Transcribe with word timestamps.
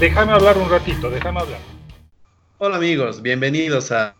déjame 0.00 0.32
hablar 0.32 0.56
un 0.56 0.70
ratito, 0.70 1.10
déjame 1.10 1.40
hablar. 1.40 1.60
Hola 2.56 2.76
amigos, 2.76 3.20
bienvenidos 3.20 3.92
a, 3.92 4.16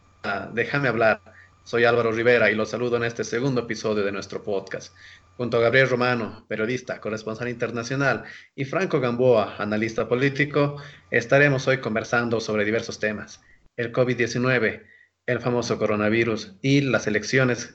Déjame 0.52 0.88
hablar. 0.88 1.22
Soy 1.64 1.84
Álvaro 1.84 2.12
Rivera 2.12 2.50
y 2.50 2.54
los 2.54 2.68
saludo 2.68 2.98
en 2.98 3.04
este 3.04 3.24
segundo 3.24 3.62
episodio 3.62 4.04
de 4.04 4.12
nuestro 4.12 4.42
podcast. 4.42 4.94
Junto 5.38 5.56
a 5.56 5.60
Gabriel 5.60 5.88
Romano, 5.88 6.44
periodista, 6.46 7.00
corresponsal 7.00 7.48
internacional, 7.48 8.24
y 8.54 8.66
Franco 8.66 9.00
Gamboa, 9.00 9.56
analista 9.56 10.06
político, 10.06 10.76
estaremos 11.10 11.66
hoy 11.68 11.78
conversando 11.78 12.40
sobre 12.40 12.66
diversos 12.66 12.98
temas. 13.00 13.40
El 13.78 13.92
COVID-19, 13.92 14.82
el 15.24 15.40
famoso 15.40 15.78
coronavirus 15.78 16.56
y 16.60 16.82
las 16.82 17.06
elecciones 17.06 17.74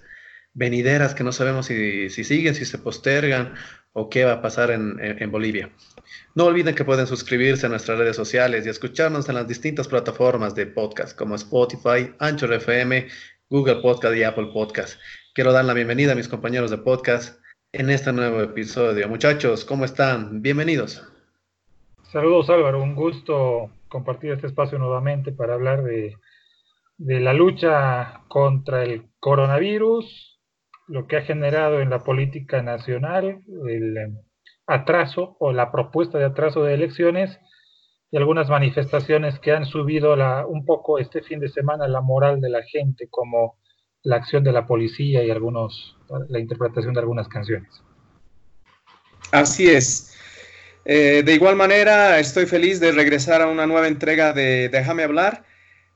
venideras 0.54 1.16
que 1.16 1.24
no 1.24 1.32
sabemos 1.32 1.66
si, 1.66 2.10
siguen, 2.10 2.54
si 2.54 2.66
se 2.66 2.78
postergan 2.78 3.56
o 3.98 4.10
qué 4.10 4.26
va 4.26 4.34
a 4.34 4.42
pasar 4.42 4.72
en 4.72 5.32
Bolivia. 5.32 5.70
No 6.36 6.46
olviden 6.46 6.76
que 6.76 6.84
pueden 6.84 7.08
suscribirse 7.08 7.66
a 7.66 7.70
nuestras 7.70 7.98
redes 7.98 8.16
sociales 8.16 8.66
y 8.66 8.70
escucharnos 8.70 9.30
en 9.30 9.36
las 9.36 9.48
distintas 9.48 9.88
plataformas 9.88 10.54
de 10.54 10.68
podcast 10.68 11.18
como 11.18 11.36
Spotify, 11.36 12.14
Anchor 12.20 12.54
FM, 12.54 13.08
Google 13.50 13.78
Podcast 13.78 14.16
y 14.16 14.24
Apple 14.24 14.50
Podcast. 14.54 15.00
Quiero 15.34 15.54
dar 15.54 15.66
la 15.66 15.74
bienvenida 15.74 16.12
a 16.12 16.16
mis 16.16 16.28
compañeros 16.28 16.72
de 16.72 16.78
podcast 16.78 17.40
en 17.72 17.90
este 17.90 18.12
nuevo 18.12 18.42
episodio. 18.42 19.08
Muchachos, 19.08 19.64
¿cómo 19.64 19.86
están? 19.86 20.42
Bienvenidos. 20.42 21.08
Saludos 22.04 22.50
Álvaro, 22.50 22.84
un 22.84 22.96
gusto 22.96 23.70
compartir 23.88 24.32
este 24.32 24.48
espacio 24.48 24.78
nuevamente 24.78 25.32
para 25.32 25.54
hablar 25.54 25.84
de, 25.84 26.18
de 26.98 27.20
la 27.22 27.34
lucha 27.34 28.22
contra 28.28 28.84
el 28.84 29.08
coronavirus, 29.20 30.35
lo 30.88 31.08
que 31.08 31.18
ha 31.18 31.22
generado 31.22 31.82
en 31.82 31.90
la 31.90 32.04
política 32.04 32.62
nacional, 32.62 33.42
el 33.68 34.18
atraso 34.68 35.36
o 35.40 35.52
la 35.52 35.72
propuesta 35.72 36.18
de 36.18 36.26
atraso 36.26 36.64
de 36.64 36.74
elecciones 36.74 37.40
y 38.12 38.18
algunas 38.18 38.50
manifestaciones 38.50 39.40
que 39.40 39.52
han 39.52 39.66
subido 39.66 40.16
un 40.48 40.66
poco 40.66 41.00
este 41.00 41.22
fin 41.22 41.40
de 41.40 41.50
semana 41.50 41.88
la 41.88 42.02
moral 42.02 42.40
de 42.42 42.50
la 42.50 42.64
gente, 42.64 43.08
como 43.10 43.58
la 44.04 44.18
acción 44.18 44.44
de 44.44 44.52
la 44.52 44.68
policía 44.68 45.24
y 45.24 45.32
algunos, 45.32 45.98
la 46.30 46.40
interpretación 46.40 46.94
de 46.94 47.00
algunas 47.00 47.28
canciones. 47.28 47.82
Así 49.32 49.68
es. 49.68 50.16
Eh, 50.86 51.24
de 51.26 51.34
igual 51.34 51.56
manera, 51.56 52.20
estoy 52.20 52.46
feliz 52.46 52.80
de 52.80 52.92
regresar 52.92 53.42
a 53.42 53.48
una 53.48 53.66
nueva 53.66 53.88
entrega 53.88 54.34
de 54.34 54.70
Déjame 54.70 55.04
hablar. 55.04 55.44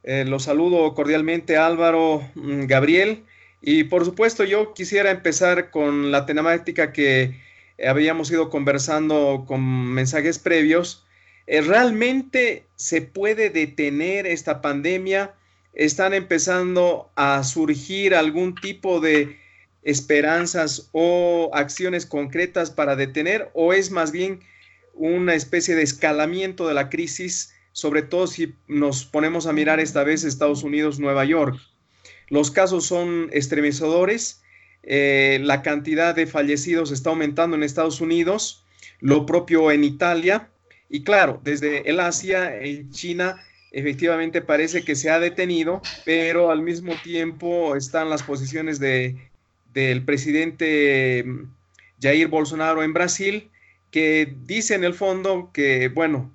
Eh, 0.01 0.25
los 0.25 0.43
saludo 0.43 0.93
cordialmente 0.95 1.57
Álvaro, 1.57 2.23
mm, 2.33 2.65
Gabriel, 2.65 3.25
y 3.61 3.83
por 3.85 4.05
supuesto 4.05 4.43
yo 4.45 4.73
quisiera 4.73 5.11
empezar 5.11 5.69
con 5.69 6.11
la 6.11 6.25
temática 6.25 6.93
que 6.93 7.39
habíamos 7.85 8.31
ido 8.31 8.49
conversando 8.49 9.45
con 9.47 9.93
mensajes 9.93 10.39
previos, 10.39 11.05
eh, 11.47 11.61
¿realmente 11.61 12.65
se 12.75 13.01
puede 13.01 13.49
detener 13.49 14.27
esta 14.27 14.61
pandemia? 14.61 15.33
¿Están 15.73 16.13
empezando 16.13 17.09
a 17.15 17.43
surgir 17.43 18.15
algún 18.15 18.55
tipo 18.55 18.99
de 18.99 19.37
esperanzas 19.83 20.89
o 20.91 21.49
acciones 21.53 22.05
concretas 22.05 22.69
para 22.71 22.95
detener 22.95 23.49
o 23.53 23.73
es 23.73 23.91
más 23.91 24.11
bien 24.11 24.41
una 24.93 25.33
especie 25.33 25.75
de 25.75 25.83
escalamiento 25.83 26.67
de 26.67 26.73
la 26.73 26.89
crisis, 26.89 27.53
sobre 27.71 28.01
todo 28.01 28.27
si 28.27 28.55
nos 28.67 29.05
ponemos 29.05 29.47
a 29.47 29.53
mirar 29.53 29.79
esta 29.79 30.03
vez 30.03 30.23
Estados 30.23 30.63
Unidos, 30.63 30.99
Nueva 30.99 31.23
York? 31.25 31.59
Los 32.29 32.51
casos 32.51 32.85
son 32.85 33.29
estremecedores 33.31 34.41
eh, 34.83 35.39
la 35.41 35.61
cantidad 35.61 36.15
de 36.15 36.27
fallecidos 36.27 36.91
está 36.91 37.09
aumentando 37.09 37.55
en 37.55 37.63
Estados 37.63 38.01
Unidos, 38.01 38.65
lo 38.99 39.25
propio 39.25 39.71
en 39.71 39.83
Italia, 39.83 40.49
y 40.89 41.03
claro, 41.03 41.39
desde 41.43 41.89
el 41.89 41.99
Asia, 41.99 42.57
en 42.59 42.89
China, 42.89 43.35
efectivamente 43.71 44.41
parece 44.41 44.83
que 44.83 44.95
se 44.95 45.09
ha 45.09 45.19
detenido, 45.19 45.81
pero 46.05 46.49
al 46.49 46.61
mismo 46.61 46.93
tiempo 47.03 47.75
están 47.75 48.09
las 48.09 48.23
posiciones 48.23 48.79
de, 48.79 49.29
del 49.73 50.03
presidente 50.03 51.23
mm, 51.23 51.51
Jair 52.01 52.27
Bolsonaro 52.27 52.81
en 52.81 52.93
Brasil, 52.93 53.51
que 53.91 54.33
dice 54.45 54.75
en 54.75 54.83
el 54.83 54.93
fondo 54.93 55.51
que, 55.53 55.89
bueno, 55.89 56.33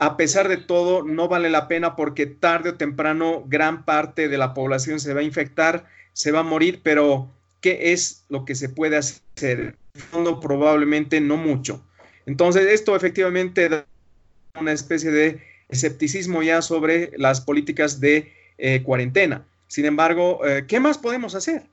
a 0.00 0.16
pesar 0.16 0.48
de 0.48 0.56
todo, 0.56 1.02
no 1.04 1.28
vale 1.28 1.50
la 1.50 1.68
pena 1.68 1.94
porque 1.94 2.24
tarde 2.24 2.70
o 2.70 2.74
temprano 2.76 3.44
gran 3.46 3.84
parte 3.84 4.28
de 4.28 4.38
la 4.38 4.54
población 4.54 4.98
se 4.98 5.12
va 5.12 5.20
a 5.20 5.24
infectar, 5.24 5.84
se 6.14 6.32
va 6.32 6.40
a 6.40 6.42
morir, 6.42 6.80
pero 6.82 7.30
qué 7.60 7.92
es 7.92 8.24
lo 8.30 8.46
que 8.46 8.54
se 8.54 8.70
puede 8.70 8.96
hacer. 8.96 9.76
Fondo, 10.10 10.40
probablemente 10.40 11.20
no 11.20 11.36
mucho. 11.36 11.84
Entonces, 12.24 12.66
esto 12.68 12.96
efectivamente 12.96 13.68
da 13.68 13.84
una 14.58 14.72
especie 14.72 15.10
de 15.10 15.42
escepticismo 15.68 16.42
ya 16.42 16.62
sobre 16.62 17.12
las 17.18 17.42
políticas 17.42 18.00
de 18.00 18.32
eh, 18.56 18.82
cuarentena. 18.82 19.44
Sin 19.68 19.84
embargo, 19.84 20.40
eh, 20.46 20.64
¿qué 20.66 20.80
más 20.80 20.96
podemos 20.96 21.34
hacer? 21.34 21.64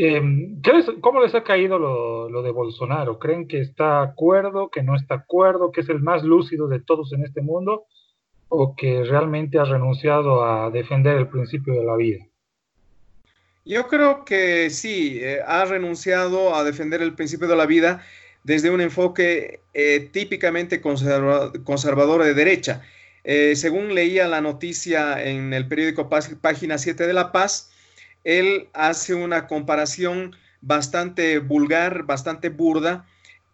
Em, 0.00 0.62
¿Cómo 1.00 1.20
les 1.20 1.34
ha 1.34 1.42
caído 1.42 1.76
lo, 1.76 2.30
lo, 2.30 2.40
de 2.42 2.52
Bolsonaro? 2.52 3.18
¿Creen 3.18 3.48
que 3.48 3.60
está 3.60 4.00
acuerdo, 4.00 4.70
que 4.70 4.80
no 4.80 4.94
está 4.94 5.16
acuerdo, 5.16 5.72
que 5.72 5.80
es 5.80 5.88
el 5.88 5.98
más 5.98 6.22
lúcido 6.22 6.68
de 6.68 6.78
todos 6.78 7.12
en 7.12 7.24
este 7.24 7.42
mundo? 7.42 7.86
¿O 8.48 8.76
que 8.76 9.02
realmente 9.02 9.58
ha 9.58 9.64
renunciado 9.64 10.44
a 10.44 10.70
defender 10.70 11.16
el 11.16 11.26
principio 11.26 11.74
de 11.74 11.84
la 11.84 11.96
vida? 11.96 12.24
Yo 13.64 13.88
creo 13.88 14.24
que 14.24 14.70
sí, 14.70 15.18
eh, 15.20 15.40
ha 15.44 15.64
renunciado 15.64 16.54
a 16.54 16.62
defender 16.62 17.02
el 17.02 17.14
principio 17.16 17.48
de 17.48 17.56
la 17.56 17.66
vida 17.66 18.00
desde 18.44 18.70
un 18.70 18.80
enfoque 18.80 19.62
eh, 19.74 20.10
típicamente 20.12 20.80
conservador 20.80 22.22
de 22.22 22.34
derecha. 22.34 22.82
Eh, 23.24 23.56
según 23.56 23.96
leía 23.96 24.28
la 24.28 24.40
noticia 24.40 25.20
en 25.24 25.52
el 25.52 25.66
periódico 25.66 26.08
Página 26.08 26.78
7 26.78 27.04
de 27.04 27.12
La 27.12 27.32
Paz, 27.32 27.72
él 28.28 28.68
hace 28.74 29.14
una 29.14 29.46
comparación 29.46 30.36
bastante 30.60 31.38
vulgar, 31.38 32.04
bastante 32.04 32.48
burda 32.48 33.06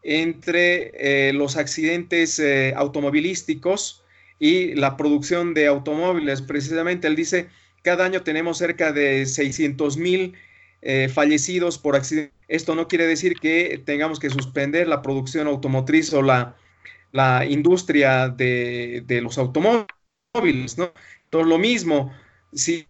entre 0.03 1.33
los 1.33 1.57
accidentes 1.57 2.43
automovilísticos 2.77 4.05
y 4.39 4.75
la 4.75 4.97
producción 4.97 5.55
de 5.55 5.67
automóviles. 5.67 6.43
Precisamente 6.43 7.07
él 7.07 7.17
dice, 7.17 7.49
cada 7.83 8.05
año 8.05 8.23
tenemos 8.23 8.59
cerca 8.59 8.93
de 8.93 9.27
600 9.27 9.97
mil 9.97 10.35
eh, 10.83 11.09
fallecidos 11.09 11.79
por 11.79 11.97
accidente. 11.97 12.35
Esto 12.49 12.75
no 12.75 12.89
quiere 12.89 13.07
decir 13.07 13.39
que 13.41 13.83
tengamos 13.85 14.19
que 14.19 14.31
suspender 14.31 14.87
la 14.89 15.03
producción 15.03 15.47
automotriz 15.47 16.13
o 16.13 16.21
la, 16.21 16.57
la 17.13 17.47
industria 17.47 18.29
de, 18.29 19.21
los 19.23 19.39
automóviles, 19.39 20.77
¿no? 20.77 20.93
Todo 21.31 21.45
lo 21.45 21.59
mismo, 21.59 22.13
si 22.53 22.87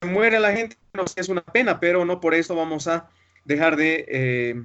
muere 0.00 0.40
la 0.40 0.52
gente, 0.52 0.76
es 1.16 1.28
una 1.28 1.42
pena, 1.42 1.80
pero 1.80 2.04
no 2.04 2.20
por 2.20 2.34
eso 2.34 2.54
vamos 2.54 2.86
a 2.88 3.08
dejar 3.44 3.76
de 3.76 4.04
eh, 4.08 4.62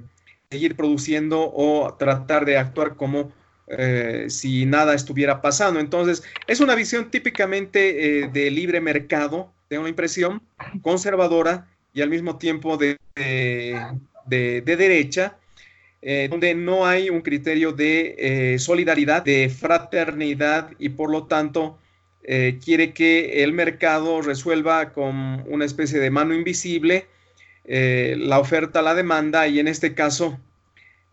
seguir 0.50 0.76
produciendo 0.76 1.52
o 1.54 1.94
tratar 1.94 2.44
de 2.44 2.58
actuar 2.58 2.96
como 2.96 3.32
eh, 3.68 4.26
si 4.28 4.66
nada 4.66 4.94
estuviera 4.94 5.40
pasando. 5.40 5.80
Entonces, 5.80 6.22
es 6.46 6.60
una 6.60 6.74
visión 6.74 7.10
típicamente 7.10 8.28
de 8.32 8.50
libre 8.50 8.80
mercado, 8.80 9.52
tengo 9.68 9.82
una 9.82 9.90
impresión 9.90 10.42
conservadora 10.82 11.68
y 11.94 12.02
al 12.02 12.10
mismo 12.10 12.38
tiempo 12.38 12.76
de, 12.76 12.98
de, 14.26 14.62
derecha, 14.76 15.36
eh, 16.00 16.28
donde 16.30 16.54
no 16.54 16.86
hay 16.86 17.10
un 17.10 17.20
criterio 17.20 17.72
de 17.72 18.14
eh, 18.18 18.58
solidaridad, 18.58 19.22
de 19.22 19.48
fraternidad 19.48 20.70
y 20.78 20.90
por 20.90 21.10
lo 21.10 21.26
tanto 21.26 21.78
eh, 22.24 22.58
quiere 22.64 22.92
que 22.92 23.42
el 23.42 23.52
mercado 23.52 24.22
resuelva 24.22 24.92
con 24.92 25.44
una 25.48 25.64
especie 25.64 25.98
de 25.98 26.10
mano 26.10 26.34
invisible 26.34 27.06
la 27.64 28.40
oferta, 28.40 28.82
la 28.82 28.94
demanda 28.94 29.46
y 29.46 29.60
en 29.60 29.68
este 29.68 29.94
caso 29.94 30.40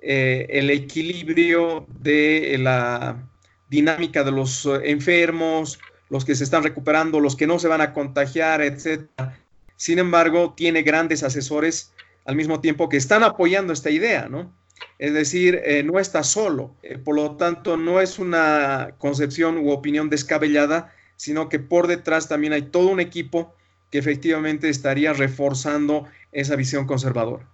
el 0.01 0.71
equilibrio 0.71 1.85
de 1.99 2.57
la 2.59 3.23
dinámica 3.69 4.23
de 4.23 4.31
los 4.31 4.67
enfermos, 4.83 5.79
los 6.09 6.25
que 6.25 6.35
se 6.35 6.43
están 6.43 6.63
recuperando, 6.63 7.19
los 7.19 7.35
que 7.35 7.47
no 7.47 7.59
se 7.59 7.67
van 7.67 7.81
a 7.81 7.93
contagiar, 7.93 8.61
etcétera. 8.61 9.37
Sin 9.75 9.99
embargo, 9.99 10.53
tiene 10.57 10.81
grandes 10.81 11.23
asesores 11.23 11.93
al 12.25 12.35
mismo 12.35 12.59
tiempo 12.59 12.89
que 12.89 12.97
están 12.97 13.23
apoyando 13.23 13.71
esta 13.73 13.89
idea, 13.89 14.27
¿no? 14.27 14.53
Es 14.97 15.13
decir, 15.13 15.61
eh, 15.63 15.83
no 15.83 15.99
está 15.99 16.23
solo. 16.23 16.75
Eh, 16.83 16.97
por 16.97 17.15
lo 17.15 17.37
tanto, 17.37 17.77
no 17.77 18.01
es 18.01 18.19
una 18.19 18.95
concepción 18.97 19.57
u 19.57 19.71
opinión 19.71 20.09
descabellada, 20.09 20.93
sino 21.19 21.49
que 21.49 21.59
por 21.59 21.87
detrás 21.87 22.29
también 22.29 22.53
hay 22.53 22.61
todo 22.61 22.87
un 22.87 23.01
equipo 23.01 23.53
que 23.91 23.97
efectivamente 23.97 24.69
estaría 24.69 25.11
reforzando 25.11 26.05
esa 26.31 26.55
visión 26.55 26.87
conservadora. 26.87 27.45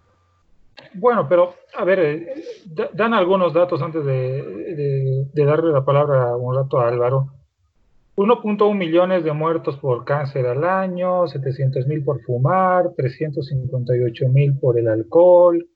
Bueno, 0.93 1.27
pero 1.27 1.55
a 1.75 1.83
ver, 1.83 1.99
eh, 1.99 2.43
dan 2.93 3.15
algunos 3.15 3.53
datos 3.53 3.81
antes 3.81 4.05
de, 4.05 5.25
darle 5.33 5.71
la 5.71 5.83
palabra 5.83 6.35
un 6.35 6.55
rato 6.55 6.79
a 6.79 6.89
Álvaro. 6.89 7.31
1.1 8.17 8.75
millones 8.75 9.23
de 9.23 9.33
muertos 9.33 9.77
por 9.77 10.05
cáncer 10.05 10.45
al 10.45 10.63
año, 10.63 11.27
700 11.27 11.87
mil 11.87 12.03
por 12.03 12.21
fumar, 12.21 12.91
358 12.95 14.29
mil 14.29 14.59
por 14.59 14.77
el 14.77 14.87
alcohol, 14.89 15.67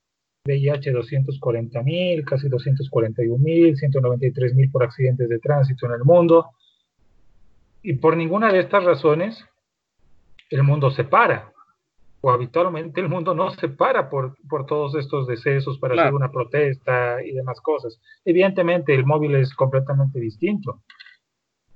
VIH 0.46 0.92
240 0.92 1.82
mil, 1.82 2.24
casi 2.24 2.50
241 2.50 3.36
mil, 3.44 3.76
193 3.76 4.54
mil 4.54 4.70
por 4.70 4.84
accidentes 4.84 5.28
de 5.28 5.40
tránsito 5.40 5.88
en 5.88 5.94
el 5.94 6.04
mundo. 6.04 6.52
Y 7.82 7.94
por 7.94 8.18
ninguna 8.18 8.52
de 8.52 8.60
estas 8.60 8.84
razones 8.84 9.46
el 10.50 10.64
mundo 10.64 10.92
se 10.92 11.04
para, 11.04 11.54
o 12.22 12.32
habitualmente 12.32 13.00
el 13.00 13.08
mundo 13.08 13.34
no 13.34 13.52
se 13.52 13.70
para 13.70 14.10
por, 14.10 14.36
todos 14.68 14.96
estos 14.96 15.28
decesos 15.28 15.78
para 15.80 16.02
hacer 16.02 16.14
una 16.14 16.32
protesta 16.32 17.24
y 17.24 17.32
demás 17.32 17.62
cosas. 17.62 18.02
Evidentemente 18.26 18.94
el 18.94 19.06
móvil 19.06 19.36
es 19.36 19.54
completamente 19.54 20.20
distinto, 20.20 20.82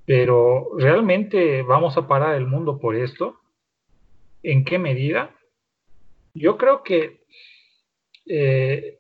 pero 0.05 0.69
¿realmente 0.77 1.61
vamos 1.61 1.95
a 1.97 2.07
parar 2.07 2.35
el 2.35 2.47
mundo 2.47 2.79
por 2.79 2.95
esto? 2.95 3.39
¿En 4.41 4.65
qué 4.65 4.77
medida? 4.77 5.33
Yo 6.33 6.57
creo 6.57 6.83
que 6.83 7.21
eh, 8.25 8.99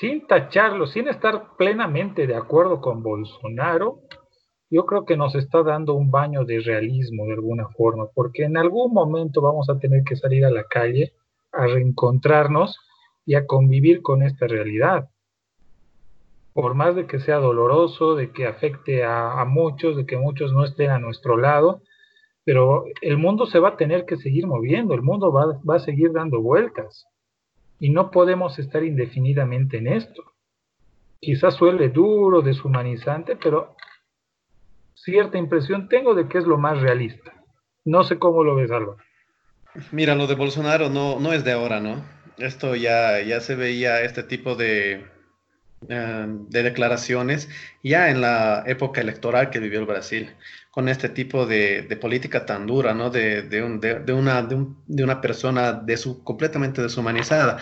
sin 0.00 0.26
tacharlo, 0.26 0.86
sin 0.86 1.08
estar 1.08 1.56
plenamente 1.56 2.26
de 2.26 2.36
acuerdo 2.36 2.80
con 2.80 3.02
Bolsonaro, 3.02 4.00
yo 4.72 4.86
creo 4.86 5.04
que 5.04 5.18
nos 5.18 5.34
está 5.34 5.62
dando 5.62 5.92
un 5.92 6.10
baño 6.10 6.46
de 6.46 6.60
realismo 6.60 7.26
de 7.26 7.34
alguna 7.34 7.68
forma, 7.68 8.06
porque 8.14 8.44
en 8.44 8.56
algún 8.56 8.94
momento 8.94 9.42
vamos 9.42 9.68
a 9.68 9.78
tener 9.78 10.02
que 10.02 10.16
salir 10.16 10.46
a 10.46 10.50
la 10.50 10.64
calle 10.64 11.12
a 11.52 11.66
reencontrarnos 11.66 12.80
y 13.26 13.34
a 13.34 13.46
convivir 13.46 14.00
con 14.00 14.22
esta 14.22 14.46
realidad. 14.46 15.10
Por 16.54 16.72
más 16.74 16.96
de 16.96 17.06
que 17.06 17.20
sea 17.20 17.36
doloroso, 17.36 18.14
de 18.14 18.32
que 18.32 18.46
afecte 18.46 19.04
a, 19.04 19.44
muchos, 19.46 19.94
de 19.94 20.06
que 20.06 20.16
muchos 20.16 20.54
no 20.54 20.64
estén 20.64 20.90
a 20.90 20.98
nuestro 20.98 21.36
lado, 21.36 21.82
pero 22.42 22.84
el 23.02 23.18
mundo 23.18 23.44
se 23.44 23.58
va 23.58 23.70
a 23.70 23.76
tener 23.76 24.06
que 24.06 24.16
seguir 24.16 24.46
moviendo, 24.46 24.94
el 24.94 25.02
mundo 25.02 25.30
va, 25.30 25.60
va 25.68 25.76
a 25.76 25.80
seguir 25.80 26.12
dando 26.12 26.40
vueltas 26.40 27.06
y 27.78 27.90
no 27.90 28.10
podemos 28.10 28.58
estar 28.58 28.82
indefinidamente 28.82 29.76
en 29.76 29.88
esto. 29.88 30.32
Quizás 31.20 31.56
suele 31.56 31.90
duro, 31.90 32.40
deshumanizante, 32.40 33.36
pero 33.36 33.76
cierta 35.04 35.38
impresión 35.38 35.88
tengo 35.88 36.14
de 36.14 36.28
que 36.28 36.38
es 36.38 36.44
lo 36.44 36.58
más 36.58 36.80
realista. 36.80 37.32
No 37.84 38.04
sé 38.04 38.18
cómo 38.18 38.44
lo 38.44 38.54
ves, 38.54 38.70
Álvaro. 38.70 38.98
Mira, 39.90 40.14
lo 40.14 40.26
de 40.26 40.34
Bolsonaro 40.34 40.90
no, 40.90 41.18
no 41.18 41.32
es 41.32 41.44
de 41.44 41.52
ahora, 41.52 41.80
¿no? 41.80 42.04
Esto 42.38 42.76
ya, 42.76 43.20
ya 43.20 43.40
se 43.40 43.54
veía, 43.56 44.02
este 44.02 44.22
tipo 44.22 44.54
de, 44.54 45.04
eh, 45.88 46.26
de 46.28 46.62
declaraciones, 46.62 47.48
ya 47.82 48.10
en 48.10 48.20
la 48.20 48.62
época 48.66 49.00
electoral 49.00 49.50
que 49.50 49.58
vivió 49.58 49.80
el 49.80 49.86
Brasil, 49.86 50.30
con 50.70 50.88
este 50.88 51.08
tipo 51.08 51.46
de, 51.46 51.82
de 51.82 51.96
política 51.96 52.46
tan 52.46 52.66
dura, 52.66 52.94
¿no? 52.94 53.10
De, 53.10 53.42
de, 53.42 53.62
un, 53.62 53.80
de 53.80 54.12
una, 54.12 54.42
de, 54.42 55.02
una 55.02 55.20
persona 55.20 55.72
de 55.72 55.96
su, 55.96 56.22
completamente 56.22 56.82
deshumanizada. 56.82 57.58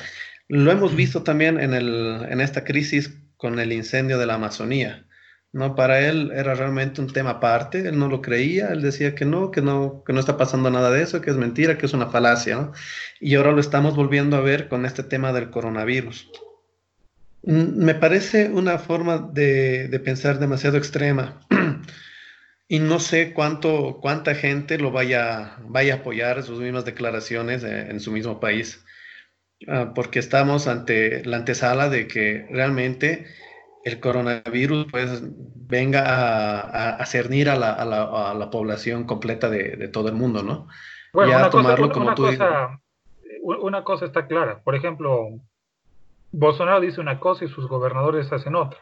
Lo 0.49 0.71
hemos 0.73 0.95
visto 0.95 1.23
también 1.23 1.61
en, 1.61 1.75
el, 1.75 2.27
en 2.29 2.41
esta 2.41 2.65
crisis 2.65 3.17
con 3.37 3.59
el 3.59 3.73
incendio 3.73 4.19
de 4.19 4.27
la 4.27 4.35
Amazonía. 4.35 5.07
No, 5.52 5.75
para 5.75 6.00
él 6.08 6.31
era 6.32 6.55
realmente 6.55 7.00
un 7.00 7.12
tema 7.12 7.31
aparte, 7.31 7.88
él 7.88 7.99
no 7.99 8.08
lo 8.08 8.23
creía, 8.23 8.69
él 8.69 8.82
decía 8.82 9.17
que 9.17 9.25
no, 9.25 9.50
que 9.50 9.61
no, 9.61 10.05
que 10.06 10.12
no 10.12 10.20
está 10.20 10.37
pasando 10.37 10.70
nada 10.70 10.93
de 10.93 11.02
eso, 11.02 11.20
que 11.20 11.31
es 11.31 11.37
mentira, 11.37 11.76
que 11.76 11.87
es 11.87 11.93
una 11.93 12.06
falacia. 12.06 12.70
Y 13.19 13.35
ahora 13.35 13.50
lo 13.50 13.61
estamos 13.61 13.97
volviendo 13.97 14.37
a 14.37 14.41
ver 14.41 14.69
con 14.69 14.87
este 14.87 15.02
tema 15.02 15.32
del 15.32 15.50
coronavirus. 15.50 16.31
Me 17.43 17.94
parece 17.94 18.50
una 18.50 18.79
forma 18.79 19.19
de, 19.19 19.88
de 19.88 19.99
pensar 19.99 20.38
demasiado 20.38 20.76
extrema 20.76 21.41
y 22.69 22.79
no 22.79 23.00
sé 23.00 23.32
cuánto, 23.32 23.99
cuánta 24.00 24.37
gente 24.37 24.79
lo 24.79 24.93
vaya, 24.93 25.56
vaya 25.64 25.94
a 25.94 25.97
apoyar 25.99 26.44
sus 26.44 26.61
mismas 26.61 26.85
declaraciones 26.85 27.64
en, 27.64 27.99
su 27.99 28.12
mismo 28.12 28.38
país, 28.38 28.85
ah, 29.67 29.93
porque 29.93 30.20
estamos 30.20 30.69
ante 30.69 31.25
la 31.25 31.38
antesala 31.38 31.88
de 31.88 32.06
que 32.06 32.47
realmente 32.50 33.26
el 33.85 34.00
coronavirus 34.00 34.87
pues 34.91 35.23
venga 35.69 36.03
a, 36.05 36.97
a, 36.97 37.06
cernir 37.06 37.49
a 37.49 37.56
la, 37.56 37.73
a, 37.73 37.85
la, 37.85 38.31
a 38.31 38.35
la, 38.35 38.50
población 38.50 39.05
completa 39.05 39.49
de, 39.49 39.77
de, 39.77 39.88
todo 39.88 40.09
el 40.09 40.15
mundo, 40.15 40.43
¿no? 40.43 40.69
Bueno, 41.12 41.37
una, 41.37 41.50
tomarlo 41.50 41.88
cosa, 41.88 41.99
como 41.99 42.15
tú 42.15 42.25
cosa, 42.25 42.81
una 43.43 43.85
cosa 43.85 44.06
está 44.06 44.27
clara. 44.27 44.61
Por 44.62 44.75
ejemplo, 44.75 45.41
Bolsonaro 46.32 46.81
dice 46.81 47.00
una 47.00 47.19
cosa 47.19 47.44
y 47.44 47.49
sus 47.49 47.67
gobernadores 47.69 48.31
hacen 48.32 48.55
otra. 48.55 48.81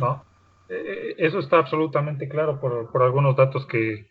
¿no? 0.00 0.24
Eh, 0.68 1.14
eso 1.18 1.40
está 1.40 1.58
absolutamente 1.58 2.28
claro 2.28 2.60
por, 2.60 2.92
por 2.92 3.02
algunos 3.02 3.34
datos 3.36 3.66
que, 3.66 4.08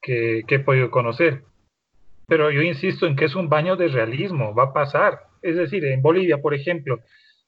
que, 0.00 0.44
que 0.46 0.54
he 0.56 0.60
podido 0.60 0.90
conocer. 0.90 1.42
Pero 2.28 2.50
yo 2.50 2.62
insisto 2.62 3.06
en 3.06 3.16
que 3.16 3.24
es 3.24 3.34
un 3.34 3.48
baño 3.48 3.76
de 3.76 3.88
realismo, 3.88 4.54
va 4.54 4.64
a 4.64 4.72
pasar. 4.72 5.26
Es 5.42 5.56
decir, 5.56 5.84
en 5.84 6.02
Bolivia, 6.02 6.40
por 6.40 6.54
ejemplo, 6.54 7.00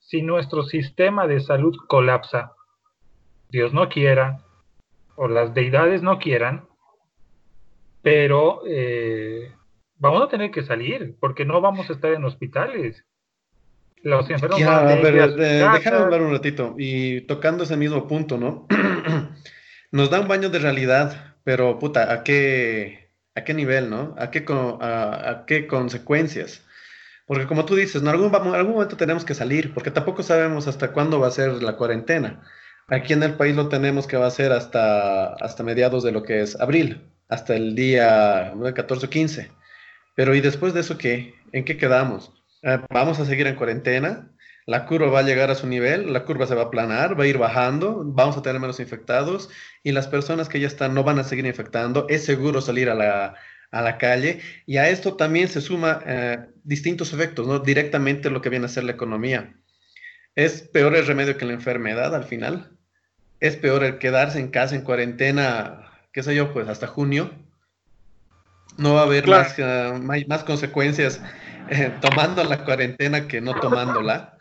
si 0.09 0.23
nuestro 0.23 0.63
sistema 0.63 1.27
de 1.27 1.41
salud 1.41 1.77
colapsa, 1.87 2.53
Dios 3.51 3.75
no 3.75 3.91
quiera, 3.91 4.41
o 5.17 5.29
las 5.29 5.53
deidades 5.53 6.03
no 6.03 6.19
quieran, 6.19 6.65
pero 8.01 8.63
eh, 8.67 9.53
vamos 9.97 10.23
a 10.23 10.29
tener 10.29 10.51
que 10.51 10.63
salir, 10.63 11.15
porque 11.21 11.45
no 11.45 11.61
vamos 11.61 11.91
a 11.91 11.93
estar 11.93 12.13
en 12.13 12.25
hospitales. 12.25 13.05
Los 14.03 14.31
enfermos 14.31 14.59
ya, 14.59 14.95
eh, 14.99 15.69
déjame 15.75 15.97
hablar 15.99 16.23
un 16.23 16.33
ratito, 16.33 16.75
y 16.79 17.21
tocando 17.23 17.65
ese 17.65 17.77
mismo 17.77 18.09
punto, 18.09 18.39
¿no? 18.39 18.67
Nos 19.93 20.09
da 20.09 20.21
un 20.21 20.29
baño 20.29 20.49
de 20.49 20.59
realidad, 20.59 21.37
pero 21.45 21.79
puta, 21.79 22.11
¿a 22.11 22.25
qué, 22.25 23.11
a 23.35 23.45
qué 23.45 23.53
nivel, 23.53 23.91
no? 23.91 24.15
¿A 24.17 24.31
qué, 24.31 24.43
a 24.49 25.45
qué 25.47 25.67
consecuencias? 25.67 26.67
Porque 27.29 27.47
como 27.47 27.67
tú 27.67 27.77
dices, 27.77 28.01
en 28.01 28.09
algún, 28.09 28.33
momento 28.33 28.97
tenemos 28.97 29.23
que 29.27 29.35
salir, 29.35 29.75
porque 29.75 29.91
tampoco 29.91 30.23
sabemos 30.23 30.67
hasta 30.67 30.93
cuándo 30.93 31.21
va 31.21 31.29
a 31.29 31.31
ser 31.31 31.63
la 31.63 31.77
cuarentena. 31.77 32.43
Aquí 32.89 33.13
en 33.13 33.23
el 33.23 33.35
país 33.35 33.55
lo 33.55 33.69
tenemos 33.69 34.07
que 34.07 34.17
va 34.17 34.27
a 34.27 34.31
ser 34.31 34.51
hasta, 34.51 35.35
hasta 35.35 35.63
mediados 35.63 36.03
de 36.03 36.13
lo 36.13 36.23
que 36.23 36.41
es 36.41 36.59
abril, 36.59 37.07
hasta 37.29 37.55
el 37.55 37.75
día 37.75 38.55
14 38.75 39.07
o 39.07 39.11
15. 39.11 39.53
Pero 40.17 40.35
¿y 40.35 40.41
después 40.41 40.73
de 40.73 40.81
eso 40.81 40.97
qué? 40.97 41.35
¿En 41.53 41.67
qué 41.67 41.77
quedamos? 41.77 42.33
Eh, 42.63 42.79
¿Vamos 42.89 43.21
a 43.21 43.27
seguir 43.27 43.47
en 43.47 43.57
cuarentena? 43.57 44.33
La 44.65 44.87
curva 44.87 45.11
va 45.11 45.19
a 45.19 45.23
llegar 45.23 45.51
a 45.51 45.55
su 45.55 45.67
nivel, 45.67 46.15
la 46.15 46.25
curva 46.25 46.47
se 46.47 46.55
va 46.55 46.63
a 46.63 46.65
aplanar, 46.67 47.21
va 47.21 47.25
a 47.25 47.27
ir 47.27 47.37
bajando, 47.37 48.05
vamos 48.07 48.39
a 48.39 48.43
tener 48.43 48.59
menos 48.59 48.81
infectados 48.81 49.51
y 49.83 49.93
las 49.93 50.07
personas 50.07 50.49
que 50.49 50.61
ya 50.61 50.67
están 50.67 50.95
no 50.95 51.05
van 51.05 51.19
a 51.19 51.25
seguir 51.25 51.45
infectando. 51.45 52.07
Es 52.09 52.25
seguro 52.25 52.63
salir 52.63 52.89
a 52.89 52.95
la, 52.95 53.35
a 53.71 53.83
la 53.83 53.99
calle 53.99 54.41
y 54.67 54.79
a 54.79 54.89
esto 54.89 55.15
también 55.15 55.49
se 55.49 55.61
suma 55.61 56.01
eh, 56.07 56.39
distintos 56.65 57.13
efectos, 57.13 57.47
¿no? 57.47 57.59
Directamente 57.59 58.31
lo 58.31 58.41
que 58.41 58.49
viene 58.49 58.67
a 58.67 58.71
ser 58.71 58.85
la 58.85 58.93
economía. 58.93 59.55
Es 60.35 60.63
peor 60.63 60.95
el 60.97 61.07
remedio 61.07 61.37
que 61.37 61.45
la 61.45 61.53
enfermedad 61.53 62.15
al 62.15 62.25
final. 62.25 62.71
Es 63.41 63.57
peor 63.57 63.85
el 63.85 63.99
quedarse 63.99 64.39
en 64.39 64.49
casa 64.49 64.75
en 64.75 64.83
cuarentena, 64.83 65.91
qué 66.13 66.23
sé 66.23 66.35
yo, 66.35 66.53
pues 66.53 66.69
hasta 66.69 66.87
junio. 66.87 67.31
No 68.77 68.95
va 68.95 69.01
a 69.01 69.05
haber 69.05 69.27
más, 69.27 69.55
eh, 69.59 70.25
más, 70.29 70.45
consecuencias 70.45 71.21
eh, 71.69 71.93
tomando 72.01 72.45
la 72.45 72.65
cuarentena 72.65 73.27
que 73.27 73.41
no 73.41 73.55
tomándola. 73.55 74.38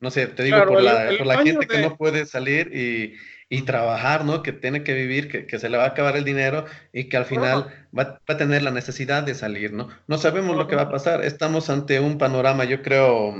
No 0.00 0.10
sé, 0.10 0.26
te 0.26 0.42
digo, 0.42 0.64
por 0.66 0.82
la, 0.82 1.10
por 1.18 1.26
la 1.26 1.42
gente 1.42 1.66
que 1.66 1.78
no 1.78 1.96
puede 1.96 2.24
salir 2.24 2.74
y, 2.74 3.16
y 3.50 3.62
trabajar, 3.62 4.24
¿no? 4.24 4.42
Que 4.42 4.52
tiene 4.52 4.82
que 4.82 4.94
vivir, 4.94 5.28
que, 5.28 5.46
que, 5.46 5.58
se 5.58 5.68
le 5.68 5.76
va 5.76 5.84
a 5.84 5.88
acabar 5.88 6.16
el 6.16 6.24
dinero 6.24 6.64
y 6.92 7.10
que 7.10 7.18
al 7.18 7.26
final 7.26 7.66
va, 7.96 8.20
va, 8.26 8.34
a 8.34 8.36
tener 8.38 8.62
la 8.62 8.70
necesidad 8.70 9.22
de 9.22 9.34
salir, 9.34 9.72
¿no? 9.72 9.88
No 10.06 10.16
sabemos 10.16 10.56
lo 10.56 10.68
que 10.68 10.76
va 10.76 10.82
a 10.82 10.90
pasar. 10.90 11.22
Estamos 11.22 11.68
ante 11.68 12.00
un 12.00 12.16
panorama, 12.16 12.64
yo 12.64 12.80
creo, 12.80 13.34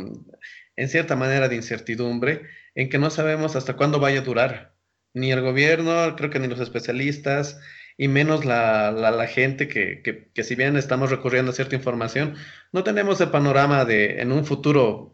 en 0.76 0.88
cierta 0.88 1.16
manera 1.16 1.48
de 1.48 1.56
incertidumbre, 1.56 2.42
en 2.74 2.90
que 2.90 2.98
no 2.98 3.08
sabemos 3.08 3.56
hasta 3.56 3.76
cuándo 3.76 3.98
vaya 3.98 4.20
a 4.20 4.24
durar. 4.24 4.74
Ni 5.14 5.32
el 5.32 5.40
gobierno, 5.40 6.14
creo 6.16 6.28
que 6.28 6.38
ni 6.40 6.48
los 6.48 6.60
especialistas, 6.60 7.58
y 7.96 8.08
menos 8.08 8.44
la, 8.44 8.90
la, 8.92 9.10
la 9.10 9.26
gente 9.26 9.68
que, 9.68 10.02
que, 10.02 10.30
que, 10.32 10.44
si 10.44 10.54
bien 10.54 10.76
estamos 10.76 11.10
recurriendo 11.10 11.52
a 11.52 11.54
cierta 11.54 11.76
información, 11.76 12.34
no 12.72 12.84
tenemos 12.84 13.20
el 13.20 13.30
panorama 13.30 13.84
de 13.84 14.20
en 14.20 14.32
un 14.32 14.44
futuro 14.44 15.12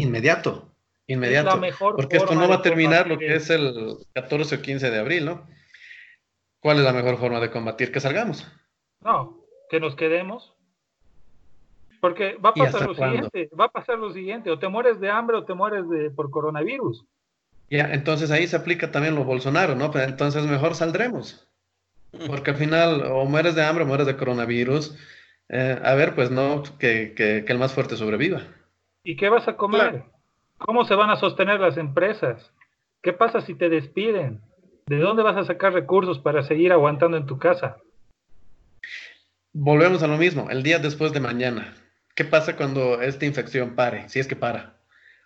inmediato 0.00 0.68
inmediato. 1.08 1.60
porque 1.96 2.18
esto 2.18 2.34
no 2.34 2.48
va 2.48 2.56
a 2.56 2.62
terminar 2.62 3.08
lo 3.08 3.18
que 3.18 3.34
es 3.34 3.50
el 3.50 3.96
14 4.14 4.56
o 4.56 4.62
15 4.62 4.90
de 4.90 4.98
abril, 4.98 5.24
¿no? 5.24 5.46
¿Cuál 6.60 6.78
es 6.78 6.84
la 6.84 6.92
mejor 6.92 7.18
forma 7.18 7.40
de 7.40 7.50
combatir? 7.50 7.90
Que 7.90 8.00
salgamos. 8.00 8.46
No, 9.00 9.42
que 9.70 9.80
nos 9.80 9.96
quedemos. 9.96 10.54
Porque 12.00 12.36
va 12.36 12.50
a 12.50 12.54
pasar 12.54 12.86
lo 12.86 12.94
siguiente, 12.94 13.50
va 13.58 13.64
a 13.64 13.72
pasar 13.72 13.98
lo 13.98 14.12
siguiente, 14.12 14.50
o 14.50 14.58
te 14.58 14.68
mueres 14.68 15.00
de 15.00 15.10
hambre 15.10 15.36
o 15.36 15.44
te 15.44 15.54
mueres 15.54 15.88
de, 15.88 16.10
por 16.10 16.30
coronavirus. 16.30 17.04
Ya, 17.70 17.92
entonces 17.92 18.30
ahí 18.30 18.46
se 18.46 18.56
aplica 18.56 18.92
también 18.92 19.14
lo 19.14 19.24
Bolsonaro, 19.24 19.74
¿no? 19.74 19.90
Pero 19.90 20.04
entonces 20.04 20.44
mejor 20.44 20.74
saldremos. 20.74 21.48
Porque 22.26 22.52
al 22.52 22.56
final 22.56 23.02
o 23.10 23.24
mueres 23.24 23.54
de 23.54 23.64
hambre 23.64 23.84
o 23.84 23.86
mueres 23.86 24.06
de 24.06 24.16
coronavirus. 24.16 24.96
Eh, 25.48 25.78
a 25.82 25.94
ver, 25.94 26.14
pues 26.14 26.30
no, 26.30 26.62
que, 26.78 27.14
que, 27.14 27.44
que, 27.44 27.52
el 27.52 27.58
más 27.58 27.72
fuerte 27.72 27.96
sobreviva. 27.96 28.42
¿Y 29.08 29.16
qué 29.16 29.30
vas 29.30 29.48
a 29.48 29.56
comer? 29.56 30.02
¿Cómo 30.58 30.84
se 30.84 30.94
van 30.94 31.08
a 31.08 31.16
sostener 31.16 31.60
las 31.60 31.78
empresas? 31.78 32.52
¿Qué 33.02 33.14
pasa 33.14 33.40
si 33.40 33.54
te 33.54 33.70
despiden? 33.70 34.42
¿De 34.84 34.98
dónde 34.98 35.22
vas 35.22 35.38
a 35.38 35.44
sacar 35.44 35.72
recursos 35.72 36.18
para 36.18 36.42
seguir 36.42 36.72
aguantando 36.72 37.16
en 37.16 37.24
tu 37.24 37.38
casa? 37.38 37.78
Volvemos 39.54 40.02
a 40.02 40.08
lo 40.08 40.18
mismo, 40.18 40.50
el 40.50 40.62
día 40.62 40.78
después 40.78 41.14
de 41.14 41.20
mañana. 41.20 41.74
¿qué 42.14 42.26
pasa 42.26 42.54
cuando 42.54 43.00
esta 43.00 43.24
infección 43.24 43.74
pare? 43.76 44.06
Si 44.10 44.18
es 44.18 44.26
que 44.26 44.36
para. 44.36 44.76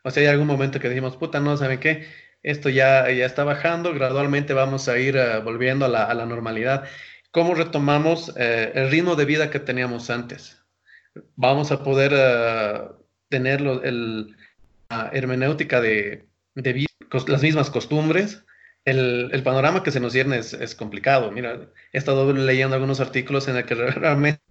O 0.05 0.13
sea, 0.13 0.23
hay 0.23 0.29
algún 0.29 0.47
momento 0.47 0.79
que 0.79 0.89
decimos, 0.89 1.17
puta, 1.17 1.41
no, 1.41 1.57
¿saben 1.57 1.81
qué? 1.81 2.07
Esto 2.45 2.69
ya, 2.69 3.11
ya 3.11 3.27
está 3.27 3.43
bajando, 3.43 3.93
gradualmente 3.93 4.55
vamos 4.55 4.89
a 4.89 4.97
ir 4.97 5.17
uh, 5.17 5.43
volviendo 5.43 5.87
a 5.87 5.89
la, 5.89 6.05
a 6.05 6.15
la, 6.15 6.25
normalidad. 6.25 6.85
¿Cómo 7.33 7.57
retomamos 7.57 8.29
uh, 8.29 8.33
el 8.37 8.93
ritmo 8.93 9.17
de 9.17 9.25
vida 9.25 9.51
que 9.51 9.59
teníamos 9.59 10.09
antes? 10.09 10.63
Vamos 11.35 11.73
a 11.73 11.83
poder 11.83 12.13
uh, 12.13 13.02
tener 13.33 13.63
lo, 13.63 13.83
el, 13.83 14.37
la 14.91 15.11
hermenéutica 15.15 15.81
de, 15.81 16.27
de 16.55 16.73
vida, 16.75 16.89
las 17.27 17.43
mismas 17.43 17.71
costumbres, 17.71 18.45
el, 18.85 19.31
el, 19.33 19.43
panorama 19.43 19.83
que 19.83 19.91
se 19.91 20.01
nos 20.01 20.13
cierne 20.13 20.37
es, 20.37 20.53
es, 20.53 20.75
complicado. 20.75 21.33
Mira, 21.33 21.71
he 21.93 21.99
estado 21.99 22.31
leyendo 22.31 22.75
algunos 22.75 23.01
artículos 23.01 23.49
en 23.49 23.57
el 23.57 23.65
que 23.65 23.75
realmente 24.07 24.43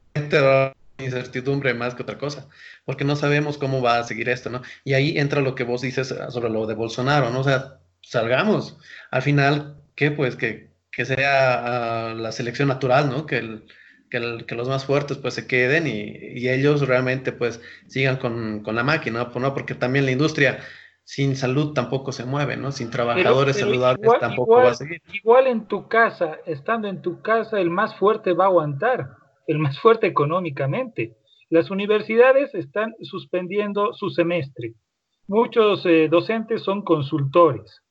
incertidumbre 0.97 1.75
más 1.75 1.93
que 1.93 2.01
otra 2.01 2.17
cosa, 2.17 2.49
porque 2.83 3.03
no 3.03 3.15
sabemos 3.15 3.59
cómo 3.59 3.83
va 3.83 3.99
a 3.99 4.03
seguir 4.03 4.29
esto, 4.29 4.49
¿no? 4.49 4.63
Y 4.83 4.93
ahí 4.93 5.17
entra 5.19 5.41
lo 5.41 5.53
que 5.53 5.63
vos 5.63 5.81
dices 5.81 6.13
sobre 6.29 6.49
lo 6.49 6.65
de 6.65 6.73
Bolsonaro, 6.73 7.29
¿no? 7.29 7.41
O 7.41 7.43
sea, 7.43 7.79
salgamos. 8.01 8.77
Al 9.11 9.21
final, 9.21 9.77
¿qué? 9.95 10.09
Pues 10.09 10.35
que, 10.35 10.71
que 10.91 11.05
sea 11.05 12.13
uh, 12.13 12.17
la 12.17 12.31
selección 12.31 12.67
natural, 12.67 13.09
¿no? 13.09 13.27
Que, 13.27 13.37
el, 13.37 13.65
que, 14.11 14.17
el, 14.17 14.45
que, 14.45 14.53
los 14.53 14.67
más 14.69 14.85
fuertes 14.85 15.17
pues 15.17 15.33
se 15.33 15.47
queden 15.47 15.87
y, 15.87 16.17
y 16.39 16.49
ellos 16.49 16.87
realmente 16.87 17.31
pues 17.31 17.61
sigan 17.87 18.17
con, 18.17 18.61
con 18.61 18.75
la 18.75 18.83
máquina, 18.83 19.31
¿no? 19.33 19.53
Porque 19.53 19.73
también 19.73 20.05
la 20.05 20.11
industria 20.11 20.59
sin 21.03 21.35
salud 21.35 21.73
tampoco 21.73 22.11
se 22.11 22.25
mueve, 22.25 22.57
¿no? 22.57 22.71
Sin 22.71 22.91
trabajadores 22.91 23.55
pero, 23.55 23.67
pero 23.67 23.81
saludables 23.81 24.03
igual, 24.03 24.19
tampoco 24.19 24.51
igual, 24.51 24.65
va 24.65 24.71
a 24.71 24.75
seguir. 24.75 25.01
Igual 25.11 25.47
en 25.47 25.65
tu 25.65 25.87
casa, 25.87 26.37
estando 26.45 26.87
en 26.87 27.01
tu 27.01 27.21
casa, 27.21 27.59
el 27.59 27.69
más 27.69 27.95
fuerte 27.95 28.33
va 28.33 28.45
a 28.45 28.47
aguantar, 28.47 29.09
el 29.47 29.57
más 29.59 29.79
fuerte 29.79 30.07
económicamente. 30.07 31.15
Las 31.49 31.71
universidades 31.71 32.53
están 32.55 32.95
suspendiendo 33.01 33.93
su 33.93 34.09
semestre. 34.09 34.73
Muchos 35.27 35.85
eh, 35.85 36.07
docentes 36.09 36.63
son 36.63 36.83
consultores. 36.83 37.81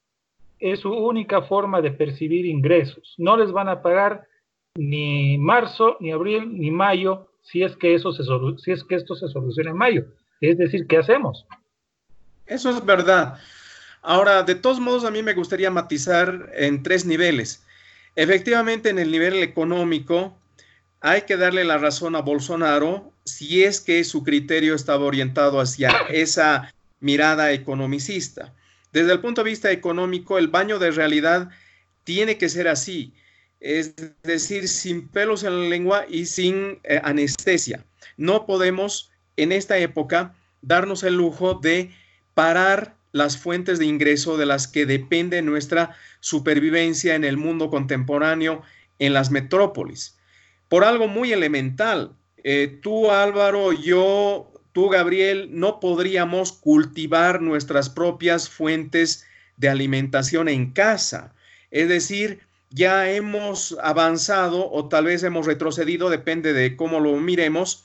Es 0.59 0.81
su 0.81 0.93
única 0.93 1.43
forma 1.43 1.81
de 1.81 1.91
percibir 1.91 2.47
ingresos. 2.47 3.15
No 3.19 3.37
les 3.37 3.53
van 3.53 3.69
a 3.69 3.83
pagar 3.83 4.27
ni 4.77 5.39
marzo, 5.39 5.97
ni 6.01 6.13
abril, 6.13 6.59
ni 6.59 6.71
mayo, 6.71 7.29
si 7.43 7.63
es 7.63 7.77
que, 7.77 7.95
eso 7.95 8.13
se 8.13 8.23
si 8.63 8.71
es 8.71 8.85
que 8.85 8.95
esto 8.95 9.15
se 9.15 9.29
soluciona 9.29 9.71
en 9.71 9.77
mayo. 9.77 10.05
Es 10.41 10.59
decir, 10.59 10.87
¿qué 10.87 10.99
hacemos? 10.99 11.47
Eso 12.47 12.71
es 12.71 12.85
verdad. 12.85 13.39
Ahora, 14.03 14.43
de 14.43 14.55
todos 14.55 14.81
modos, 14.81 15.05
a 15.05 15.11
mí 15.11 15.23
me 15.23 15.35
gustaría 15.35 15.71
matizar 15.71 16.51
en 16.55 16.83
tres 16.83 17.05
niveles. 17.05 17.65
Efectivamente, 18.17 18.89
en 18.91 18.99
el 18.99 19.11
nivel 19.11 19.43
económico, 19.43 20.37
hay 21.01 21.23
que 21.23 21.37
darle 21.37 21.65
la 21.65 21.79
razón 21.79 22.17
a 22.17 22.21
Bolsonaro 22.21 23.13
si 23.25 23.65
es 23.65 23.81
que 23.81 24.03
su 24.05 24.23
criterio 24.23 24.75
estaba 24.75 25.05
orientado 25.05 25.61
hacia 25.61 25.91
esa 26.11 26.73
mirada 27.01 27.53
economicista. 27.53 28.55
Desde 28.93 29.13
el 29.13 29.21
punto 29.21 29.45
de 29.45 29.51
vista 29.51 29.71
económico, 29.71 30.39
el 30.39 30.49
baño 30.49 30.79
de 30.79 30.91
realidad 30.91 31.51
tiene 32.05 32.39
que 32.39 32.49
ser 32.49 32.69
así, 32.69 33.15
es 33.61 33.95
decir, 34.23 34.69
sin 34.69 35.09
pelos 35.09 35.45
en 35.45 35.63
la 35.63 35.69
lengua 35.69 36.05
y 36.09 36.27
sin 36.27 36.79
eh, 36.85 37.01
anestesia. 37.05 37.85
No 38.17 38.47
podemos 38.47 39.11
en 39.37 39.53
esta 39.53 39.79
época 39.79 40.35
darnos 40.63 41.03
el 41.03 41.17
lujo 41.17 41.55
de 41.55 41.91
parar 42.35 42.97
las 43.13 43.37
fuentes 43.37 43.79
de 43.79 43.87
ingreso 43.87 44.37
de 44.37 44.47
las 44.47 44.69
que 44.69 44.87
depende 44.87 45.43
nuestra 45.43 45.97
supervivencia 46.21 47.15
en 47.15 47.25
el 47.25 47.37
mundo 47.37 47.71
contemporáneo 47.71 48.63
en 48.99 49.13
las 49.13 49.31
metrópolis. 49.31 50.17
Por 50.69 50.85
algo 50.85 51.09
muy 51.09 51.33
elemental, 51.33 52.13
eh, 52.45 52.79
tú 52.83 53.11
Álvaro, 53.11 53.73
yo, 53.73 54.53
tú 54.73 54.89
Gabriel, 54.89 55.49
no 55.53 55.81
podríamos 55.81 56.53
cultivar 56.53 57.43
nuestras 57.43 57.91
propias 57.91 58.49
fuentes 58.49 59.27
de 59.57 59.69
alimentación 59.69 60.49
en 60.49 60.71
casa. 60.71 61.35
Es 61.71 61.89
decir, 61.89 62.41
ya 62.71 63.11
hemos 63.11 63.77
avanzado 63.83 64.71
o 64.71 64.89
tal 64.89 65.05
vez 65.07 65.23
hemos 65.23 65.47
retrocedido, 65.47 66.09
depende 66.09 66.53
de 66.53 66.77
cómo 66.77 67.01
lo 67.01 67.17
miremos, 67.17 67.85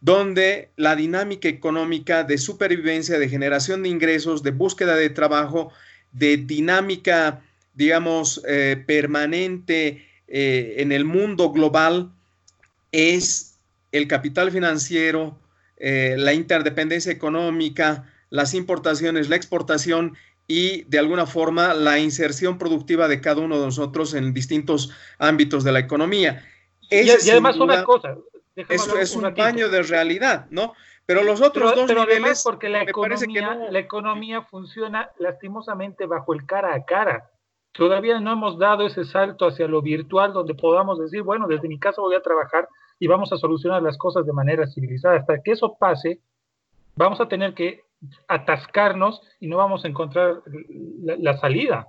donde 0.00 0.70
la 0.76 0.96
dinámica 0.96 1.48
económica 1.48 2.24
de 2.24 2.38
supervivencia, 2.38 3.18
de 3.18 3.28
generación 3.28 3.82
de 3.82 3.88
ingresos, 3.88 4.42
de 4.42 4.52
búsqueda 4.52 4.96
de 4.96 5.10
trabajo, 5.10 5.72
de 6.12 6.36
dinámica, 6.36 7.42
digamos, 7.74 8.40
eh, 8.46 8.82
permanente 8.86 10.06
eh, 10.28 10.76
en 10.78 10.92
el 10.92 11.04
mundo 11.04 11.50
global 11.50 12.10
es 12.92 13.54
el 13.92 14.06
capital 14.06 14.50
financiero, 14.50 15.38
eh, 15.78 16.14
la 16.18 16.32
interdependencia 16.32 17.12
económica, 17.12 18.12
las 18.30 18.54
importaciones, 18.54 19.28
la 19.28 19.36
exportación 19.36 20.16
y 20.46 20.82
de 20.84 20.98
alguna 20.98 21.26
forma 21.26 21.74
la 21.74 21.98
inserción 21.98 22.58
productiva 22.58 23.08
de 23.08 23.20
cada 23.20 23.40
uno 23.40 23.58
de 23.58 23.66
nosotros 23.66 24.14
en 24.14 24.34
distintos 24.34 24.90
ámbitos 25.18 25.64
de 25.64 25.72
la 25.72 25.78
economía. 25.78 26.42
y, 26.90 27.06
y 27.06 27.30
además 27.30 27.56
una 27.56 27.82
cosa, 27.84 28.16
es, 28.56 28.86
es 28.86 29.16
un, 29.16 29.26
un 29.26 29.34
baño 29.34 29.68
de 29.68 29.82
realidad, 29.82 30.46
¿no? 30.50 30.74
Pero 31.06 31.22
los 31.22 31.40
otros 31.40 31.72
pero, 31.72 31.82
dos 31.82 31.86
pero 31.86 32.06
niveles, 32.06 32.42
porque 32.42 32.68
la 32.68 32.82
economía, 32.82 33.54
no. 33.54 33.70
la 33.70 33.78
economía 33.78 34.42
funciona 34.42 35.10
lastimosamente 35.18 36.06
bajo 36.06 36.32
el 36.32 36.46
cara 36.46 36.74
a 36.74 36.84
cara. 36.84 37.30
Todavía 37.72 38.20
no 38.20 38.32
hemos 38.32 38.58
dado 38.58 38.86
ese 38.86 39.04
salto 39.04 39.46
hacia 39.46 39.66
lo 39.66 39.82
virtual 39.82 40.32
donde 40.32 40.54
podamos 40.54 40.98
decir, 40.98 41.22
bueno, 41.22 41.46
desde 41.46 41.68
mi 41.68 41.78
casa 41.78 42.00
voy 42.00 42.14
a 42.14 42.22
trabajar 42.22 42.68
y 42.98 43.06
vamos 43.06 43.32
a 43.32 43.36
solucionar 43.36 43.82
las 43.82 43.98
cosas 43.98 44.24
de 44.24 44.32
manera 44.32 44.66
civilizada. 44.66 45.16
Hasta 45.16 45.42
que 45.42 45.52
eso 45.52 45.76
pase, 45.78 46.20
vamos 46.94 47.20
a 47.20 47.28
tener 47.28 47.52
que 47.52 47.83
atascarnos 48.28 49.22
y 49.40 49.48
no 49.48 49.56
vamos 49.56 49.84
a 49.84 49.88
encontrar 49.88 50.42
la, 51.02 51.16
la 51.16 51.38
salida. 51.38 51.88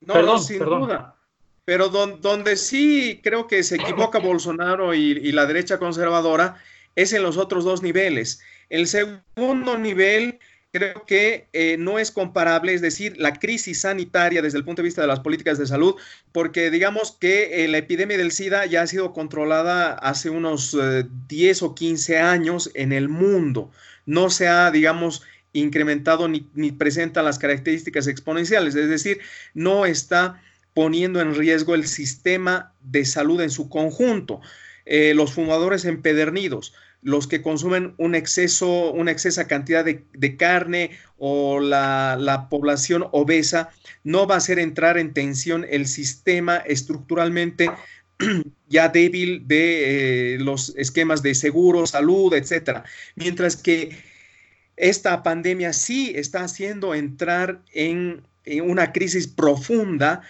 No, 0.00 0.14
perdón, 0.14 0.34
no, 0.36 0.38
sin 0.38 0.58
perdón. 0.58 0.80
duda. 0.82 1.16
Pero 1.64 1.88
don, 1.88 2.20
donde 2.20 2.56
sí 2.56 3.20
creo 3.22 3.46
que 3.46 3.62
se 3.62 3.76
equivoca 3.76 4.18
Bolsonaro 4.20 4.94
y, 4.94 5.12
y, 5.12 5.32
la 5.32 5.46
derecha 5.46 5.78
conservadora 5.78 6.56
es 6.96 7.12
en 7.12 7.22
los 7.22 7.36
otros 7.36 7.64
dos 7.64 7.82
niveles. 7.82 8.40
El 8.68 8.86
segundo 8.86 9.78
nivel 9.78 10.38
creo 10.72 11.04
que 11.04 11.48
eh, 11.52 11.76
no 11.78 11.98
es 11.98 12.10
comparable, 12.10 12.74
es 12.74 12.80
decir, 12.80 13.16
la 13.18 13.34
crisis 13.34 13.80
sanitaria 13.80 14.42
desde 14.42 14.58
el 14.58 14.64
punto 14.64 14.82
de 14.82 14.86
vista 14.86 15.00
de 15.00 15.08
las 15.08 15.20
políticas 15.20 15.58
de 15.58 15.66
salud, 15.66 15.96
porque 16.32 16.70
digamos 16.70 17.16
que 17.20 17.64
eh, 17.64 17.68
la 17.68 17.78
epidemia 17.78 18.16
del 18.16 18.32
SIDA 18.32 18.66
ya 18.66 18.82
ha 18.82 18.86
sido 18.86 19.12
controlada 19.12 19.94
hace 19.94 20.30
unos 20.30 20.76
eh, 20.80 21.06
10 21.28 21.62
o 21.62 21.74
15 21.74 22.18
años 22.18 22.70
en 22.74 22.92
el 22.92 23.08
mundo. 23.08 23.70
No 24.10 24.28
se 24.28 24.48
ha, 24.48 24.70
digamos, 24.72 25.22
incrementado 25.52 26.28
ni, 26.28 26.48
ni 26.54 26.72
presenta 26.72 27.22
las 27.22 27.38
características 27.38 28.08
exponenciales, 28.08 28.74
es 28.74 28.88
decir, 28.88 29.20
no 29.54 29.86
está 29.86 30.42
poniendo 30.74 31.20
en 31.20 31.34
riesgo 31.34 31.74
el 31.74 31.86
sistema 31.86 32.72
de 32.82 33.04
salud 33.04 33.40
en 33.40 33.50
su 33.50 33.68
conjunto. 33.68 34.40
Eh, 34.86 35.14
los 35.14 35.32
fumadores 35.32 35.84
empedernidos, 35.84 36.74
los 37.02 37.28
que 37.28 37.42
consumen 37.42 37.94
un 37.96 38.16
exceso, 38.16 38.90
una 38.90 39.12
excesa 39.12 39.46
cantidad 39.46 39.84
de, 39.84 40.04
de 40.12 40.36
carne 40.36 40.98
o 41.16 41.60
la, 41.60 42.16
la, 42.18 42.48
población 42.48 43.06
obesa, 43.12 43.70
no 44.02 44.26
va 44.26 44.34
a 44.34 44.38
hacer 44.38 44.58
entrar 44.58 44.98
en 44.98 45.12
tensión 45.12 45.64
el 45.70 45.86
sistema 45.86 46.56
estructuralmente 46.56 47.70
ya 48.68 48.88
débil 48.88 49.46
de 49.46 50.34
eh, 50.34 50.38
los 50.38 50.74
esquemas 50.76 51.22
de 51.22 51.34
seguro, 51.34 51.86
salud, 51.86 52.32
etcétera. 52.34 52.84
Mientras 53.16 53.56
que 53.56 53.96
esta 54.76 55.22
pandemia 55.22 55.72
sí 55.72 56.12
está 56.14 56.44
haciendo 56.44 56.94
entrar 56.94 57.60
en, 57.72 58.22
una 58.62 58.92
crisis 58.92 59.28
profunda 59.28 60.22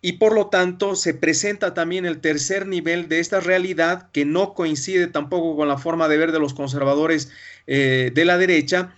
y 0.00 0.14
por 0.14 0.34
lo 0.34 0.48
tanto 0.48 0.96
se 0.96 1.14
presenta 1.14 1.74
también 1.74 2.04
el 2.04 2.20
tercer 2.20 2.66
nivel 2.66 3.08
de 3.08 3.20
esta 3.20 3.38
realidad 3.38 4.10
que 4.10 4.24
no 4.24 4.52
coincide 4.52 5.06
tampoco 5.06 5.56
con 5.56 5.68
la 5.68 5.78
forma 5.78 6.08
de 6.08 6.16
ver 6.16 6.32
de 6.32 6.40
los 6.40 6.54
conservadores 6.54 7.30
eh, 7.68 8.10
de 8.12 8.24
la 8.24 8.36
derecha, 8.36 8.94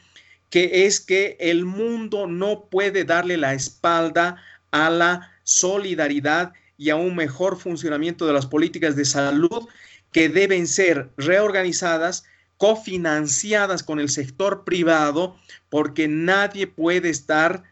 que 0.49 0.87
es 0.87 1.01
que 1.01 1.37
el 1.41 1.67
mundo 1.67 2.27
no 2.27 2.65
puede 2.71 3.05
darle 3.05 3.37
la 3.37 3.53
espalda 3.53 4.43
a 4.71 4.89
la 4.89 5.31
solidaridad 5.45 6.55
y 6.77 6.91
a 6.91 6.97
un 6.97 7.17
mejor 7.17 7.59
funcionamiento 7.59 8.27
de 8.27 8.33
las 8.33 8.47
políticas 8.47 8.97
de 8.97 9.05
salud 9.05 9.69
que 10.13 10.29
deben 10.29 10.67
ser 10.67 11.11
reorganizadas, 11.17 12.25
cofinanciadas 12.57 13.83
con 13.83 14.01
el 14.01 14.09
sector 14.09 14.65
privado, 14.65 15.37
porque 15.69 16.09
nadie 16.09 16.67
puede 16.67 17.11
estar 17.11 17.65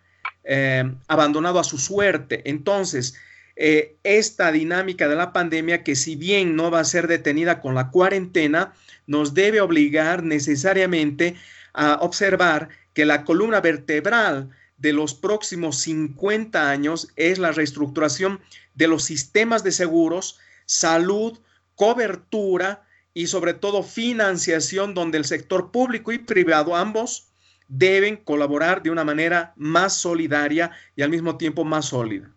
eh, 0.45 0.93
abandonado 1.07 1.61
a 1.61 1.65
su 1.65 1.79
suerte. 1.79 2.43
Entonces, 2.51 3.15
eh, 3.55 3.97
esta 4.03 4.51
dinámica 4.51 5.09
de 5.09 5.17
la 5.17 5.33
pandemia, 5.33 5.85
que 5.85 5.95
si 5.95 6.17
bien 6.17 6.57
no 6.57 6.71
va 6.71 6.81
a 6.81 6.85
ser 6.85 7.07
detenida 7.07 7.61
con 7.61 7.75
la 7.75 7.91
cuarentena, 7.91 8.73
nos 9.07 9.35
debe 9.35 9.61
obligar 9.61 10.23
necesariamente 10.23 11.37
a 11.75 11.95
observar 12.01 12.71
que 12.95 13.05
la 13.05 13.25
columna 13.25 13.61
vertebral 13.61 14.51
de 14.79 14.93
los 14.93 15.15
próximos 15.15 15.79
50 15.79 16.71
años 16.71 17.09
es 17.17 17.39
la 17.39 17.53
reestructuración 17.53 18.41
de 18.75 18.89
los 18.89 19.05
sistemas 19.05 19.63
de 19.65 19.73
seguros, 19.73 20.39
salud, 20.67 21.39
cobertura 21.75 22.85
y 23.15 23.27
sobre 23.27 23.55
todo 23.55 23.83
financiación 23.83 24.95
donde 24.95 25.19
el 25.19 25.25
sector 25.25 25.71
público 25.71 26.13
y 26.13 26.19
privado 26.19 26.75
ambos 26.75 27.33
deben 27.69 28.17
colaborar 28.17 28.83
de 28.83 28.91
una 28.91 29.05
manera 29.05 29.53
más 29.57 29.97
solidaria 29.97 30.73
y 30.97 31.03
al 31.03 31.11
mismo 31.11 31.37
tiempo 31.37 31.65
más 31.65 31.87
sólida. 31.87 32.31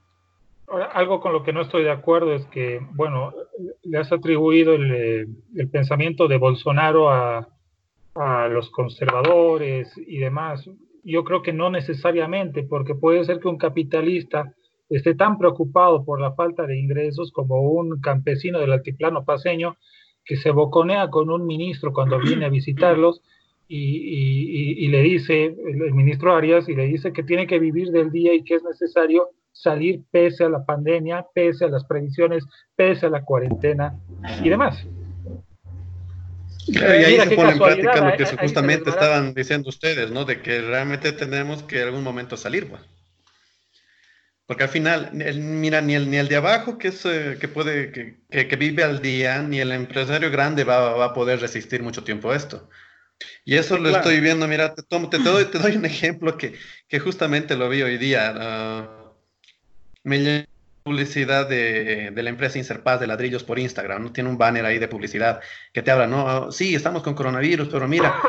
algo 0.94 1.20
con 1.20 1.34
lo 1.34 1.44
que 1.44 1.54
no 1.54 1.62
estoy 1.62 1.84
de 1.84 1.92
acuerdo 1.92 2.34
es 2.34 2.46
que, 2.48 2.80
bueno, 2.94 3.34
le 3.84 3.98
has 3.98 4.12
atribuido 4.12 4.74
el, 4.74 4.92
eh, 4.92 5.28
el 5.56 5.70
pensamiento 5.70 6.28
de 6.28 6.38
Bolsonaro 6.38 7.10
a, 7.10 7.48
a 8.16 8.48
los 8.48 8.70
conservadores 8.70 9.92
y 9.98 10.18
demás. 10.18 10.68
Yo 11.04 11.24
creo 11.24 11.42
que 11.42 11.54
no 11.54 11.70
necesariamente, 11.70 12.64
porque 12.64 12.96
puede 12.96 13.24
ser 13.26 13.40
que 13.40 13.48
un 13.48 13.58
capitalista 13.58 14.54
esté 14.90 15.16
tan 15.16 15.38
preocupado 15.38 16.04
por 16.04 16.20
la 16.22 16.34
falta 16.34 16.66
de 16.66 16.78
ingresos 16.78 17.32
como 17.32 17.62
un 17.62 18.00
campesino 18.02 18.60
del 18.60 18.74
altiplano 18.74 19.26
paseño 19.26 19.78
que 20.24 20.38
se 20.38 20.52
boconea 20.52 21.10
con 21.10 21.30
un 21.30 21.46
ministro 21.46 21.94
cuando 21.94 22.20
viene 22.20 22.46
a 22.46 22.50
visitarlos 22.50 23.22
y, 23.68 24.88
le 24.90 25.02
dice, 25.02 25.46
el, 25.46 25.94
ministro 25.94 26.36
Arias, 26.36 26.70
y 26.70 26.76
le 26.76 26.86
dice 26.86 27.14
que 27.14 27.24
tiene 27.24 27.48
que 27.48 27.58
vivir 27.60 27.90
del 27.90 28.12
día 28.12 28.34
y 28.34 28.44
que 28.44 28.56
es 28.56 28.64
necesario 28.64 29.30
salir 29.52 30.02
pese 30.12 30.44
a 30.44 30.50
la 30.50 30.66
pandemia, 30.66 31.26
pese 31.34 31.66
a 31.66 31.70
las 31.70 31.84
previsiones, 31.86 32.44
pese 32.76 33.08
a 33.08 33.10
la 33.10 33.24
cuarentena 33.24 33.98
y 34.44 34.50
demás. 34.50 34.86
y 36.68 36.78
ahí 36.78 37.20
se 37.20 37.36
pone 37.36 37.52
en 37.52 37.58
práctica 37.58 38.12
lo 38.12 38.18
que 38.18 38.26
justamente 38.38 38.90
estaban 38.90 39.34
diciendo 39.34 39.70
ustedes, 39.70 40.12
¿no? 40.12 40.26
De 40.26 40.42
que 40.42 40.62
realmente 40.62 41.12
tenemos 41.12 41.64
que 41.64 41.82
en 41.82 41.88
algún 41.88 42.04
momento 42.04 42.38
salir, 42.38 42.70
pues. 42.70 42.82
Porque 44.46 44.64
al 44.64 44.70
final, 44.70 45.10
mira, 45.14 45.82
ni 45.82 45.96
el, 45.96 46.10
ni 46.10 46.18
el 46.18 46.28
de 46.28 46.36
abajo 46.36 46.78
que, 46.78 46.90
es, 46.90 47.04
eh, 47.06 47.38
que 47.40 47.48
puede, 47.48 47.92
que, 47.92 48.48
que, 48.48 48.56
vive 48.56 48.84
al 48.84 49.02
día, 49.02 49.42
ni 49.42 49.60
el 49.60 49.72
empresario 49.72 50.30
grande 50.30 50.64
va, 50.64 50.94
va, 50.94 51.06
a 51.06 51.14
poder 51.14 51.40
resistir 51.40 51.82
mucho 51.82 52.04
tiempo 52.04 52.32
a 52.32 52.36
esto. 52.36 52.70
Y 53.44 53.56
eso 53.56 53.78
lo 53.78 53.90
estoy 53.90 54.20
viendo, 54.20 54.48
mira, 54.48 54.76
te, 54.76 54.84
te, 54.84 55.20
doy, 55.20 55.46
te 55.46 55.58
doy 55.58 55.78
un 55.78 55.86
ejemplo 55.86 56.38
que, 56.38 56.56
que 56.88 57.00
justamente 57.00 57.56
lo 57.56 57.70
vi 57.70 57.82
hoy 57.82 57.98
día. 57.98 58.86
Uh, 58.86 59.14
me 60.04 60.20
llegó 60.20 60.48
publicidad 60.84 61.50
de, 61.50 62.12
de, 62.12 62.24
la 62.24 62.30
empresa 62.30 62.60
Inserpaz 62.60 63.00
de 63.00 63.08
ladrillos 63.08 63.44
por 63.44 63.58
Instagram, 63.58 64.04
¿no? 64.04 64.12
Tiene 64.12 64.30
un 64.30 64.38
banner 64.38 64.64
ahí 64.66 64.78
de 64.78 64.88
publicidad 64.88 65.42
que 65.74 65.82
te 65.82 65.90
habla, 65.90 66.06
¿no? 66.06 66.52
Sí, 66.52 66.76
estamos 66.76 67.02
con 67.02 67.16
coronavirus, 67.16 67.70
pero 67.70 67.88
mira, 67.88 68.22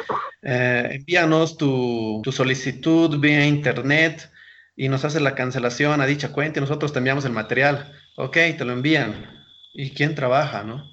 eh, 0.42 0.88
envíanos 0.92 1.58
tu, 1.58 2.22
tu 2.24 2.32
solicitud 2.32 3.18
vía 3.18 3.44
internet 3.44 4.30
y 4.76 4.88
nos 4.88 5.04
hace 5.04 5.20
la 5.20 5.34
cancelación 5.34 6.00
a 6.00 6.06
dicha 6.06 6.32
cuenta 6.32 6.60
y 6.60 6.62
nosotros 6.62 6.92
te 6.92 6.98
enviamos 6.98 7.24
el 7.24 7.32
material. 7.32 7.92
Ok, 8.16 8.36
te 8.56 8.64
lo 8.64 8.72
envían. 8.72 9.44
¿Y 9.72 9.90
quién 9.90 10.14
trabaja, 10.14 10.62
no? 10.62 10.88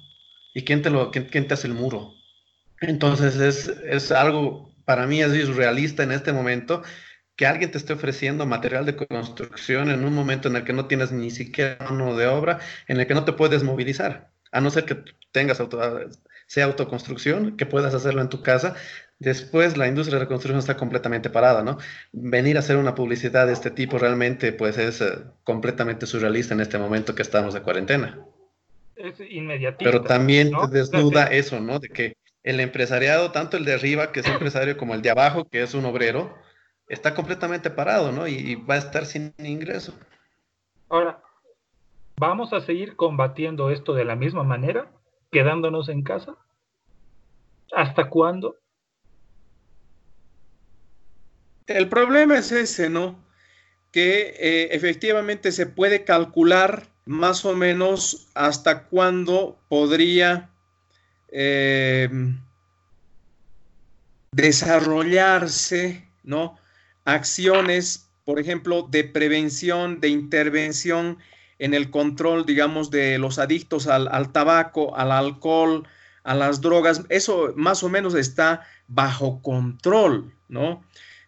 ¿Y 0.54 0.64
quién 0.64 0.82
te, 0.82 0.90
lo, 0.90 1.10
quién, 1.10 1.28
te 1.28 1.54
hace 1.54 1.66
el 1.66 1.74
muro? 1.74 2.14
Entonces 2.80 3.36
es, 3.36 3.68
es 3.68 4.10
algo, 4.10 4.74
para 4.84 5.06
mí 5.06 5.20
es 5.22 5.46
surrealista 5.46 6.02
en 6.02 6.12
este 6.12 6.32
momento 6.32 6.82
que 7.36 7.46
alguien 7.46 7.70
te 7.70 7.78
esté 7.78 7.92
ofreciendo 7.92 8.46
material 8.46 8.86
de 8.86 8.96
construcción 8.96 9.90
en 9.90 10.04
un 10.04 10.14
momento 10.14 10.48
en 10.48 10.56
el 10.56 10.64
que 10.64 10.72
no 10.72 10.86
tienes 10.86 11.12
ni 11.12 11.30
siquiera 11.30 11.78
mano 11.84 12.16
de 12.16 12.26
obra, 12.26 12.60
en 12.86 13.00
el 13.00 13.06
que 13.06 13.14
no 13.14 13.24
te 13.24 13.32
puedes 13.32 13.64
movilizar, 13.64 14.30
a 14.52 14.60
no 14.60 14.70
ser 14.70 14.84
que 14.84 15.02
tengas 15.32 15.58
auto, 15.60 15.80
sea 16.46 16.66
autoconstrucción, 16.66 17.56
que 17.56 17.66
puedas 17.66 17.94
hacerlo 17.94 18.22
en 18.22 18.28
tu 18.28 18.42
casa, 18.42 18.76
Después 19.24 19.76
la 19.76 19.88
industria 19.88 20.18
de 20.18 20.24
la 20.24 20.28
construcción 20.28 20.58
está 20.58 20.76
completamente 20.76 21.30
parada, 21.30 21.62
¿no? 21.62 21.78
Venir 22.12 22.56
a 22.56 22.60
hacer 22.60 22.76
una 22.76 22.94
publicidad 22.94 23.46
de 23.46 23.52
este 23.52 23.70
tipo 23.70 23.98
realmente 23.98 24.52
pues 24.52 24.78
es 24.78 25.00
eh, 25.00 25.18
completamente 25.42 26.06
surrealista 26.06 26.54
en 26.54 26.60
este 26.60 26.78
momento 26.78 27.14
que 27.14 27.22
estamos 27.22 27.54
de 27.54 27.62
cuarentena. 27.62 28.18
Es 28.96 29.18
inmediatista. 29.20 29.90
Pero 29.90 30.02
también 30.02 30.52
te 30.52 30.78
desnuda 30.78 31.24
eso, 31.26 31.60
¿no? 31.60 31.80
De 31.80 31.88
que 31.88 32.16
el 32.42 32.60
empresariado, 32.60 33.32
tanto 33.32 33.56
el 33.56 33.64
de 33.64 33.74
arriba, 33.74 34.12
que 34.12 34.20
es 34.20 34.26
empresario, 34.26 34.76
como 34.76 34.94
el 34.94 35.02
de 35.02 35.10
abajo, 35.10 35.46
que 35.46 35.62
es 35.62 35.74
un 35.74 35.86
obrero, 35.86 36.36
está 36.88 37.14
completamente 37.14 37.70
parado, 37.70 38.12
¿no? 38.12 38.28
y 38.28 38.56
va 38.56 38.74
a 38.74 38.78
estar 38.78 39.06
sin 39.06 39.32
ingreso. 39.38 39.94
Ahora, 40.90 41.22
¿vamos 42.16 42.52
a 42.52 42.60
seguir 42.60 42.94
combatiendo 42.94 43.70
esto 43.70 43.94
de 43.94 44.04
la 44.04 44.14
misma 44.14 44.44
manera, 44.44 44.86
quedándonos 45.32 45.88
en 45.88 46.02
casa? 46.02 46.36
¿Hasta 47.72 48.08
cuándo? 48.08 48.56
El 51.66 51.88
problema 51.88 52.38
es 52.38 52.52
ese, 52.52 52.90
¿no? 52.90 53.24
Que 53.90 54.34
eh, 54.38 54.68
efectivamente 54.72 55.50
se 55.50 55.66
puede 55.66 56.04
calcular 56.04 56.88
más 57.06 57.44
o 57.44 57.54
menos 57.54 58.28
hasta 58.34 58.84
cuándo 58.84 59.58
podría 59.68 60.50
eh, 61.28 62.10
desarrollarse, 64.32 66.06
¿no? 66.22 66.58
Acciones, 67.06 68.10
por 68.24 68.38
ejemplo, 68.38 68.86
de 68.90 69.04
prevención, 69.04 70.00
de 70.00 70.08
intervención 70.08 71.18
en 71.58 71.72
el 71.72 71.90
control, 71.90 72.44
digamos, 72.44 72.90
de 72.90 73.16
los 73.18 73.38
adictos 73.38 73.86
al, 73.86 74.08
al 74.08 74.32
tabaco, 74.32 74.94
al 74.96 75.12
alcohol, 75.12 75.88
a 76.24 76.34
las 76.34 76.60
drogas. 76.60 77.04
Eso 77.08 77.54
más 77.56 77.82
o 77.82 77.88
menos 77.88 78.14
está 78.14 78.66
bajo 78.86 79.40
control, 79.40 80.30
¿no? 80.48 80.84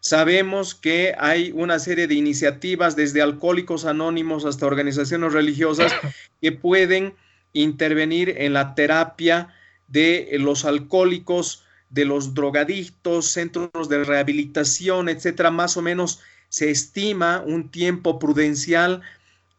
Sabemos 0.06 0.76
que 0.76 1.16
hay 1.18 1.50
una 1.52 1.80
serie 1.80 2.06
de 2.06 2.14
iniciativas 2.14 2.94
desde 2.94 3.22
alcohólicos 3.22 3.84
anónimos 3.84 4.44
hasta 4.44 4.64
organizaciones 4.64 5.32
religiosas 5.32 5.92
que 6.40 6.52
pueden 6.52 7.14
intervenir 7.52 8.32
en 8.38 8.52
la 8.52 8.76
terapia 8.76 9.48
de 9.88 10.28
los 10.38 10.64
alcohólicos, 10.64 11.64
de 11.90 12.04
los 12.04 12.34
drogadictos, 12.34 13.32
centros 13.32 13.88
de 13.88 14.04
rehabilitación, 14.04 15.08
etcétera. 15.08 15.50
Más 15.50 15.76
o 15.76 15.82
menos 15.82 16.20
se 16.50 16.70
estima 16.70 17.42
un 17.44 17.72
tiempo 17.72 18.20
prudencial 18.20 19.02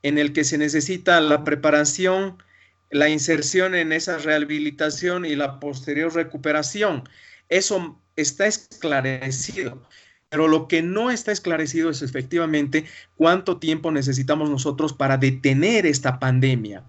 en 0.01 0.17
el 0.17 0.31
que 0.31 0.45
se 0.45 0.57
necesita 0.57 1.19
la 1.19 1.43
preparación, 1.43 2.41
la 2.89 3.09
inserción 3.09 3.75
en 3.75 3.91
esa 3.91 4.17
rehabilitación 4.17 5.25
y 5.25 5.35
la 5.35 5.59
posterior 5.59 6.15
recuperación. 6.15 7.03
Eso 7.49 7.99
está 8.15 8.47
esclarecido. 8.47 9.85
Pero 10.29 10.47
lo 10.47 10.67
que 10.67 10.81
no 10.81 11.09
está 11.09 11.31
esclarecido 11.31 11.89
es 11.89 12.01
efectivamente 12.01 12.85
cuánto 13.15 13.57
tiempo 13.57 13.91
necesitamos 13.91 14.49
nosotros 14.49 14.93
para 14.93 15.17
detener 15.17 15.85
esta 15.85 16.19
pandemia. 16.19 16.83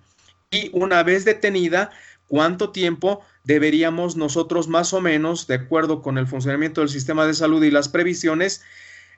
Y 0.50 0.70
una 0.72 1.02
vez 1.02 1.24
detenida, 1.24 1.90
cuánto 2.26 2.70
tiempo 2.70 3.22
deberíamos 3.44 4.16
nosotros 4.16 4.68
más 4.68 4.92
o 4.92 5.00
menos, 5.00 5.46
de 5.46 5.54
acuerdo 5.54 6.02
con 6.02 6.18
el 6.18 6.26
funcionamiento 6.26 6.80
del 6.80 6.90
sistema 6.90 7.26
de 7.26 7.34
salud 7.34 7.62
y 7.62 7.70
las 7.70 7.88
previsiones, 7.88 8.62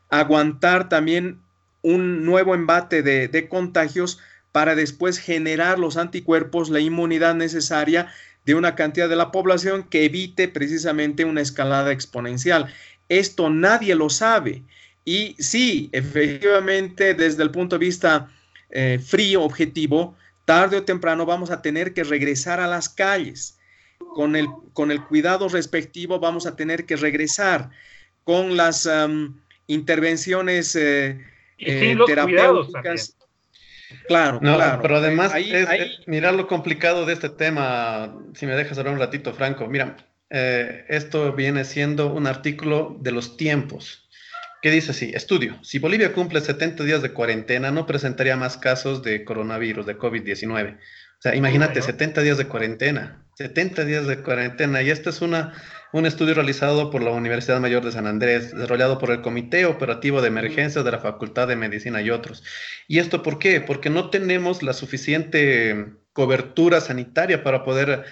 aguantar 0.08 0.88
también 0.88 1.40
un 1.82 2.24
nuevo 2.24 2.54
embate 2.54 3.02
de, 3.02 3.48
contagios 3.48 4.18
para 4.52 4.74
después 4.74 5.18
generar 5.18 5.78
los 5.78 5.96
anticuerpos, 5.96 6.70
la 6.70 6.80
inmunidad 6.80 7.34
necesaria 7.34 8.12
de 8.44 8.54
una 8.54 8.74
cantidad 8.74 9.08
de 9.08 9.16
la 9.16 9.30
población 9.30 9.84
que 9.84 10.04
evite 10.04 10.48
precisamente 10.48 11.24
una 11.24 11.40
escalada 11.40 11.92
exponencial. 11.92 12.72
Esto 13.10 13.50
nadie 13.50 13.94
lo 13.94 14.08
sabe. 14.08 14.62
Y 15.04 15.34
sí, 15.38 15.90
efectivamente, 15.92 17.12
desde 17.14 17.42
el 17.42 17.50
punto 17.50 17.76
de 17.76 17.84
vista 17.84 18.30
eh, 18.70 19.00
frío, 19.04 19.42
objetivo, 19.42 20.16
tarde 20.44 20.76
o 20.76 20.84
temprano 20.84 21.26
vamos 21.26 21.50
a 21.50 21.60
tener 21.60 21.92
que 21.92 22.04
regresar 22.04 22.60
a 22.60 22.68
las 22.68 22.88
calles. 22.88 23.58
Con 24.14 24.34
el, 24.34 24.48
con 24.72 24.90
el 24.90 25.04
cuidado 25.04 25.48
respectivo 25.48 26.20
vamos 26.20 26.46
a 26.46 26.56
tener 26.56 26.86
que 26.86 26.96
regresar 26.96 27.70
con 28.24 28.56
las 28.56 28.88
intervenciones 29.66 30.74
eh, 30.76 31.20
eh, 31.58 31.96
terapéuticas. 32.06 33.16
Claro, 34.06 34.38
claro. 34.38 34.82
Pero 34.82 34.96
además, 34.96 35.32
mirar 36.06 36.34
lo 36.34 36.46
complicado 36.46 37.06
de 37.06 37.12
este 37.14 37.28
tema, 37.28 38.16
si 38.34 38.46
me 38.46 38.54
dejas 38.54 38.78
hablar 38.78 38.94
un 38.94 39.00
ratito, 39.00 39.32
Franco. 39.34 39.66
Mira, 39.66 39.96
eh, 40.30 40.84
esto 40.88 41.32
viene 41.32 41.64
siendo 41.64 42.12
un 42.12 42.26
artículo 42.26 42.96
de 43.00 43.12
los 43.12 43.36
tiempos, 43.36 44.08
que 44.62 44.70
dice 44.70 44.92
así, 44.92 45.10
estudio, 45.14 45.58
si 45.62 45.78
Bolivia 45.78 46.12
cumple 46.12 46.40
70 46.40 46.84
días 46.84 47.02
de 47.02 47.12
cuarentena, 47.12 47.70
no 47.70 47.86
presentaría 47.86 48.36
más 48.36 48.56
casos 48.56 49.02
de 49.02 49.24
coronavirus, 49.24 49.86
de 49.86 49.98
COVID-19. 49.98 50.76
O 50.76 51.22
sea, 51.22 51.34
imagínate, 51.34 51.82
70 51.82 52.22
días 52.22 52.38
de 52.38 52.46
cuarentena, 52.46 53.22
70 53.34 53.84
días 53.84 54.06
de 54.06 54.22
cuarentena. 54.22 54.80
Y 54.82 54.90
este 54.90 55.10
es 55.10 55.20
una, 55.20 55.52
un 55.92 56.06
estudio 56.06 56.34
realizado 56.34 56.90
por 56.90 57.02
la 57.02 57.10
Universidad 57.10 57.60
Mayor 57.60 57.84
de 57.84 57.92
San 57.92 58.06
Andrés, 58.06 58.52
desarrollado 58.54 58.98
por 58.98 59.10
el 59.10 59.20
Comité 59.20 59.66
Operativo 59.66 60.22
de 60.22 60.28
Emergencias 60.28 60.84
de 60.84 60.90
la 60.90 60.98
Facultad 60.98 61.48
de 61.48 61.56
Medicina 61.56 62.00
y 62.00 62.10
otros. 62.10 62.42
¿Y 62.86 63.00
esto 63.00 63.22
por 63.22 63.38
qué? 63.38 63.60
Porque 63.60 63.90
no 63.90 64.10
tenemos 64.10 64.62
la 64.62 64.72
suficiente 64.72 65.92
cobertura 66.12 66.80
sanitaria 66.80 67.42
para 67.42 67.64
poder 67.64 68.04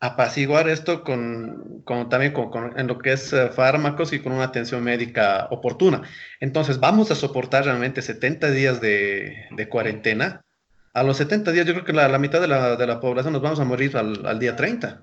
apaciguar 0.00 0.68
esto 0.68 1.02
con, 1.02 1.82
también 2.08 2.32
con, 2.32 2.78
en 2.78 2.86
lo 2.86 2.98
que 2.98 3.12
es 3.12 3.32
eh, 3.32 3.48
fármacos 3.48 4.12
y 4.12 4.20
con 4.20 4.32
una 4.32 4.44
atención 4.44 4.84
médica 4.84 5.48
oportuna. 5.50 6.02
Entonces, 6.40 6.78
vamos 6.78 7.10
a 7.10 7.16
soportar 7.16 7.64
realmente 7.64 8.02
70 8.02 8.50
días 8.50 8.80
de, 8.80 9.46
de 9.50 9.68
cuarentena. 9.68 10.42
A 10.94 11.02
los 11.02 11.16
70 11.16 11.50
días, 11.52 11.66
yo 11.66 11.72
creo 11.74 11.84
que 11.84 11.92
la, 11.92 12.08
la 12.08 12.18
mitad 12.18 12.40
de 12.40 12.48
la, 12.48 12.76
de 12.76 12.86
la, 12.86 13.00
población 13.00 13.32
nos 13.32 13.42
vamos 13.42 13.60
a 13.60 13.64
morir 13.64 13.96
al, 13.96 14.24
al, 14.24 14.38
día 14.38 14.54
30. 14.54 15.00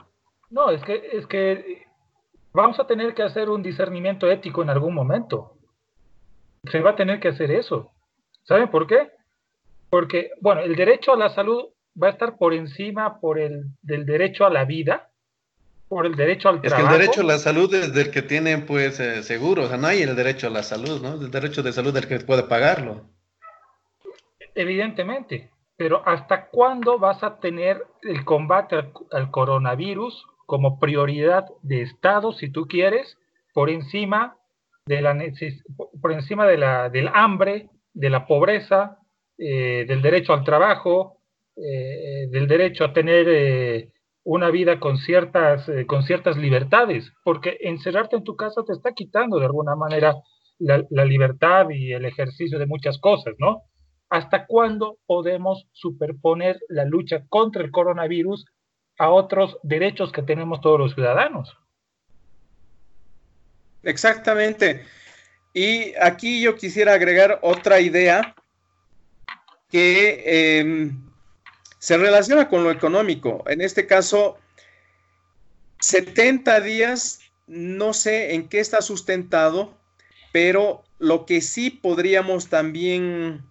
No, 0.50 0.70
es 0.70 0.82
que, 0.84 1.02
es 1.14 1.28
que 1.28 1.86
vamos 2.54 2.80
a 2.80 2.88
tener 2.88 3.14
que 3.14 3.24
hacer 3.24 3.50
un 3.50 3.62
discernimiento 3.62 4.30
ético 4.32 4.62
en 4.62 4.70
algún 4.70 4.94
momento. 4.94 5.58
Se 6.72 6.80
va 6.80 6.92
a 6.92 6.96
tener 6.96 7.20
que 7.20 7.30
hacer 7.30 7.52
eso. 7.52 7.92
¿Saben 8.44 8.70
por 8.70 8.88
qué? 8.88 9.12
Porque, 9.90 10.32
bueno, 10.42 10.62
el 10.62 10.76
derecho 10.76 11.14
a 11.14 11.18
la 11.18 11.30
salud 11.30 11.66
va 12.02 12.08
a 12.08 12.12
estar 12.12 12.38
por 12.38 12.54
encima 12.54 13.20
por 13.20 13.40
el, 13.40 13.66
del 13.82 14.06
derecho 14.06 14.46
a 14.46 14.50
la 14.50 14.66
vida, 14.66 15.10
por 15.88 16.06
el 16.06 16.16
derecho 16.16 16.50
al 16.50 16.62
trabajo. 16.62 16.84
Es 16.84 16.90
que 16.90 16.94
el 16.94 17.00
derecho 17.00 17.22
a 17.22 17.26
la 17.26 17.38
salud 17.38 17.74
es 17.74 17.94
del 17.94 18.12
que 18.12 18.22
tiene, 18.22 18.58
pues, 18.60 19.00
eh, 19.00 19.24
seguro. 19.24 19.64
O 19.64 19.68
sea, 19.68 19.78
no 19.78 19.88
hay 19.88 20.02
el 20.02 20.16
derecho 20.16 20.48
a 20.48 20.50
la 20.50 20.64
salud, 20.64 21.02
¿no? 21.02 21.14
El 21.14 21.32
derecho 21.32 21.64
de 21.64 21.74
salud 21.74 21.94
del 21.94 22.08
que 22.08 22.20
puede 22.20 22.44
pagarlo. 22.44 23.06
Evidentemente. 24.56 25.52
Pero 25.78 26.08
¿hasta 26.08 26.48
cuándo 26.48 26.98
vas 27.00 27.22
a 27.22 27.40
tener 27.40 27.86
el 28.02 28.24
combate 28.24 28.78
al 29.12 29.30
coronavirus 29.30 30.26
como 30.46 30.80
prioridad 30.80 31.46
de 31.64 31.82
Estado, 31.82 32.32
si 32.32 32.50
tú 32.50 32.68
quieres, 32.68 33.18
por 33.54 33.70
encima 33.70 34.38
de 34.86 35.02
la 35.02 35.18
por 36.02 36.12
encima 36.12 36.46
de 36.46 36.58
la, 36.58 36.90
del 36.90 37.10
hambre, 37.14 37.70
de 37.94 38.10
la 38.10 38.28
pobreza, 38.28 39.00
eh, 39.38 39.86
del 39.88 40.02
derecho 40.02 40.34
al 40.34 40.44
trabajo, 40.44 41.15
eh, 41.56 42.28
del 42.30 42.48
derecho 42.48 42.84
a 42.86 42.94
tener 42.94 43.28
eh, 43.30 43.92
una 44.24 44.50
vida 44.50 44.80
con 44.80 44.98
ciertas, 44.98 45.70
con 45.88 46.04
ciertas 46.04 46.38
libertades, 46.38 47.12
porque 47.24 47.58
encerrarte 47.62 48.16
en 48.16 48.24
tu 48.24 48.36
casa 48.36 48.64
te 48.66 48.74
está 48.74 48.94
quitando 48.94 49.40
de 49.40 49.46
alguna 49.46 49.76
manera 49.76 50.16
la, 50.58 50.84
la 50.90 51.06
libertad 51.06 51.70
y 51.70 51.94
el 51.94 52.06
ejercicio 52.06 52.58
de 52.58 52.66
muchas 52.66 52.98
cosas, 52.98 53.36
¿no? 53.38 53.64
¿Hasta 54.10 54.48
cuándo 54.48 54.98
podemos 55.06 55.68
superponer 55.74 56.60
la 56.70 56.86
lucha 56.86 57.26
contra 57.30 57.64
el 57.64 57.72
coronavirus 57.72 58.46
a 58.98 59.10
otros 59.10 59.58
derechos 59.64 60.12
que 60.12 60.22
tenemos 60.22 60.62
todos 60.62 60.80
los 60.80 60.94
ciudadanos. 60.94 61.56
Exactamente. 63.84 64.86
Y 65.54 65.94
aquí 66.02 66.42
yo 66.42 66.56
quisiera 66.56 66.94
agregar 66.94 67.40
otra 67.42 67.80
idea 67.80 68.36
que 69.70 70.60
em, 70.60 71.10
se 71.86 72.00
relaciona 72.00 72.50
con 72.50 72.64
lo 72.64 72.72
económico. 72.72 73.44
En 73.46 73.62
este 73.62 73.86
caso, 73.86 74.40
70 75.82 76.60
días, 76.62 77.20
no 77.46 77.94
sé 77.94 78.34
en 78.34 78.50
qué 78.50 78.60
está 78.60 78.82
sustentado, 78.82 79.78
pero 80.32 80.84
lo 80.98 81.28
que 81.28 81.42
sí 81.42 81.70
podríamos 81.70 82.50
también 82.50 83.44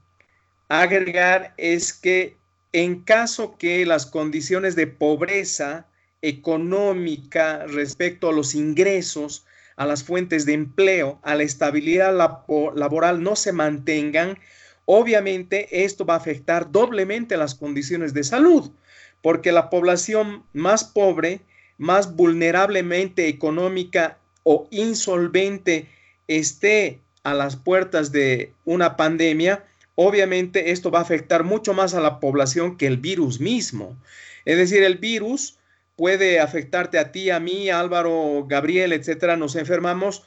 agregar 0.68 1.54
es 1.58 1.92
que 1.92 2.36
en 2.72 3.04
caso 3.04 3.56
que 3.56 3.86
las 3.86 4.04
condiciones 4.04 4.74
de 4.74 4.88
pobreza 4.88 5.86
económica 6.20 7.66
respecto 7.68 8.30
a 8.30 8.32
los 8.32 8.56
ingresos, 8.56 9.46
a 9.76 9.86
las 9.86 10.02
fuentes 10.02 10.44
de 10.44 10.54
empleo, 10.54 11.20
a 11.22 11.36
la 11.36 11.44
estabilidad 11.44 12.12
laboral 12.12 13.22
no 13.22 13.36
se 13.36 13.52
mantengan, 13.52 14.40
obviamente 14.86 15.84
esto 15.84 16.04
va 16.04 16.14
a 16.14 16.18
afectar 16.18 16.70
doblemente 16.70 17.36
las 17.36 17.54
condiciones 17.54 18.14
de 18.14 18.24
salud, 18.24 18.70
porque 19.22 19.52
la 19.52 19.70
población 19.70 20.44
más 20.52 20.84
pobre, 20.84 21.40
más 21.78 22.14
vulnerablemente 22.14 23.28
económica 23.28 24.18
o 24.42 24.68
insolvente 24.70 25.88
esté 26.28 27.00
a 27.22 27.34
las 27.34 27.56
puertas 27.56 28.12
de 28.12 28.52
una 28.64 28.96
pandemia, 28.96 29.64
obviamente 29.94 30.70
esto 30.70 30.90
va 30.90 30.98
a 30.98 31.02
afectar 31.02 31.44
mucho 31.44 31.72
más 31.72 31.94
a 31.94 32.00
la 32.00 32.20
población 32.20 32.76
que 32.76 32.86
el 32.86 32.98
virus 32.98 33.40
mismo. 33.40 33.96
Es 34.44 34.58
decir, 34.58 34.82
el 34.82 34.98
virus 34.98 35.58
puede 35.96 36.40
afectarte 36.40 36.98
a 36.98 37.12
ti, 37.12 37.30
a 37.30 37.40
mí, 37.40 37.70
Álvaro, 37.70 38.44
Gabriel, 38.46 38.92
etcétera. 38.92 39.36
Nos 39.36 39.56
enfermamos, 39.56 40.24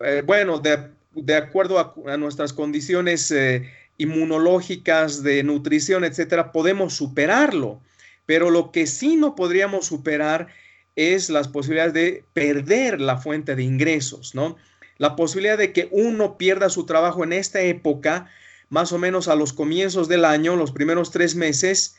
eh, 0.00 0.22
bueno, 0.24 0.58
de, 0.58 0.90
acuerdo 1.34 1.78
a, 1.78 2.16
nuestras 2.16 2.52
condiciones 2.52 3.30
eh, 3.30 3.70
inmunológicas, 3.98 5.22
de 5.22 5.42
nutrición, 5.42 6.04
etcétera, 6.04 6.52
podemos 6.52 6.94
superarlo. 6.94 7.80
Pero 8.26 8.50
lo 8.50 8.72
que 8.72 8.86
sí 8.86 9.16
no 9.16 9.34
podríamos 9.34 9.86
superar 9.86 10.48
es 10.96 11.30
las 11.30 11.48
posibilidades 11.48 11.94
de 11.94 12.24
perder 12.32 13.00
la 13.00 13.18
fuente 13.18 13.56
de 13.56 13.62
ingresos, 13.62 14.34
¿no? 14.34 14.56
La 14.98 15.16
posibilidad 15.16 15.58
de 15.58 15.72
que 15.72 15.88
uno 15.90 16.36
pierda 16.38 16.68
su 16.68 16.86
trabajo 16.86 17.24
en 17.24 17.32
esta 17.32 17.60
época 17.62 18.30
más 18.72 18.90
o 18.90 18.98
menos 18.98 19.28
a 19.28 19.34
los 19.34 19.52
comienzos 19.52 20.08
del 20.08 20.24
año, 20.24 20.56
los 20.56 20.72
primeros 20.72 21.10
tres 21.10 21.34
meses, 21.34 21.94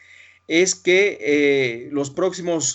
es 0.47 0.73
que 0.73 1.19
eh, 1.21 1.89
los 1.91 2.09
próximos 2.09 2.73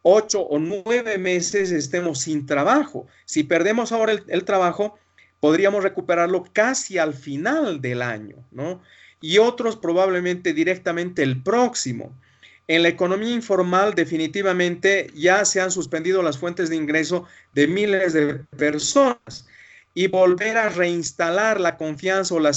ocho 0.00 0.40
o 0.40 0.58
nueve 0.58 1.18
meses 1.18 1.70
estemos 1.70 2.20
sin 2.20 2.46
trabajo. 2.46 3.06
Si 3.26 3.42
perdemos 3.42 3.92
ahora 3.92 4.14
el, 4.28 4.44
trabajo, 4.44 4.98
podríamos 5.44 5.82
recuperarlo 5.82 6.46
casi 6.54 6.96
al 6.96 7.12
final 7.12 7.82
del 7.82 8.00
año, 8.00 8.36
¿no? 8.50 8.80
Y 9.20 9.36
otros 9.36 9.76
probablemente 9.76 10.54
directamente 10.54 11.22
el 11.22 11.42
próximo. 11.42 12.18
En 12.66 12.82
la 12.82 12.88
economía 12.88 13.34
informal 13.34 13.94
definitivamente 13.94 15.10
ya 15.14 15.44
se 15.44 15.60
han 15.60 15.70
suspendido 15.70 16.22
las 16.22 16.38
fuentes 16.38 16.70
de 16.70 16.76
ingreso 16.76 17.26
de 17.52 17.66
miles 17.66 18.14
de 18.14 18.36
personas 18.56 19.46
y 19.92 20.06
volver 20.06 20.56
a 20.56 20.70
reinstalar 20.70 21.60
la 21.60 21.76
confianza 21.76 22.34
o 22.36 22.40
la, 22.40 22.52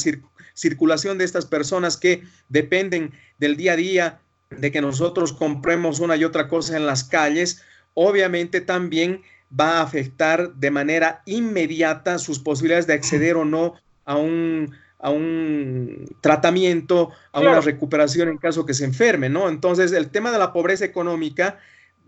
circulación 0.53 1.17
de 1.17 1.25
estas 1.25 1.45
personas 1.45 1.97
que 1.97 2.23
dependen 2.47 3.11
del 3.37 3.57
día 3.57 3.73
a 3.73 3.75
día, 3.75 4.19
de 4.49 4.71
que 4.71 4.79
nosotros 4.79 5.33
compremos 5.33 5.99
una 5.99 6.15
y 6.15 6.23
otra 6.23 6.47
cosa 6.47 6.77
en 6.77 6.85
las 6.85 7.03
calles, 7.03 7.61
obviamente 7.95 8.61
también 8.61 9.23
va 9.49 9.77
a 9.77 9.81
afectar 9.81 10.53
de 10.53 10.71
manera 10.71 11.21
inmediata 11.25 12.17
sus 12.19 12.39
posibilidades 12.39 12.87
de 12.87 12.93
acceder 12.93 13.37
o 13.37 13.45
no 13.45 13.75
a 14.05 14.15
un, 14.15 14.75
a 14.99 15.09
un 15.09 16.05
tratamiento, 16.21 17.11
a 17.31 17.39
una 17.39 17.61
recuperación 17.61 18.29
en 18.29 18.37
caso 18.37 18.65
que 18.65 18.73
se 18.73 18.85
enferme, 18.85 19.29
¿no? 19.29 19.49
Entonces, 19.49 19.91
el 19.93 20.09
tema 20.09 20.31
de 20.31 20.39
la 20.39 20.53
pobreza 20.53 20.85
económica 20.85 21.59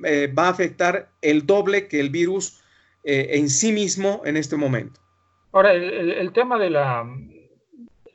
eh, 0.04 0.28
va 0.28 0.48
a 0.48 0.52
afectar 0.52 1.10
el 1.22 1.46
doble 1.46 1.88
que 1.88 2.00
el 2.00 2.10
virus 2.10 2.62
eh, 3.04 3.28
en 3.32 3.50
sí 3.50 3.72
mismo 3.72 4.22
en 4.26 4.38
este 4.38 4.56
momento. 4.56 5.00
Ahora, 5.52 5.74
el 5.74 6.32
tema 6.32 6.60
de 6.60 6.70
la, 6.70 7.06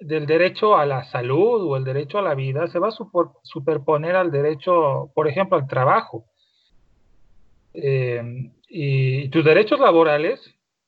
del 0.05 0.27
derecho 0.27 0.77
a 0.77 0.85
la 0.85 1.05
salud 1.05 1.63
o 1.63 1.77
el 1.77 1.85
derecho 1.85 2.19
a 2.19 2.23
la 2.23 2.35
vida 2.35 2.67
se 2.69 2.79
va 2.79 2.89
a 2.89 3.33
superponer 3.43 4.17
al 4.17 4.31
derecho, 4.31 5.11
por 5.15 5.29
ejemplo, 5.29 5.57
al 5.57 5.67
trabajo. 5.67 6.27
Eh, 7.73 8.51
y 8.69 9.29
tus 9.29 9.45
derechos 9.45 9.81
laborales 9.81 10.41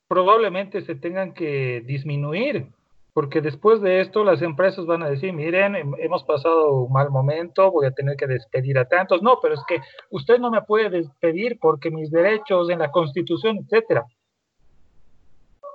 probablemente 0.09 0.83
se 0.83 0.95
tengan 0.95 1.35
que 1.35 1.83
disminuir, 1.85 2.69
porque 3.12 3.41
después 3.41 3.81
de 3.81 4.01
esto 4.01 4.25
las 4.25 4.43
empresas 4.43 4.87
van 4.87 5.03
a 5.03 5.09
decir, 5.09 5.33
miren, 5.33 5.75
hemos 5.99 6.23
pasado 6.25 6.83
un 6.83 6.93
mal 6.93 7.11
momento, 7.11 7.71
voy 7.71 7.87
a 7.87 7.93
tener 7.93 8.17
que 8.17 8.27
despedir 8.27 8.79
a 8.79 8.87
tantos. 8.87 9.23
No, 9.23 9.39
pero 9.41 9.55
es 9.55 9.65
que 9.67 9.81
usted 10.11 10.39
no 10.39 10.51
me 10.51 10.62
puede 10.62 10.91
despedir 10.91 11.59
porque 11.59 11.91
mis 11.91 12.11
derechos 12.11 12.69
en 12.71 12.79
la 12.79 12.91
constitución, 12.91 13.59
etcétera. 13.59 14.05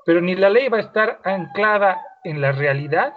Pero 0.05 0.21
ni 0.21 0.35
la 0.35 0.49
ley 0.49 0.69
va 0.69 0.77
a 0.77 0.81
estar 0.81 1.19
anclada 1.23 2.01
en 2.23 2.41
la 2.41 2.51
realidad, 2.51 3.13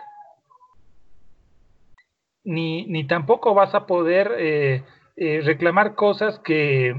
ni, 2.44 2.86
ni 2.86 3.06
tampoco 3.06 3.54
vas 3.54 3.74
a 3.74 3.86
poder 3.86 4.32
eh, 4.38 4.84
eh, 5.16 5.40
reclamar 5.44 5.94
cosas 5.94 6.38
que, 6.40 6.94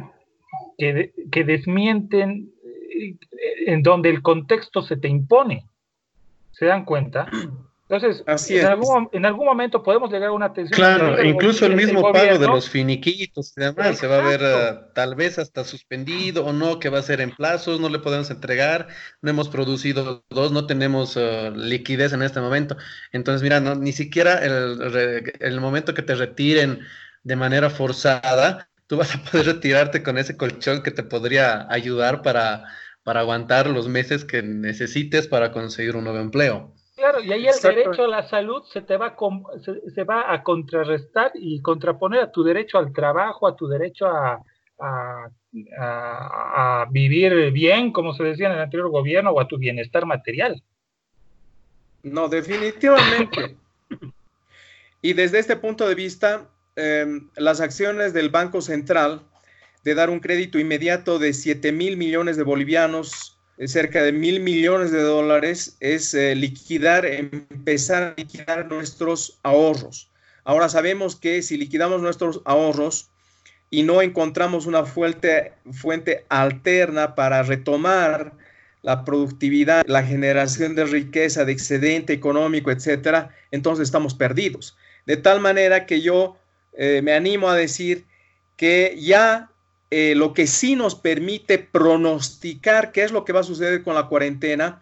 que, 0.78 1.44
desmienten 1.44 2.52
eh, 2.64 3.16
en 3.68 3.84
donde 3.84 4.10
el 4.10 4.22
contexto 4.22 4.82
se 4.82 4.98
te 4.98 5.08
impone. 5.08 5.66
¿Se 6.52 6.66
dan 6.66 6.86
cuenta? 6.86 7.30
Entonces, 7.88 8.24
en, 8.50 8.66
algún, 8.66 9.10
en, 9.12 9.26
algún, 9.28 9.46
momento 9.46 9.84
podemos 9.84 10.12
llegar 10.12 10.30
a 10.30 10.32
una 10.32 10.52
tensión. 10.54 10.76
Claro, 10.76 11.24
incluso 11.24 11.68
el 11.68 11.76
mismo 11.76 12.12
pago 12.12 12.40
de 12.40 12.48
los 12.48 12.68
finiquitos 12.68 13.54
y 13.56 13.62
demás 13.62 14.00
se 14.00 14.08
va 14.08 14.18
a 14.18 14.28
ver 14.28 14.42
uh, 14.42 14.94
tal 14.96 15.14
vez 15.14 15.38
hasta 15.38 15.64
suspendido 15.64 16.48
o 16.48 16.52
no, 16.52 16.80
que 16.80 16.90
va 16.90 16.98
a 16.98 17.04
ser 17.04 17.22
en 17.22 17.30
plazos, 17.30 17.80
no 17.80 17.90
le 17.90 18.00
podemos 18.00 18.32
entregar, 18.32 18.88
no 19.22 19.30
hemos 19.30 19.50
producido 19.50 20.24
dos, 20.32 20.52
no 20.52 20.66
tenemos 20.66 21.16
uh, 21.16 21.52
liquidez 21.56 22.12
en 22.14 22.24
este 22.24 22.42
momento. 22.42 22.76
Entonces, 23.12 23.44
mira, 23.44 23.60
no, 23.60 23.76
ni 23.76 23.92
siquiera 23.92 24.44
el, 24.44 25.32
el 25.40 25.62
momento 25.62 25.94
que 25.94 26.02
te 26.02 26.16
retiren 26.16 26.80
de 27.22 27.36
manera 27.36 27.70
forzada, 27.70 28.68
tú 28.88 28.98
vas 28.98 29.16
a 29.16 29.20
poder 29.20 29.48
retirarte 29.48 30.04
con 30.04 30.18
ese 30.18 30.38
colchón 30.38 30.84
que 30.84 30.92
te 30.92 31.04
podría 31.04 31.72
ayudar 31.72 32.22
para, 32.22 32.66
para 33.04 33.22
aguantar 33.22 33.68
los 33.68 33.88
meses 33.88 34.26
que 34.26 34.42
necesites 34.42 35.28
para 35.28 35.52
conseguir 35.52 35.96
un 35.96 36.06
nuevo 36.06 36.20
empleo. 36.20 36.74
Claro, 36.96 37.22
y 37.22 37.34
ahí 37.34 37.46
el 37.46 37.62
derecho 37.62 38.06
a 38.06 38.08
la 38.08 38.30
salud 38.30 38.64
se 38.72 38.82
te 38.82 38.96
va 38.96 39.08
a, 39.08 39.16
se, 39.94 40.04
va 40.06 40.34
a 40.34 40.44
contrarrestar 40.44 41.32
y 41.36 41.62
contraponer 41.62 42.22
a 42.22 42.32
tu 42.32 42.44
derecho 42.44 42.78
al 42.78 42.94
trabajo, 42.94 43.48
a 43.48 43.56
tu 43.56 43.68
derecho 43.68 44.08
a, 44.08 44.42
a, 44.80 46.88
vivir 46.90 47.52
bien, 47.52 47.92
como 47.92 48.14
se 48.14 48.24
decía 48.24 48.48
en 48.48 48.54
el 48.54 48.62
anterior 48.62 48.90
gobierno, 48.90 49.32
o 49.32 49.42
a 49.42 49.48
tu 49.48 49.58
bienestar 49.58 50.06
material. 50.06 50.64
No, 52.04 52.30
definitivamente. 52.30 53.58
y 55.02 55.14
desde 55.14 55.40
este 55.40 55.58
punto 55.58 55.88
de 55.88 55.96
vista, 55.96 56.50
em, 56.76 57.30
las 57.36 57.62
acciones 57.62 58.14
del 58.14 58.30
Banco 58.30 58.62
Central 58.62 59.24
de 59.84 59.94
dar 59.94 60.10
un 60.10 60.20
crédito 60.20 60.60
inmediato 60.60 61.20
de 61.20 61.32
7 61.32 61.72
mil 61.72 61.96
millones 61.96 62.38
de 62.38 62.44
bolivianos, 62.44 63.40
eh, 63.58 63.68
cerca 63.68 64.02
de 64.02 64.12
mil 64.12 64.40
millones 64.40 64.92
de 64.92 65.02
dólares, 65.02 65.78
es 65.80 66.14
eh, 66.14 66.36
liquidar, 66.36 67.06
empezar 67.06 68.04
a 68.04 68.14
liquidar 68.18 68.68
nuestros 68.68 69.40
ahorros. 69.44 70.12
Ahora 70.44 70.70
sabemos 70.70 71.16
que 71.16 71.42
si 71.42 71.58
liquidamos 71.58 72.02
nuestros 72.02 72.42
ahorros 72.46 73.12
y 73.70 73.84
no 73.84 74.02
encontramos 74.02 74.66
una 74.66 74.86
fuente, 74.86 75.54
fuente 75.72 76.26
alterna 76.30 77.16
para 77.16 77.44
retomar 77.44 78.34
la 78.82 79.04
productividad, 79.04 79.84
la 79.88 80.04
generación 80.04 80.76
de 80.76 80.86
riqueza, 80.86 81.46
de 81.46 81.52
excedente 81.52 82.14
económico, 82.14 82.72
etcétera, 82.72 83.30
entonces 83.52 83.84
estamos 83.84 84.14
perdidos. 84.14 84.78
De 85.06 85.18
tal 85.18 85.40
manera 85.40 85.86
que 85.86 86.02
yo 86.02 86.38
eh, 86.78 87.02
me 87.04 87.14
animo 87.14 87.50
a 87.50 87.56
decir 87.56 88.06
que 88.58 88.98
ya 89.00 89.50
eh, 89.92 90.14
lo 90.16 90.34
que 90.34 90.48
sí 90.48 90.76
nos 90.76 90.96
permite 90.96 91.60
pronosticar 91.60 92.92
qué 92.92 93.04
es 93.04 93.12
lo 93.12 93.26
que 93.26 93.34
va 93.34 93.42
a 93.42 93.44
suceder 93.44 93.84
con 93.84 93.96
la 93.96 94.08
cuarentena 94.08 94.82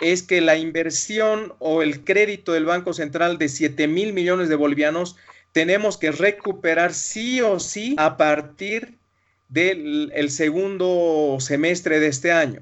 es 0.00 0.22
que 0.22 0.40
la 0.40 0.56
inversión 0.56 1.54
o 1.58 1.82
el 1.82 2.04
crédito 2.04 2.52
del 2.52 2.64
Banco 2.64 2.92
Central 2.92 3.38
de 3.38 3.48
7 3.48 3.86
mil 3.86 4.12
millones 4.12 4.48
de 4.48 4.56
bolivianos 4.56 5.16
tenemos 5.52 5.98
que 5.98 6.10
recuperar 6.10 6.94
sí 6.94 7.40
o 7.40 7.60
sí 7.60 7.94
a 7.98 8.16
partir 8.16 8.94
del 9.48 10.30
segundo 10.30 11.36
semestre 11.40 12.00
de 12.00 12.06
este 12.06 12.32
año. 12.32 12.60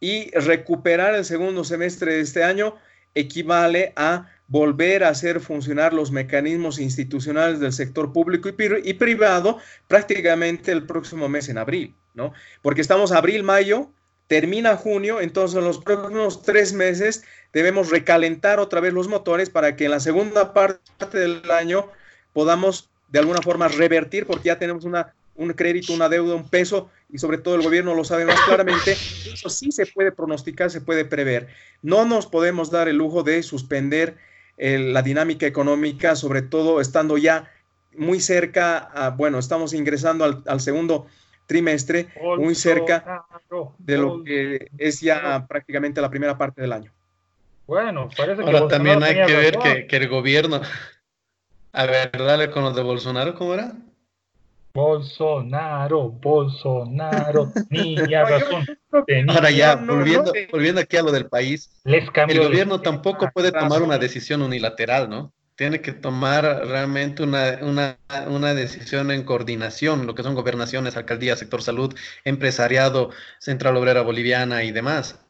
Y 0.00 0.30
recuperar 0.32 1.14
el 1.14 1.24
segundo 1.24 1.64
semestre 1.64 2.14
de 2.14 2.20
este 2.20 2.42
año 2.42 2.76
equivale 3.14 3.92
a 3.96 4.28
volver 4.48 5.04
a 5.04 5.08
hacer 5.08 5.40
funcionar 5.40 5.92
los 5.94 6.10
mecanismos 6.10 6.78
institucionales 6.78 7.60
del 7.60 7.72
sector 7.72 8.12
público 8.12 8.48
y, 8.48 8.92
privado 8.94 9.58
prácticamente 9.88 10.70
el 10.72 10.86
próximo 10.86 11.28
mes 11.28 11.48
en 11.48 11.58
abril, 11.58 11.94
¿no? 12.14 12.32
Porque 12.62 12.80
estamos 12.80 13.12
abril, 13.12 13.42
mayo, 13.42 13.90
termina 14.26 14.76
junio, 14.76 15.20
entonces 15.20 15.58
en 15.58 15.64
los 15.64 15.78
próximos 15.78 16.42
tres 16.42 16.72
meses 16.72 17.24
debemos 17.52 17.90
recalentar 17.90 18.60
otra 18.60 18.80
vez 18.80 18.92
los 18.92 19.08
motores 19.08 19.50
para 19.50 19.76
que 19.76 19.86
en 19.86 19.92
la 19.92 20.00
segunda 20.00 20.52
parte 20.52 21.18
del 21.18 21.50
año 21.50 21.88
podamos 22.32 22.90
de 23.08 23.20
alguna 23.20 23.42
forma 23.42 23.68
revertir, 23.68 24.26
porque 24.26 24.48
ya 24.48 24.58
tenemos 24.58 24.84
una 24.84 25.14
un 25.36 25.52
crédito, 25.52 25.92
una 25.92 26.08
deuda, 26.08 26.34
un 26.34 26.48
peso, 26.48 26.90
y 27.10 27.18
sobre 27.18 27.38
todo 27.38 27.56
el 27.56 27.62
gobierno 27.62 27.94
lo 27.94 28.04
sabe 28.04 28.24
más 28.24 28.40
claramente, 28.42 28.92
eso 28.92 29.48
sí 29.48 29.72
se 29.72 29.86
puede 29.86 30.12
pronosticar, 30.12 30.70
se 30.70 30.80
puede 30.80 31.04
prever. 31.04 31.48
No 31.82 32.04
nos 32.04 32.26
podemos 32.26 32.70
dar 32.70 32.88
el 32.88 32.96
lujo 32.96 33.22
de 33.22 33.42
suspender 33.42 34.16
la 34.56 35.02
dinámica 35.02 35.46
económica, 35.46 36.16
sobre 36.16 36.42
todo 36.42 36.80
estando 36.80 37.18
ya 37.18 37.50
muy 37.96 38.20
cerca, 38.20 39.14
bueno, 39.16 39.38
estamos 39.38 39.72
ingresando 39.72 40.42
al, 40.46 40.60
segundo 40.60 41.06
trimestre, 41.46 42.08
muy 42.38 42.54
cerca 42.54 43.24
de 43.78 43.98
lo 43.98 44.24
que 44.24 44.68
es 44.78 45.00
ya 45.00 45.46
prácticamente 45.46 46.00
la 46.00 46.10
primera 46.10 46.36
parte 46.36 46.60
del 46.62 46.72
año. 46.72 46.92
Bueno, 47.66 48.08
parece 48.16 48.44
que... 48.44 48.50
Ahora 48.50 48.68
también 48.68 49.02
hay 49.02 49.14
que 49.26 49.36
ver 49.36 49.58
que, 49.58 49.86
que 49.86 49.96
el 49.96 50.08
gobierno... 50.08 50.60
A 51.72 51.86
ver, 51.86 52.12
dale 52.12 52.50
con 52.50 52.62
los 52.62 52.76
de 52.76 52.82
Bolsonaro, 52.82 53.34
¿cómo 53.34 53.54
era? 53.54 53.72
Bolsonaro, 54.74 56.10
Bolsonaro, 56.10 57.52
niña 57.70 58.24
razón. 58.24 58.66
Ahora 59.28 59.52
ya, 59.52 59.76
volviendo, 59.76 60.32
volviendo 60.50 60.80
aquí 60.80 60.96
a 60.96 61.02
lo 61.02 61.12
del 61.12 61.26
país, 61.26 61.70
el 61.84 62.40
gobierno 62.40 62.80
tampoco 62.80 63.30
puede 63.32 63.52
tomar 63.52 63.82
una 63.82 63.98
decisión 63.98 64.42
unilateral, 64.42 65.08
¿no? 65.08 65.32
Tiene 65.54 65.80
que 65.80 65.92
tomar 65.92 66.66
realmente 66.66 67.22
una, 67.22 67.60
una, 67.62 67.98
una, 68.26 68.54
decisión 68.54 69.12
en 69.12 69.22
coordinación, 69.22 70.04
lo 70.04 70.16
que 70.16 70.24
son 70.24 70.34
gobernaciones, 70.34 70.96
alcaldías, 70.96 71.38
sector 71.38 71.62
salud, 71.62 71.94
empresariado, 72.24 73.10
Central 73.38 73.76
Obrera 73.76 74.02
Boliviana 74.02 74.64
y 74.64 74.72
demás. 74.72 75.24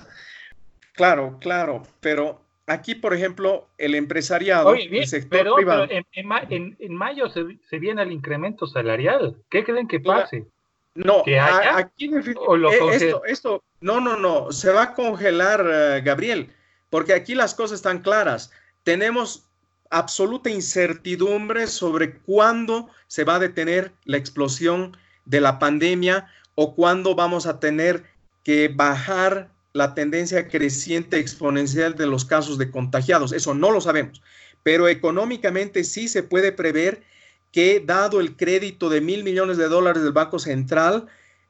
Claro, 0.94 1.38
claro, 1.38 1.82
pero 2.00 2.43
aquí, 2.66 2.94
por 2.94 3.14
ejemplo, 3.14 3.68
el 3.78 3.94
empresariado, 3.94 4.74
el 4.74 5.06
sector 5.06 5.54
privado. 5.54 5.86
en, 5.90 6.94
mayo 6.94 7.28
se, 7.28 7.78
viene 7.78 8.02
el 8.02 8.12
incremento 8.12 8.66
salarial. 8.66 9.36
¿Qué 9.50 9.64
creen 9.64 9.88
que 9.88 10.00
pase? 10.00 10.46
No, 10.94 11.24
aquí 11.72 12.06
eh, 12.06 12.92
esto, 12.92 13.24
esto, 13.24 13.64
no, 13.80 14.00
no, 14.00 14.16
no, 14.16 14.52
se 14.52 14.70
va 14.70 14.82
a 14.82 14.94
congelar, 14.94 15.66
eh, 15.68 16.02
Gabriel, 16.02 16.52
porque 16.88 17.14
aquí 17.14 17.34
las 17.34 17.52
cosas 17.54 17.76
están 17.76 18.00
claras. 18.00 18.52
Tenemos 18.84 19.48
absoluta 19.90 20.50
incertidumbre 20.50 21.66
sobre 21.66 22.18
cuándo 22.18 22.90
se 23.08 23.24
va 23.24 23.36
a 23.36 23.40
detener 23.40 23.92
la 24.04 24.18
explosión 24.18 24.96
de 25.24 25.40
la 25.40 25.58
pandemia 25.58 26.28
o 26.54 26.76
cuándo 26.76 27.16
vamos 27.16 27.46
a 27.46 27.58
tener 27.58 28.04
que 28.44 28.68
bajar 28.68 29.50
la 29.74 29.92
tendencia 29.92 30.46
creciente 30.46 31.18
exponencial 31.18 31.96
de 31.96 32.06
los 32.06 32.24
casos 32.24 32.58
de 32.58 32.70
contagiados. 32.70 33.32
Eso 33.32 33.54
no 33.54 33.72
lo 33.72 33.80
sabemos, 33.80 34.22
pero 34.62 34.86
económicamente 34.86 35.82
sí 35.82 36.06
se 36.06 36.22
puede 36.22 36.52
prever 36.52 37.02
que 37.50 37.80
dado 37.84 38.20
el 38.20 38.36
crédito 38.36 38.88
de 38.88 39.00
mil 39.00 39.24
millones 39.24 39.56
de 39.56 39.68
dólares 39.68 40.04
del 40.04 40.12
Banco 40.12 40.38
Central, 40.38 41.06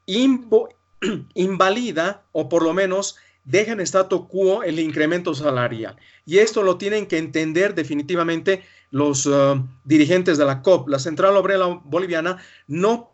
invalida 1.35 2.23
o 2.33 2.49
por 2.49 2.63
lo 2.63 2.73
menos 2.73 3.17
deja 3.45 3.73
en 3.73 3.81
statu 3.81 4.27
quo 4.27 4.63
el 4.63 4.81
incremento 4.81 5.35
salarial. 5.35 5.97
Y 6.25 6.39
esto 6.39 6.63
lo 6.63 6.79
tienen 6.79 7.07
que 7.07 7.19
entender 7.19 7.75
definitivamente 7.75 8.65
los 8.91 9.27
uh, 9.27 9.63
dirigentes 9.85 10.39
de 10.39 10.47
la 10.47 10.63
COP. 10.63 10.89
La 10.89 10.99
Central 10.99 11.37
Obrera 11.37 11.67
Boliviana 11.67 12.39
no... 12.69 13.11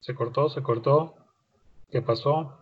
Se 0.00 0.14
cortó, 0.14 0.48
se 0.48 0.62
cortó. 0.62 1.19
¿Qué 1.90 2.02
pasó? 2.02 2.58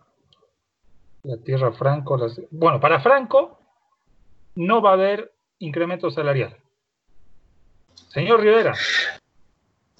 La 1.22 1.36
tierra 1.38 1.72
Franco. 1.72 2.18
Bueno, 2.50 2.80
para 2.80 3.00
Franco 3.00 3.58
no 4.54 4.80
va 4.80 4.90
a 4.90 4.94
haber 4.94 5.32
incremento 5.58 6.10
salarial. 6.10 6.56
Señor 8.08 8.40
Rivera. 8.40 8.74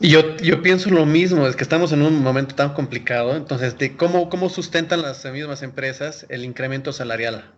Yo, 0.01 0.37
yo 0.37 0.63
pienso 0.63 0.91
lo 0.91 1.05
mismo, 1.07 1.47
es 1.47 1.57
que 1.57 1.65
estamos 1.65 1.91
en 1.93 2.03
un 2.03 2.23
momento 2.23 2.55
tan 2.55 2.73
complicado, 2.73 3.35
entonces, 3.35 3.75
cómo, 3.97 4.31
cómo 4.31 4.49
sustentan 4.49 5.03
las 5.03 5.25
mismas 5.33 5.63
empresas 5.63 6.25
el 6.29 6.45
incremento 6.45 6.93
salarial? 6.93 7.53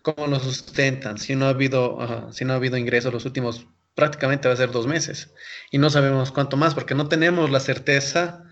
¿Cómo 0.00 0.26
lo 0.26 0.40
sustentan 0.40 1.18
si 1.18 1.36
no 1.36 1.44
ha 1.44 1.50
habido, 1.50 2.32
si 2.32 2.46
no 2.46 2.54
ha 2.54 2.56
habido 2.56 2.78
ingresos 2.78 3.12
los 3.12 3.26
últimos 3.26 3.66
prácticamente 3.94 4.48
va 4.48 4.54
a 4.54 4.56
ser 4.56 4.72
dos 4.72 4.86
meses 4.86 5.32
y 5.70 5.78
no 5.78 5.88
sabemos 5.88 6.32
cuánto 6.32 6.56
más 6.56 6.74
porque 6.74 6.94
no 6.94 7.06
tenemos 7.08 7.50
la 7.50 7.60
certeza 7.60 8.44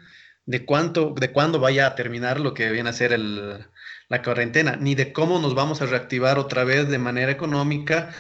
de 0.47 0.65
cuánto, 0.65 1.15
de 1.19 1.33
cuándo 1.33 1.61
vaya 1.61 1.87
a 1.87 1.95
terminar 1.95 2.41
lo 2.41 2.55
que 2.55 2.71
viene 2.71 2.91
a 2.91 2.93
ser 2.93 3.19
la 3.19 4.23
cuarentena, 4.23 4.77
ni 4.77 4.95
de 4.95 5.13
cómo 5.13 5.39
nos 5.39 5.55
vamos 5.55 5.83
a 5.83 5.87
reactivar 5.87 6.39
otra 6.39 6.65
vez 6.65 6.89
de 6.89 6.99
manera 6.99 7.33
económica, 7.33 8.11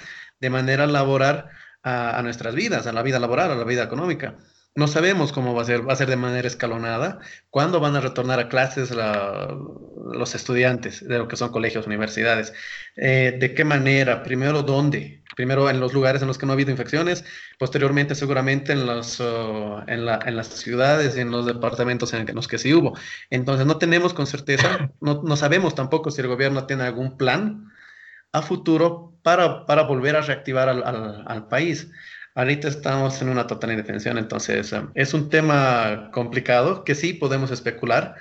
de 0.40 0.50
manera 0.50 0.86
laboral 0.86 1.50
a, 1.82 2.18
a 2.18 2.22
nuestras 2.22 2.54
vidas, 2.54 2.86
a 2.86 2.92
la 2.92 3.02
vida 3.02 3.18
laboral, 3.18 3.50
a 3.50 3.56
la 3.56 3.64
vida 3.64 3.82
económica. 3.84 4.36
No 4.74 4.88
sabemos 4.88 5.32
cómo 5.32 5.54
va 5.54 5.62
a 5.62 5.64
ser, 5.66 5.86
va 5.86 5.92
a 5.92 5.96
ser 5.96 6.08
de 6.08 6.16
manera 6.16 6.48
escalonada, 6.48 7.20
cuándo 7.50 7.78
van 7.78 7.94
a 7.94 8.00
retornar 8.00 8.40
a 8.40 8.48
clases 8.48 8.90
los 8.90 10.34
estudiantes 10.34 11.06
de 11.06 11.18
lo 11.18 11.28
que 11.28 11.36
son 11.36 11.50
colegios, 11.52 11.86
universidades, 11.86 12.54
eh, 12.96 13.36
de 13.38 13.54
qué 13.54 13.64
manera, 13.64 14.22
primero 14.22 14.62
dónde, 14.62 15.22
primero 15.36 15.68
en 15.68 15.78
los 15.78 15.92
lugares 15.92 16.22
en 16.22 16.28
los 16.28 16.38
que 16.38 16.46
no 16.46 16.52
ha 16.52 16.54
habido 16.54 16.70
infecciones, 16.70 17.22
posteriormente 17.58 18.14
seguramente 18.14 18.72
en, 18.72 18.86
los, 18.86 19.20
oh, 19.20 19.82
en, 19.86 20.06
las 20.06 20.46
ciudades 20.48 21.16
y 21.16 21.20
en 21.20 21.30
los 21.30 21.44
departamentos 21.44 22.14
en 22.14 22.34
los 22.34 22.48
que 22.48 22.56
sí 22.58 22.72
hubo. 22.72 22.96
Entonces 23.28 23.66
no 23.66 23.76
tenemos 23.76 24.14
con 24.14 24.26
certeza, 24.26 24.90
no, 25.02 25.36
sabemos 25.36 25.74
tampoco 25.74 26.10
si 26.10 26.22
el 26.22 26.28
gobierno 26.28 26.66
tiene 26.66 26.84
algún 26.84 27.18
plan 27.18 27.70
a 28.32 28.40
futuro 28.40 29.18
para, 29.22 29.66
para 29.66 29.82
volver 29.82 30.16
a 30.16 30.22
reactivar 30.22 30.70
al, 30.70 30.82
al 30.82 31.48
país. 31.48 31.90
Ahorita 32.34 32.68
estamos 32.68 33.20
en 33.20 33.28
una 33.28 33.46
total 33.46 33.72
indefensión, 33.72 34.16
entonces 34.16 34.72
um, 34.72 34.90
es 34.94 35.12
un 35.12 35.28
tema 35.28 36.10
complicado 36.12 36.82
que 36.82 36.94
sí 36.94 37.12
podemos 37.12 37.50
especular, 37.50 38.14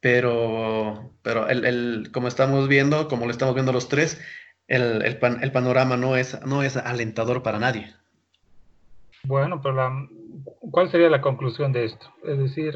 pero, 0.00 1.12
pero 1.22 1.48
el, 1.48 2.10
como 2.12 2.26
estamos 2.26 2.66
viendo, 2.66 3.06
como 3.06 3.26
lo 3.26 3.30
estamos 3.30 3.54
viendo 3.54 3.72
los 3.72 3.88
tres, 3.88 4.20
el, 4.66 5.02
el, 5.02 5.18
el, 5.40 5.52
panorama 5.52 5.96
no 5.96 6.16
es, 6.16 6.44
no 6.44 6.64
es 6.64 6.76
alentador 6.76 7.44
para 7.44 7.60
nadie. 7.60 7.94
Bueno, 9.22 9.60
pero 9.62 9.74
la, 9.74 10.08
¿cuál 10.72 10.90
sería 10.90 11.08
la 11.08 11.20
conclusión 11.20 11.72
de 11.72 11.84
esto? 11.84 12.12
Es 12.24 12.38
decir, 12.38 12.74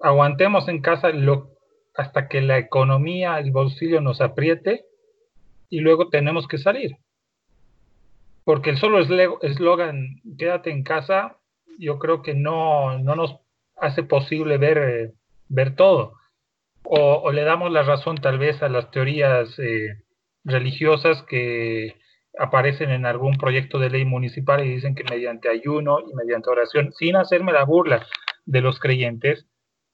aguantemos 0.00 0.68
en 0.68 0.80
casa 0.80 1.08
lo, 1.08 1.50
hasta 1.96 2.28
que 2.28 2.40
la 2.40 2.58
economía, 2.58 3.40
el 3.40 3.50
bolsillo 3.50 4.00
nos 4.00 4.20
apriete 4.20 4.84
y 5.70 5.80
luego 5.80 6.08
tenemos 6.08 6.46
que 6.46 6.58
salir 6.58 6.98
porque 8.44 8.70
el 8.70 8.76
solo 8.76 9.00
eslogan 9.00 10.20
quédate 10.38 10.70
en 10.70 10.82
casa, 10.82 11.38
yo 11.78 11.98
creo 11.98 12.22
que 12.22 12.34
no, 12.34 12.98
no 12.98 13.16
nos 13.16 13.36
hace 13.76 14.02
posible 14.02 14.58
ver, 14.58 14.78
eh, 14.78 15.12
ver 15.48 15.74
todo. 15.74 16.14
O, 16.84 17.32
le 17.32 17.44
damos 17.44 17.72
la 17.72 17.82
razón 17.82 18.16
tal 18.18 18.38
vez 18.38 18.62
a 18.62 18.68
las 18.68 18.90
teorías 18.90 19.58
eh, 19.58 20.02
religiosas 20.44 21.22
que 21.22 21.96
aparecen 22.38 22.90
en 22.90 23.06
algún 23.06 23.38
proyecto 23.38 23.78
de 23.78 23.88
ley 23.88 24.04
municipal 24.04 24.64
y 24.64 24.74
dicen 24.74 24.94
que 24.94 25.04
mediante 25.04 25.48
ayuno 25.48 26.00
y 26.00 26.14
mediante 26.14 26.50
oración, 26.50 26.92
sin 26.92 27.16
hacerme 27.16 27.52
la 27.52 27.64
burla 27.64 28.06
de 28.44 28.60
los 28.60 28.78
creyentes, 28.78 29.46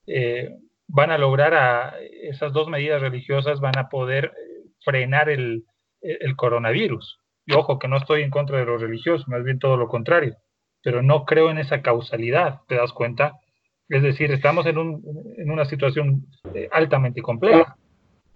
eh, 0.06 0.50
van 0.88 1.12
a 1.12 1.18
lograr 1.18 1.54
a 1.54 1.94
esas 2.22 2.52
dos 2.52 2.68
medidas 2.68 3.00
religiosas, 3.00 3.60
van 3.60 3.78
a 3.78 3.88
poder 3.88 4.32
frenar 4.80 5.28
el, 5.28 5.64
el 6.00 6.34
coronavirus. 6.34 7.20
Y 7.50 7.54
ojo, 7.54 7.80
que 7.80 7.88
no 7.88 7.96
estoy 7.96 8.22
en 8.22 8.30
contra 8.30 8.58
de 8.58 8.64
los 8.64 8.80
religiosos, 8.80 9.26
más 9.26 9.42
bien 9.42 9.58
todo 9.58 9.76
lo 9.76 9.88
contrario, 9.88 10.36
pero 10.82 11.02
no 11.02 11.24
creo 11.24 11.50
en 11.50 11.58
esa 11.58 11.82
causalidad, 11.82 12.60
¿te 12.68 12.76
das 12.76 12.92
cuenta? 12.92 13.40
Es 13.88 14.02
decir, 14.02 14.30
estamos 14.30 14.66
en, 14.66 14.78
un, 14.78 15.02
en 15.36 15.50
una 15.50 15.64
situación 15.64 16.26
eh, 16.54 16.68
altamente 16.70 17.22
compleja. 17.22 17.76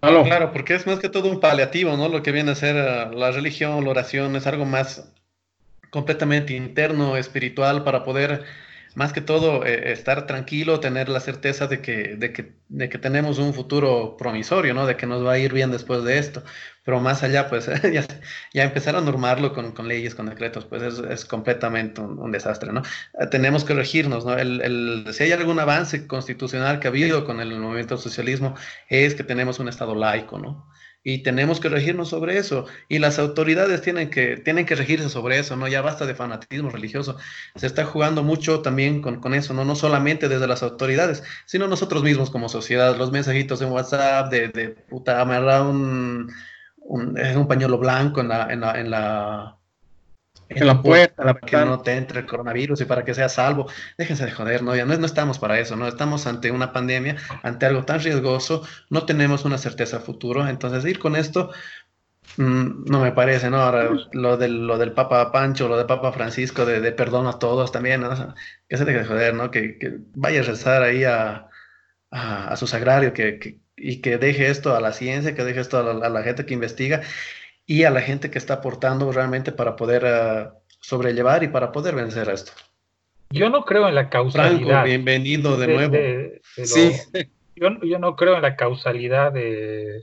Claro, 0.01 0.25
claro, 0.25 0.53
porque 0.53 0.75
es 0.75 0.85
más 0.87 0.99
que 0.99 1.09
todo 1.09 1.31
un 1.31 1.39
paliativo, 1.39 1.97
¿no? 1.97 2.09
Lo 2.09 2.23
que 2.23 2.33
viene 2.33 2.51
a 2.51 2.55
ser 2.57 2.77
eh, 2.77 3.15
la 3.15 3.31
religión, 3.31 3.85
la 3.85 3.91
oración, 3.91 4.35
es 4.35 4.49
algo 4.49 4.65
más 4.65 5.15
completamente 5.91 6.55
interno, 6.55 7.17
espiritual, 7.17 7.85
para 7.85 8.03
poder 8.03 8.43
más 8.95 9.13
que 9.13 9.21
todo 9.21 9.65
eh, 9.65 9.93
estar 9.93 10.27
tranquilo, 10.27 10.81
tener 10.81 11.09
la 11.09 11.21
certeza 11.21 11.67
de 11.67 11.81
que, 11.81 12.17
de, 12.17 12.33
que, 12.33 12.55
de 12.69 12.89
que 12.89 12.99
tenemos 12.99 13.39
un 13.39 13.55
futuro 13.55 14.17
promisorio, 14.17 14.75
¿no? 14.75 14.87
De 14.87 14.97
que 14.97 15.07
nos 15.07 15.25
va 15.25 15.33
a 15.33 15.39
ir 15.39 15.53
bien 15.53 15.71
después 15.71 16.05
de 16.05 16.19
esto. 16.19 16.43
Pero 16.85 17.01
más 17.01 17.23
allá, 17.23 17.49
pues 17.49 17.67
ya, 17.93 18.07
ya 18.53 18.65
empezar 18.65 18.97
a 18.97 19.01
normarlo 19.01 19.53
con, 19.53 19.73
con, 19.73 19.89
leyes, 19.89 20.15
con 20.15 20.27
decretos, 20.27 20.65
pues 20.65 20.83
es, 20.83 20.99
es 20.99 21.25
completamente 21.25 22.01
un, 22.01 22.19
un, 22.19 22.33
desastre, 22.33 22.73
¿no? 22.73 22.83
Eh, 23.21 23.27
tenemos 23.31 23.65
que 23.65 23.75
regirnos, 23.75 24.25
¿no? 24.25 24.37
El, 24.37 24.61
el, 24.61 25.07
si 25.13 25.25
hay 25.25 25.33
algún 25.33 25.59
avance 25.59 26.07
constitucional 26.07 26.81
que 26.81 26.89
ha 26.89 26.91
habido 26.91 27.25
con 27.25 27.41
el 27.41 27.59
movimiento 27.59 27.97
socialismo, 27.97 28.55
es 28.89 29.15
que 29.15 29.25
tenemos 29.25 29.59
un 29.59 29.69
Estado 29.69 29.95
laico, 29.95 30.39
¿no? 30.39 30.69
Y 31.05 31.23
tenemos 31.23 31.61
que 31.61 31.69
regirnos 31.69 32.09
sobre 32.09 32.39
eso. 32.39 32.67
Y 32.89 32.99
las 32.99 33.19
autoridades 33.19 33.83
tienen 33.83 34.09
que, 34.09 34.39
tienen 34.39 34.65
que 34.65 34.75
regirse 34.75 35.11
sobre 35.11 35.39
eso, 35.39 35.55
¿no? 35.55 35.69
Ya 35.69 35.83
basta 35.83 36.07
de 36.07 36.15
fanatismo 36.15 36.71
religioso. 36.71 37.19
Se 37.55 37.67
está 37.67 37.85
jugando 37.85 38.23
mucho 38.23 38.63
también 38.63 39.03
con, 39.03 39.21
con 39.21 39.35
eso, 39.35 39.53
¿no? 39.53 39.67
No 39.67 39.77
solamente 39.77 40.29
desde 40.31 40.47
las 40.47 40.63
autoridades, 40.63 41.23
sino 41.45 41.69
nosotros 41.69 42.03
mismos 42.03 42.31
como 42.31 42.49
sociedad. 42.49 42.97
Los 42.97 43.13
mensajitos 43.13 43.61
en 43.61 43.71
WhatsApp 43.71 44.31
de, 44.33 44.71
puta, 44.89 45.21
amarrar 45.21 45.63
un, 45.63 46.33
un, 46.79 47.19
un 47.19 47.49
pañuelo 47.49 47.79
blanco 47.79 48.23
en 48.23 48.29
la, 48.29 48.51
en 48.51 48.61
la, 48.61 48.81
en 48.81 48.91
la 48.91 49.59
en 50.49 50.67
la 50.67 50.81
puerta, 50.83 51.23
para 51.23 51.41
que 51.41 51.57
no 51.57 51.81
te 51.81 51.97
entre 51.97 52.21
el 52.21 52.27
coronavirus 52.27 52.81
y 52.81 52.85
para 52.85 53.05
que 53.05 53.15
sea 53.15 53.29
salvo. 53.29 53.69
Déjense 53.99 54.25
de 54.25 54.33
joder, 54.33 54.63
¿no? 54.63 54.75
Ya 54.77 54.85
no, 54.85 54.97
no, 54.97 55.07
estamos 55.07 55.39
para 55.39 55.59
eso, 55.59 55.77
¿no? 55.77 55.89
Estamos 55.89 56.27
ante 56.27 56.51
una 56.51 56.73
pandemia, 56.73 57.17
ante 57.43 57.67
algo 57.67 57.85
tan 57.85 58.01
riesgoso, 58.01 58.63
no 58.91 59.05
tenemos 59.07 59.45
una 59.45 59.59
certeza 59.59 60.01
futuro, 60.01 60.47
entonces 60.47 60.85
ir 60.85 60.99
con 60.99 61.17
esto 61.17 61.51
mmm, 62.37 62.85
no 62.87 63.01
me 63.01 63.13
parece, 63.13 63.51
¿no? 63.51 63.59
Ahora 63.59 63.91
lo 64.13 64.37
del, 64.37 64.67
lo 64.67 64.79
del 64.79 64.93
Papa 64.93 65.31
Pancho, 65.33 65.69
lo 65.69 65.77
del 65.77 65.87
Papa 65.87 66.13
Francisco, 66.13 66.65
de, 66.65 66.81
de 66.81 66.93
perdón 66.93 67.27
a 67.27 67.39
todos 67.39 67.73
también, 67.73 68.01
¿no? 68.01 68.35
Que 68.69 68.77
se 68.77 68.85
deje 68.85 68.99
de 69.01 69.05
joder, 69.07 69.35
¿no? 69.35 69.51
Que, 69.51 69.79
que 69.79 69.99
vaya 70.15 70.41
a 70.41 70.45
rezar 70.45 70.83
ahí 70.83 71.05
a, 71.05 71.49
a, 72.11 72.49
a 72.49 72.57
su 72.57 72.67
sagrario, 72.67 73.13
que, 73.13 73.39
que, 73.39 73.61
y 73.77 74.01
que 74.01 74.19
deje 74.19 74.49
esto 74.49 74.77
a 74.77 74.81
la 74.81 74.93
ciencia, 74.93 75.35
que 75.35 75.45
deje 75.45 75.61
esto 75.61 75.79
a 75.79 75.83
la, 75.95 76.07
a 76.07 76.11
la 76.11 76.23
gente 76.23 76.47
que 76.47 76.55
investiga 76.55 77.03
y 77.67 77.85
a 77.85 77.91
la 77.91 78.01
gente 78.01 78.31
que 78.31 78.39
está 78.39 78.55
aportando 78.55 79.11
realmente 79.13 79.53
para 79.53 79.77
poder 79.77 80.05
uh, 80.05 80.53
sobrellevar 80.81 81.43
y 81.43 81.49
para 81.49 81.73
poder 81.73 81.95
vencer 81.95 82.29
esto. 82.29 82.53
Yo 83.31 83.49
no 83.49 83.65
creo 83.65 83.89
en 83.89 83.95
la 83.95 84.11
causalidad. 84.11 84.67
Franco, 84.67 84.85
bienvenido 84.85 85.57
de, 85.57 85.67
de 85.67 85.75
nuevo. 85.75 85.93
De, 85.93 86.01
de 86.01 86.41
lo, 86.57 86.67
sí. 86.67 86.93
Yo, 87.57 87.69
yo, 87.83 87.99
no 87.99 88.17
creo 88.17 88.37
en 88.37 88.43
la 88.43 88.57
causalidad 88.57 89.33
de, 89.33 90.03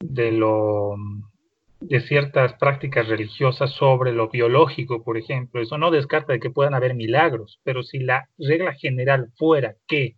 de 0.00 0.32
lo 0.32 0.96
de 1.80 2.00
ciertas 2.00 2.54
prácticas 2.54 3.08
religiosas 3.08 3.70
sobre 3.72 4.12
lo 4.12 4.30
biológico, 4.30 5.02
por 5.02 5.18
ejemplo. 5.18 5.60
Eso 5.60 5.76
no 5.76 5.90
descarta 5.90 6.32
de 6.32 6.40
que 6.40 6.50
puedan 6.50 6.74
haber 6.74 6.94
milagros, 6.94 7.60
pero 7.62 7.82
si 7.82 7.98
la 7.98 8.28
regla 8.38 8.72
general 8.74 9.30
fuera 9.36 9.76
que 9.86 10.16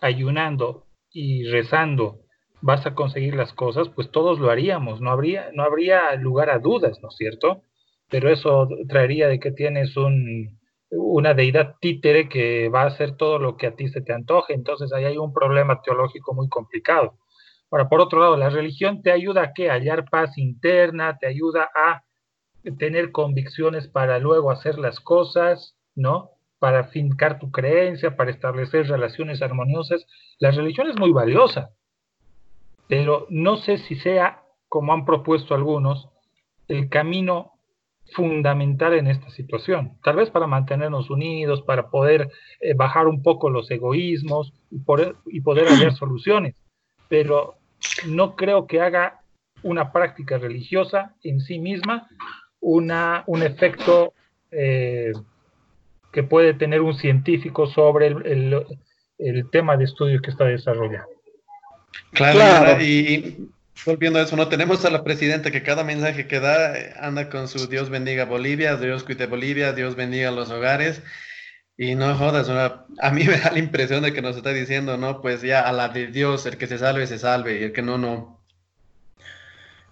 ayunando 0.00 0.86
y 1.12 1.44
rezando 1.44 2.23
vas 2.64 2.86
a 2.86 2.94
conseguir 2.94 3.34
las 3.34 3.52
cosas, 3.52 3.90
pues 3.90 4.10
todos 4.10 4.38
lo 4.38 4.50
haríamos, 4.50 5.02
no 5.02 5.10
habría, 5.10 5.50
no 5.52 5.64
habría 5.64 6.14
lugar 6.14 6.48
a 6.48 6.58
dudas, 6.58 6.98
¿no 7.02 7.10
es 7.10 7.16
cierto? 7.16 7.60
Pero 8.08 8.30
eso 8.30 8.66
traería 8.88 9.28
de 9.28 9.38
que 9.38 9.52
tienes 9.52 9.98
un, 9.98 10.58
una 10.88 11.34
deidad 11.34 11.74
títere 11.78 12.26
que 12.26 12.70
va 12.70 12.84
a 12.84 12.86
hacer 12.86 13.18
todo 13.18 13.38
lo 13.38 13.58
que 13.58 13.66
a 13.66 13.76
ti 13.76 13.88
se 13.88 14.00
te 14.00 14.14
antoje, 14.14 14.54
entonces 14.54 14.94
ahí 14.94 15.04
hay 15.04 15.18
un 15.18 15.34
problema 15.34 15.82
teológico 15.82 16.32
muy 16.32 16.48
complicado. 16.48 17.18
Ahora, 17.70 17.90
por 17.90 18.00
otro 18.00 18.20
lado, 18.20 18.38
la 18.38 18.48
religión 18.48 19.02
te 19.02 19.12
ayuda 19.12 19.42
a 19.42 19.52
qué? 19.52 19.68
Hallar 19.68 20.08
paz 20.08 20.38
interna, 20.38 21.18
te 21.18 21.26
ayuda 21.26 21.68
a 21.74 22.02
tener 22.78 23.12
convicciones 23.12 23.88
para 23.88 24.18
luego 24.18 24.50
hacer 24.50 24.78
las 24.78 25.00
cosas, 25.00 25.76
¿no? 25.94 26.30
Para 26.58 26.84
fincar 26.84 27.38
tu 27.38 27.50
creencia, 27.50 28.16
para 28.16 28.30
establecer 28.30 28.88
relaciones 28.88 29.42
armoniosas. 29.42 30.06
La 30.38 30.50
religión 30.50 30.88
es 30.88 30.98
muy 30.98 31.12
valiosa, 31.12 31.72
pero 32.88 33.26
no 33.30 33.56
sé 33.56 33.78
si 33.78 33.96
sea, 33.96 34.42
como 34.68 34.92
han 34.92 35.04
propuesto 35.04 35.54
algunos, 35.54 36.08
el 36.68 36.88
camino 36.88 37.52
fundamental 38.12 38.94
en 38.94 39.06
esta 39.06 39.30
situación. 39.30 39.98
Tal 40.02 40.16
vez 40.16 40.30
para 40.30 40.46
mantenernos 40.46 41.10
unidos, 41.10 41.62
para 41.62 41.90
poder 41.90 42.30
eh, 42.60 42.74
bajar 42.74 43.06
un 43.06 43.22
poco 43.22 43.50
los 43.50 43.70
egoísmos 43.70 44.52
y 44.70 44.78
poder, 44.80 45.16
y 45.26 45.40
poder 45.40 45.68
hallar 45.68 45.94
soluciones, 45.96 46.54
pero 47.08 47.54
no 48.06 48.36
creo 48.36 48.66
que 48.66 48.80
haga 48.80 49.20
una 49.62 49.92
práctica 49.92 50.38
religiosa 50.38 51.14
en 51.22 51.40
sí 51.40 51.58
misma 51.58 52.08
una, 52.60 53.24
un 53.26 53.42
efecto 53.42 54.12
eh, 54.50 55.12
que 56.12 56.22
puede 56.22 56.54
tener 56.54 56.80
un 56.80 56.94
científico 56.94 57.66
sobre 57.66 58.08
el, 58.08 58.26
el, 58.26 58.66
el 59.18 59.50
tema 59.50 59.76
de 59.76 59.84
estudio 59.84 60.20
que 60.20 60.30
está 60.30 60.44
desarrollando. 60.44 61.08
Claro, 62.12 62.38
claro. 62.38 62.82
Y, 62.82 63.48
volviendo 63.84 64.18
a 64.18 64.22
eso, 64.22 64.36
no 64.36 64.48
tenemos 64.48 64.84
a 64.84 64.90
la 64.90 65.04
presidenta 65.04 65.50
que 65.50 65.62
cada 65.62 65.84
mensaje 65.84 66.26
que 66.26 66.40
da 66.40 66.78
eh, 66.78 66.94
anda 66.98 67.28
con 67.28 67.48
su 67.48 67.66
Dios 67.66 67.90
bendiga 67.90 68.24
Bolivia, 68.24 68.76
Dios 68.76 69.04
cuide 69.04 69.26
Bolivia, 69.26 69.72
Dios 69.72 69.96
bendiga 69.96 70.30
los 70.30 70.50
hogares. 70.50 71.02
Y 71.76 71.96
no 71.96 72.16
jodas, 72.16 72.48
una, 72.48 72.84
a 73.00 73.10
mí 73.10 73.24
me 73.28 73.38
da 73.38 73.50
la 73.50 73.58
impresión 73.58 74.02
de 74.02 74.12
que 74.12 74.22
nos 74.22 74.36
está 74.36 74.50
diciendo, 74.50 74.96
no, 74.96 75.20
pues 75.20 75.42
ya 75.42 75.60
a 75.60 75.72
la 75.72 75.88
de 75.88 76.06
Dios, 76.06 76.46
el 76.46 76.56
que 76.56 76.66
se 76.66 76.78
salve, 76.78 77.06
se 77.06 77.18
salve, 77.18 77.60
y 77.60 77.64
el 77.64 77.72
que 77.72 77.82
no, 77.82 77.98
no. 77.98 78.40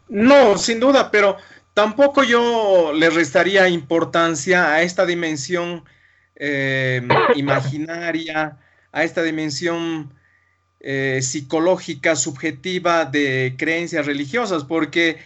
No, 0.09 0.59
sin 0.59 0.79
duda, 0.79 1.11
pero 1.11 1.39
tampoco 1.75 2.23
yo 2.23 2.93
le 2.95 3.11
restaría 3.11 3.69
importancia 3.69 4.75
a 4.75 4.83
esta 4.83 5.07
dimensión 5.07 5.85
eh, 6.37 7.07
imaginaria, 7.35 8.59
a 8.93 9.05
esta 9.05 9.23
dimensión 9.23 10.13
eh, 10.85 11.21
psicológica, 11.23 12.17
subjetiva 12.17 13.05
de 13.05 13.55
creencias 13.57 14.05
religiosas, 14.05 14.65
porque 14.65 15.19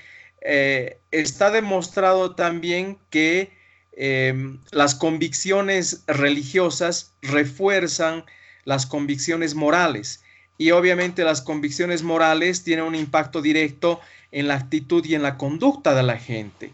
eh, 0.42 0.98
está 1.10 1.50
demostrado 1.50 2.34
también 2.34 2.98
que 3.08 3.50
eh, 3.92 4.34
las 4.70 4.94
convicciones 4.94 6.04
religiosas 6.06 7.14
refuerzan 7.22 8.26
las 8.64 8.84
convicciones 8.84 9.54
morales 9.54 10.22
y 10.58 10.72
obviamente 10.72 11.24
las 11.24 11.40
convicciones 11.40 12.02
morales 12.02 12.62
tienen 12.62 12.84
un 12.84 12.94
impacto 12.94 13.40
directo 13.40 13.98
en 14.32 14.48
la 14.48 14.56
actitud 14.56 15.02
y 15.06 15.14
en 15.14 15.22
la 15.22 15.38
conducta 15.38 15.94
de 15.94 16.02
la 16.02 16.18
gente. 16.18 16.70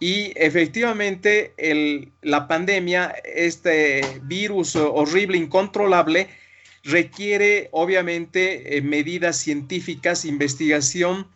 Y 0.00 0.32
efectivamente 0.34 1.54
el, 1.56 2.10
la 2.20 2.48
pandemia, 2.48 3.14
este 3.24 4.02
virus 4.24 4.74
horrible, 4.74 5.38
incontrolable, 5.38 6.28
requiere 6.84 7.68
obviamente 7.72 8.76
eh, 8.76 8.82
medidas 8.82 9.38
científicas, 9.38 10.24
investigación, 10.24 11.26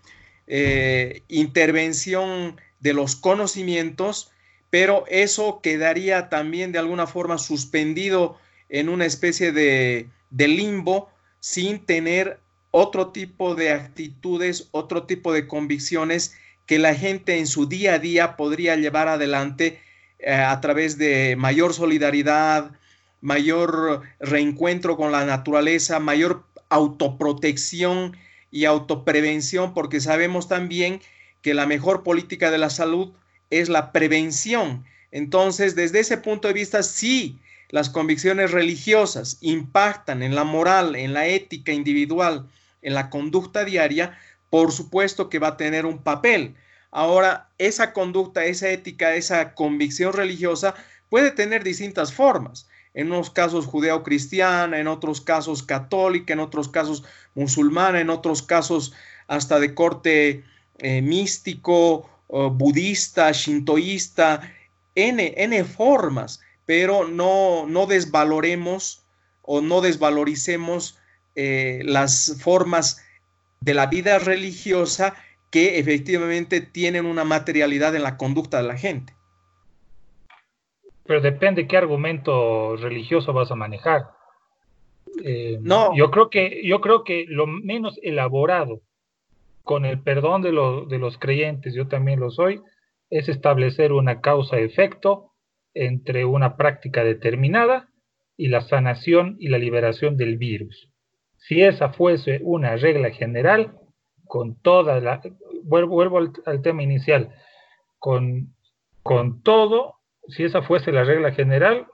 eh, 0.46 1.22
intervención 1.28 2.60
de 2.80 2.92
los 2.92 3.16
conocimientos, 3.16 4.30
pero 4.70 5.04
eso 5.08 5.60
quedaría 5.62 6.28
también 6.28 6.72
de 6.72 6.78
alguna 6.78 7.06
forma 7.06 7.38
suspendido 7.38 8.38
en 8.68 8.90
una 8.90 9.06
especie 9.06 9.52
de, 9.52 10.08
limbo 10.30 11.10
sin 11.40 11.80
tener 11.80 12.40
otro 12.70 13.08
tipo 13.08 13.54
de 13.54 13.72
actitudes, 13.72 14.68
otro 14.72 15.04
tipo 15.04 15.32
de 15.32 15.46
convicciones 15.46 16.34
que 16.66 16.78
la 16.78 16.94
gente 16.94 17.38
en 17.38 17.46
su 17.46 17.66
día 17.66 17.94
a 17.94 17.98
día 17.98 18.36
podría 18.36 18.76
llevar 18.76 19.08
adelante 19.08 19.80
eh, 20.18 20.32
a 20.32 20.60
través 20.60 20.98
de 20.98 21.34
mayor 21.36 21.72
solidaridad, 21.72 22.72
mayor 23.20 24.02
reencuentro 24.20 24.96
con 24.96 25.12
la 25.12 25.24
naturaleza, 25.24 25.98
mayor 26.00 26.44
autoprotección 26.68 28.16
y 28.50 28.64
autoprevención, 28.64 29.74
porque 29.74 30.00
sabemos 30.00 30.48
también 30.48 31.00
que 31.42 31.54
la 31.54 31.66
mejor 31.66 32.02
política 32.02 32.50
de 32.50 32.58
la 32.58 32.70
salud 32.70 33.12
es 33.50 33.68
la 33.68 33.92
prevención. 33.92 34.84
Entonces, 35.10 35.74
desde 35.74 36.00
ese 36.00 36.18
punto 36.18 36.48
de 36.48 36.54
vista, 36.54 36.82
sí, 36.82 37.38
las 37.70 37.90
convicciones 37.90 38.50
religiosas 38.50 39.38
impactan 39.40 40.22
en 40.22 40.34
la 40.34 40.44
moral, 40.44 40.96
en 40.96 41.12
la 41.12 41.26
ética 41.26 41.72
individual, 41.72 42.48
en 42.82 42.94
la 42.94 43.10
conducta 43.10 43.64
diaria, 43.64 44.18
por 44.50 44.72
supuesto 44.72 45.28
que 45.28 45.38
va 45.38 45.48
a 45.48 45.56
tener 45.56 45.84
un 45.84 45.98
papel. 46.02 46.54
Ahora, 46.90 47.50
esa 47.58 47.92
conducta, 47.92 48.44
esa 48.46 48.70
ética, 48.70 49.14
esa 49.14 49.54
convicción 49.54 50.14
religiosa 50.14 50.74
puede 51.10 51.30
tener 51.30 51.62
distintas 51.62 52.12
formas. 52.12 52.68
En 52.98 53.12
unos 53.12 53.30
casos 53.30 53.66
judeo-cristiana, 53.66 54.80
en 54.80 54.88
otros 54.88 55.20
casos 55.20 55.62
católica, 55.62 56.32
en 56.32 56.40
otros 56.40 56.68
casos 56.68 57.04
musulmana, 57.36 58.00
en 58.00 58.10
otros 58.10 58.42
casos 58.42 58.92
hasta 59.28 59.60
de 59.60 59.72
corte 59.72 60.42
eh, 60.78 61.00
místico, 61.00 62.10
budista, 62.28 63.30
shintoísta, 63.30 64.52
N, 64.96 65.32
N 65.36 65.64
formas, 65.64 66.40
pero 66.66 67.06
no, 67.06 67.66
no 67.68 67.86
desvaloremos 67.86 69.04
o 69.42 69.60
no 69.60 69.80
desvaloricemos 69.80 70.98
eh, 71.36 71.82
las 71.84 72.36
formas 72.40 73.00
de 73.60 73.74
la 73.74 73.86
vida 73.86 74.18
religiosa 74.18 75.14
que 75.50 75.78
efectivamente 75.78 76.60
tienen 76.60 77.06
una 77.06 77.22
materialidad 77.22 77.94
en 77.94 78.02
la 78.02 78.16
conducta 78.16 78.56
de 78.56 78.64
la 78.64 78.76
gente. 78.76 79.14
Pero 81.08 81.22
depende 81.22 81.66
qué 81.66 81.78
argumento 81.78 82.76
religioso 82.76 83.32
vas 83.32 83.50
a 83.50 83.54
manejar. 83.56 84.02
Eh, 85.24 85.58
no. 85.62 85.96
Yo 85.96 86.10
creo 86.10 86.28
que, 86.28 86.60
yo 86.64 86.82
creo 86.82 87.02
que 87.02 87.24
lo 87.26 87.46
menos 87.46 87.98
elaborado, 88.02 88.82
con 89.64 89.86
el 89.86 90.02
perdón 90.02 90.42
de, 90.42 90.50
de 90.50 90.98
los 90.98 91.16
creyentes, 91.16 91.74
yo 91.74 91.88
también 91.88 92.20
lo 92.20 92.30
soy, 92.30 92.60
es 93.08 93.30
establecer 93.30 93.92
una 93.92 94.20
causa-efecto 94.20 95.32
entre 95.72 96.26
una 96.26 96.56
práctica 96.56 97.02
determinada 97.04 97.88
y 98.36 98.48
la 98.48 98.60
sanación 98.60 99.36
y 99.38 99.48
la 99.48 99.56
liberación 99.56 100.18
del 100.18 100.36
virus. 100.36 100.90
Si 101.38 101.62
esa 101.62 101.88
fuese 101.88 102.40
una 102.42 102.76
regla 102.76 103.10
general, 103.12 103.78
con 104.26 104.60
toda 104.60 105.00
la... 105.00 105.22
Vuelvo, 105.64 106.18
al, 106.18 106.62
tema 106.62 106.82
inicial, 106.82 107.32
con, 107.98 108.54
con 109.02 109.42
todo, 109.42 109.97
si 110.28 110.44
esa 110.44 110.62
fuese 110.62 110.92
la 110.92 111.04
regla 111.04 111.32
general, 111.32 111.86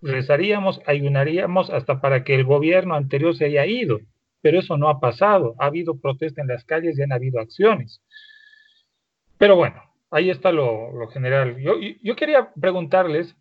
rezaríamos, 0.00 0.80
ayunaríamos 0.86 1.70
hasta 1.70 2.00
para 2.00 2.24
que 2.24 2.34
el 2.34 2.44
gobierno 2.44 2.94
anterior 2.94 3.34
se 3.36 3.46
haya 3.46 3.66
ido, 3.66 4.00
pero 4.40 4.58
eso 4.58 4.76
no 4.76 4.88
ha 4.88 5.00
pasado, 5.00 5.54
ha 5.58 5.66
habido 5.66 5.98
protesta 5.98 6.42
en 6.42 6.48
las 6.48 6.64
calles 6.64 6.98
y 6.98 7.02
han 7.02 7.12
habido 7.12 7.40
acciones. 7.40 8.02
Pero 9.38 9.56
bueno, 9.56 9.82
ahí 10.10 10.30
está 10.30 10.52
lo, 10.52 11.08
general. 11.08 11.56
Yo, 11.58 11.74
yo, 12.02 12.16
quería 12.16 12.52
preguntarles, 12.60 13.36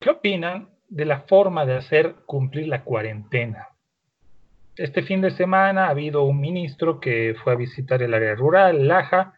¿qué 0.00 0.10
opinan 0.10 0.70
de 0.88 1.04
la 1.04 1.20
forma 1.22 1.66
de 1.66 1.76
hacer 1.76 2.14
cumplir 2.26 2.68
la 2.68 2.84
cuarentena? 2.84 3.68
Este 4.76 5.02
fin 5.02 5.20
de 5.20 5.30
semana 5.30 5.86
ha 5.86 5.90
habido 5.90 6.24
un 6.24 6.40
ministro 6.40 7.00
que 7.00 7.34
fue 7.42 7.52
a 7.52 7.56
visitar 7.56 8.02
el 8.02 8.14
área 8.14 8.34
rural, 8.34 8.88
Laja, 8.88 9.34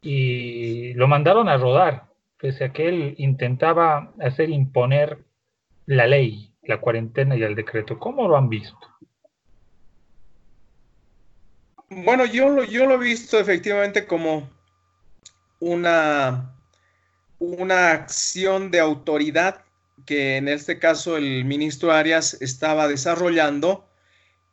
y 0.00 0.94
lo 0.94 1.08
mandaron 1.08 1.48
a 1.48 1.56
rodar, 1.56 2.11
pese 2.42 2.64
a 2.64 2.72
que 2.72 2.88
él 2.88 3.14
intentaba 3.18 4.12
hacer 4.20 4.50
imponer 4.50 5.24
la 5.86 6.08
ley, 6.08 6.52
la 6.62 6.80
cuarentena 6.80 7.36
y 7.36 7.42
el 7.44 7.54
decreto. 7.54 8.00
¿Cómo 8.00 8.26
lo 8.26 8.36
han 8.36 8.48
visto? 8.48 8.76
Bueno, 11.88 12.24
yo 12.26 12.48
lo, 12.48 12.64
he 12.64 12.98
visto 12.98 13.38
efectivamente 13.38 14.08
como 14.08 14.50
una, 15.60 16.52
una 17.38 17.92
acción 17.92 18.72
de 18.72 18.80
autoridad 18.80 19.62
que 20.04 20.36
en 20.36 20.48
este 20.48 20.80
caso 20.80 21.16
el 21.16 21.44
ministro 21.44 21.92
Arias 21.92 22.42
estaba 22.42 22.88
desarrollando, 22.88 23.86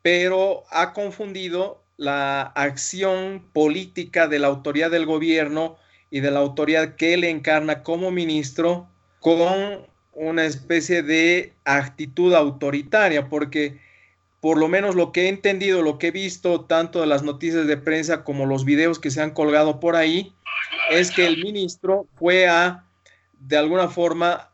pero 0.00 0.62
ha 0.70 0.92
confundido 0.92 1.82
la 1.96 2.42
acción 2.42 3.50
política 3.52 4.28
de 4.28 4.38
la 4.38 4.46
autoridad 4.46 4.92
del 4.92 5.06
gobierno 5.06 5.76
y 6.10 6.20
de 6.20 6.30
la 6.30 6.40
autoridad 6.40 6.96
que 6.96 7.14
él 7.14 7.24
encarna 7.24 7.82
como 7.82 8.10
ministro 8.10 8.88
con 9.20 9.86
una 10.12 10.44
especie 10.44 11.02
de 11.02 11.52
actitud 11.64 12.34
autoritaria, 12.34 13.28
porque 13.28 13.78
por 14.40 14.58
lo 14.58 14.68
menos 14.68 14.94
lo 14.94 15.12
que 15.12 15.24
he 15.24 15.28
entendido, 15.28 15.82
lo 15.82 15.98
que 15.98 16.08
he 16.08 16.10
visto 16.10 16.62
tanto 16.62 17.00
de 17.00 17.06
las 17.06 17.22
noticias 17.22 17.66
de 17.66 17.76
prensa 17.76 18.24
como 18.24 18.46
los 18.46 18.64
videos 18.64 18.98
que 18.98 19.10
se 19.10 19.20
han 19.20 19.30
colgado 19.32 19.80
por 19.80 19.96
ahí, 19.96 20.32
es 20.90 21.10
que 21.10 21.26
el 21.26 21.42
ministro 21.44 22.06
fue 22.16 22.48
a, 22.48 22.84
de 23.38 23.56
alguna 23.58 23.88
forma, 23.88 24.48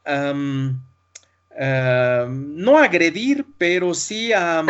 no 2.28 2.78
agredir, 2.78 3.46
pero 3.58 3.94
sí 3.94 4.32
a 4.32 4.64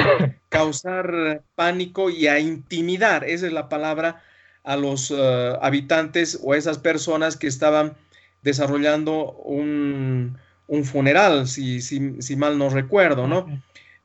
causar 0.50 1.42
pánico 1.54 2.10
y 2.10 2.26
a 2.26 2.38
intimidar, 2.38 3.24
esa 3.24 3.46
es 3.46 3.52
la 3.52 3.68
palabra, 3.68 4.22
a 4.66 4.76
los 4.76 5.10
eh, 5.10 5.56
habitantes 5.62 6.38
o 6.42 6.52
a 6.52 6.58
esas 6.58 6.76
personas 6.76 7.38
que 7.38 7.46
estaban 7.46 7.96
desarrollando 8.42 9.32
un, 9.32 10.38
funeral, 10.84 11.48
si, 11.48 11.80
si, 11.80 12.36
mal 12.36 12.58
no 12.58 12.68
recuerdo, 12.68 13.26
¿no? 13.26 13.46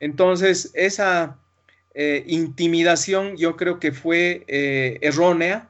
Entonces, 0.00 0.70
esa 0.74 1.36
eh, 1.94 2.24
intimidación 2.26 3.36
yo 3.36 3.56
creo 3.56 3.78
que 3.78 3.92
fue 3.92 4.44
eh, 4.48 4.98
errónea, 5.02 5.68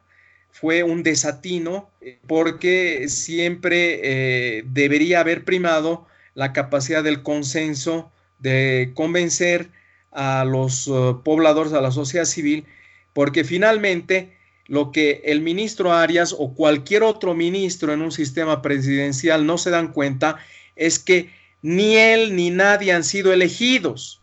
fue 0.50 0.84
un 0.84 1.02
desatino 1.02 1.90
porque 2.26 3.08
siempre 3.08 4.00
eh, 4.02 4.62
debería 4.66 5.20
haber 5.20 5.44
primado 5.44 6.06
la 6.34 6.52
capacidad 6.52 7.02
del 7.02 7.22
consenso 7.22 8.12
de 8.38 8.92
convencer 8.94 9.70
a 10.12 10.44
los 10.44 10.90
pobladores, 11.24 11.72
a 11.72 11.80
la 11.80 11.90
sociedad 11.90 12.26
civil, 12.26 12.66
porque 13.14 13.44
finalmente 13.44 14.36
lo 14.66 14.92
que 14.92 15.22
el 15.24 15.40
ministro 15.40 15.92
Arias 15.92 16.34
o 16.38 16.54
cualquier 16.54 17.02
otro 17.02 17.34
ministro 17.34 17.92
en 17.92 18.02
un 18.02 18.12
sistema 18.12 18.62
presidencial 18.62 19.44
no 19.46 19.58
se 19.58 19.70
dan 19.70 19.92
cuenta 19.92 20.38
es 20.76 20.98
que 20.98 21.30
ni 21.62 21.96
él 21.96 22.34
ni 22.36 22.50
nadie 22.50 22.92
han 22.92 23.04
sido 23.04 23.32
elegidos, 23.32 24.20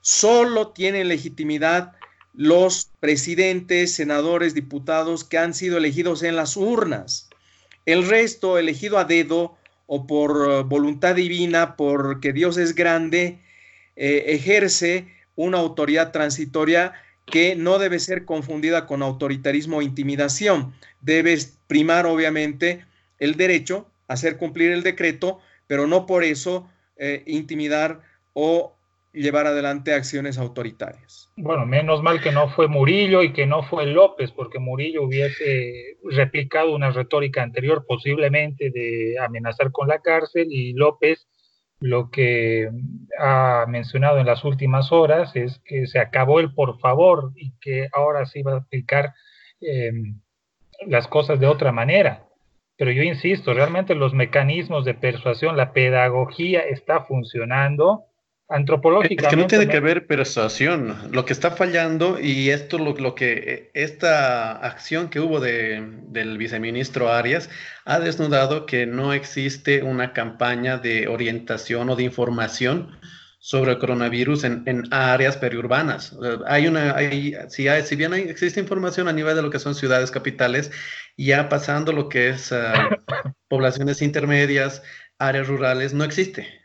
solo 0.00 0.68
tienen 0.68 1.08
legitimidad 1.08 1.92
los 2.34 2.90
presidentes, 3.00 3.94
senadores, 3.94 4.54
diputados 4.54 5.22
que 5.24 5.38
han 5.38 5.54
sido 5.54 5.78
elegidos 5.78 6.22
en 6.24 6.34
las 6.34 6.56
urnas. 6.56 7.30
El 7.86 8.06
resto, 8.08 8.58
elegido 8.58 8.98
a 8.98 9.04
dedo 9.04 9.56
o 9.86 10.06
por 10.06 10.50
eh, 10.50 10.62
voluntad 10.62 11.14
divina, 11.14 11.76
porque 11.76 12.32
Dios 12.32 12.56
es 12.56 12.74
grande, 12.74 13.38
eh, 13.96 14.24
ejerce 14.28 15.06
una 15.36 15.58
autoridad 15.58 16.10
transitoria 16.10 16.92
que 17.24 17.56
no 17.56 17.78
debe 17.78 17.98
ser 17.98 18.24
confundida 18.24 18.86
con 18.86 19.02
autoritarismo 19.02 19.78
o 19.78 19.82
intimidación. 19.82 20.72
Debe 21.00 21.36
primar, 21.66 22.06
obviamente, 22.06 22.84
el 23.18 23.36
derecho 23.36 23.88
a 24.08 24.14
hacer 24.14 24.36
cumplir 24.36 24.72
el 24.72 24.82
decreto, 24.82 25.40
pero 25.66 25.86
no 25.86 26.06
por 26.06 26.24
eso 26.24 26.68
eh, 26.96 27.22
intimidar 27.26 28.00
o 28.34 28.74
llevar 29.12 29.46
adelante 29.46 29.94
acciones 29.94 30.38
autoritarias. 30.38 31.30
Bueno, 31.36 31.66
menos 31.66 32.02
mal 32.02 32.20
que 32.20 32.32
no 32.32 32.48
fue 32.50 32.68
Murillo 32.68 33.22
y 33.22 33.32
que 33.32 33.46
no 33.46 33.62
fue 33.62 33.86
López, 33.86 34.32
porque 34.32 34.58
Murillo 34.58 35.04
hubiese 35.04 35.96
replicado 36.10 36.74
una 36.74 36.90
retórica 36.90 37.42
anterior 37.42 37.84
posiblemente 37.86 38.70
de 38.70 39.16
amenazar 39.20 39.70
con 39.70 39.88
la 39.88 40.00
cárcel 40.00 40.48
y 40.50 40.72
López 40.72 41.26
lo 41.80 42.10
que 42.10 42.70
ha 43.18 43.66
mencionado 43.68 44.18
en 44.18 44.26
las 44.26 44.44
últimas 44.44 44.92
horas 44.92 45.34
es 45.36 45.60
que 45.64 45.86
se 45.86 45.98
acabó 45.98 46.40
el 46.40 46.54
por 46.54 46.78
favor 46.78 47.32
y 47.36 47.52
que 47.60 47.88
ahora 47.92 48.26
sí 48.26 48.42
va 48.42 48.54
a 48.54 48.58
aplicar 48.58 49.14
em, 49.60 50.20
las 50.86 51.08
cosas 51.08 51.40
de 51.40 51.46
otra 51.46 51.72
manera. 51.72 52.24
Pero 52.76 52.90
yo 52.90 53.02
insisto, 53.02 53.54
realmente 53.54 53.94
los 53.94 54.14
mecanismos 54.14 54.84
de 54.84 54.94
persuasión, 54.94 55.56
la 55.56 55.72
pedagogía 55.72 56.60
está 56.60 57.02
funcionando 57.04 58.04
antropológicamente. 58.48 59.24
Es 59.24 59.30
que 59.30 59.36
no 59.36 59.46
tiene 59.46 59.68
que 59.68 59.80
ver 59.80 60.06
persuasión. 60.06 60.96
Lo 61.10 61.24
que 61.24 61.32
está 61.32 61.52
fallando, 61.52 62.18
y 62.20 62.50
esto 62.50 62.78
lo, 62.78 62.94
lo 62.94 63.14
que 63.14 63.70
esta 63.74 64.52
acción 64.52 65.08
que 65.08 65.20
hubo 65.20 65.40
de, 65.40 65.82
del 66.08 66.38
viceministro 66.38 67.10
Arias 67.10 67.48
ha 67.84 68.00
desnudado 68.00 68.66
que 68.66 68.86
no 68.86 69.12
existe 69.12 69.82
una 69.82 70.12
campaña 70.12 70.78
de 70.78 71.08
orientación 71.08 71.88
o 71.90 71.96
de 71.96 72.04
información 72.04 72.98
sobre 73.38 73.72
el 73.72 73.78
coronavirus 73.78 74.44
en, 74.44 74.62
en 74.66 74.84
áreas 74.90 75.36
periurbanas. 75.36 76.16
Hay 76.46 76.66
una, 76.66 76.96
hay, 76.96 77.34
si, 77.48 77.68
hay, 77.68 77.82
si 77.82 77.94
bien 77.94 78.14
hay, 78.14 78.22
existe 78.22 78.58
información 78.58 79.06
a 79.06 79.12
nivel 79.12 79.36
de 79.36 79.42
lo 79.42 79.50
que 79.50 79.58
son 79.58 79.74
ciudades 79.74 80.10
capitales, 80.10 80.70
ya 81.18 81.50
pasando 81.50 81.92
lo 81.92 82.08
que 82.08 82.30
es 82.30 82.52
ah, 82.52 82.88
poblaciones 83.48 84.00
intermedias, 84.00 84.82
áreas 85.18 85.46
rurales, 85.46 85.92
no 85.92 86.04
existe 86.04 86.63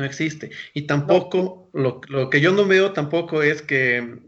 no 0.00 0.06
existe. 0.06 0.50
Y 0.74 0.82
tampoco, 0.82 1.70
lo, 1.72 2.00
que 2.30 2.40
yo 2.40 2.52
no 2.52 2.66
veo 2.66 2.92
tampoco 2.92 3.42
es 3.42 3.62
que 3.62 4.18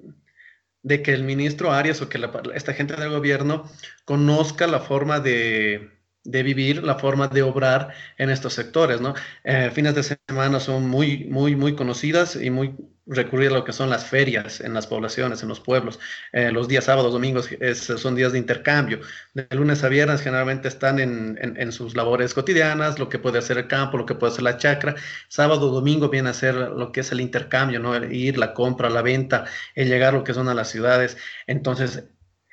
de 0.84 1.02
que 1.02 1.12
el 1.12 1.24
ministro 1.24 1.72
Arias 1.72 2.02
o 2.02 2.08
que 2.08 2.20
esta 2.54 2.74
gente 2.74 2.96
del 2.96 3.10
gobierno 3.10 3.70
conozca 4.04 4.66
la 4.66 4.80
forma 4.80 5.20
de, 5.20 5.90
de 6.24 6.42
vivir, 6.42 6.82
la 6.82 6.96
forma 6.96 7.28
de 7.28 7.42
obrar 7.42 7.92
en 8.18 8.30
estos 8.30 8.54
sectores, 8.54 9.00
¿no? 9.00 9.14
Eh, 9.44 9.70
fines 9.72 9.94
de 9.94 10.02
semana 10.02 10.60
son 10.60 10.88
muy, 10.88 11.24
muy, 11.24 11.56
muy 11.56 11.74
conocidas 11.74 12.36
y 12.36 12.50
muy 12.50 12.76
recurrir 13.06 13.50
a 13.50 13.54
lo 13.54 13.64
que 13.64 13.72
son 13.72 13.90
las 13.90 14.04
ferias 14.04 14.60
en 14.60 14.74
las 14.74 14.86
poblaciones, 14.86 15.42
en 15.42 15.48
los 15.48 15.58
pueblos. 15.58 15.98
Eh, 16.32 16.52
los 16.52 16.68
días 16.68 16.84
sábados, 16.84 17.12
domingos 17.12 17.48
son 17.76 18.14
días 18.14 18.32
de 18.32 18.38
intercambio. 18.38 19.00
De 19.34 19.46
lunes 19.50 19.82
a 19.82 19.88
viernes 19.88 20.22
generalmente 20.22 20.68
están 20.68 21.00
en, 21.00 21.36
en, 21.40 21.72
sus 21.72 21.96
labores 21.96 22.32
cotidianas, 22.34 22.98
lo 23.00 23.08
que 23.08 23.18
puede 23.18 23.38
hacer 23.38 23.58
el 23.58 23.66
campo, 23.66 23.98
lo 23.98 24.06
que 24.06 24.14
puede 24.14 24.32
hacer 24.32 24.44
la 24.44 24.56
chacra. 24.56 24.94
Sábado, 25.28 25.70
domingo 25.70 26.08
viene 26.08 26.30
a 26.30 26.34
ser 26.34 26.54
lo 26.54 26.92
que 26.92 27.00
es 27.00 27.10
el 27.10 27.20
intercambio, 27.20 27.80
¿no? 27.80 27.96
ir, 28.04 28.38
la 28.38 28.54
compra, 28.54 28.88
la 28.88 29.02
venta, 29.02 29.46
el 29.74 29.88
llegar 29.88 30.14
lo 30.14 30.24
que 30.24 30.34
son 30.34 30.48
a 30.48 30.54
las 30.54 30.70
ciudades. 30.70 31.16
Entonces, 31.48 32.04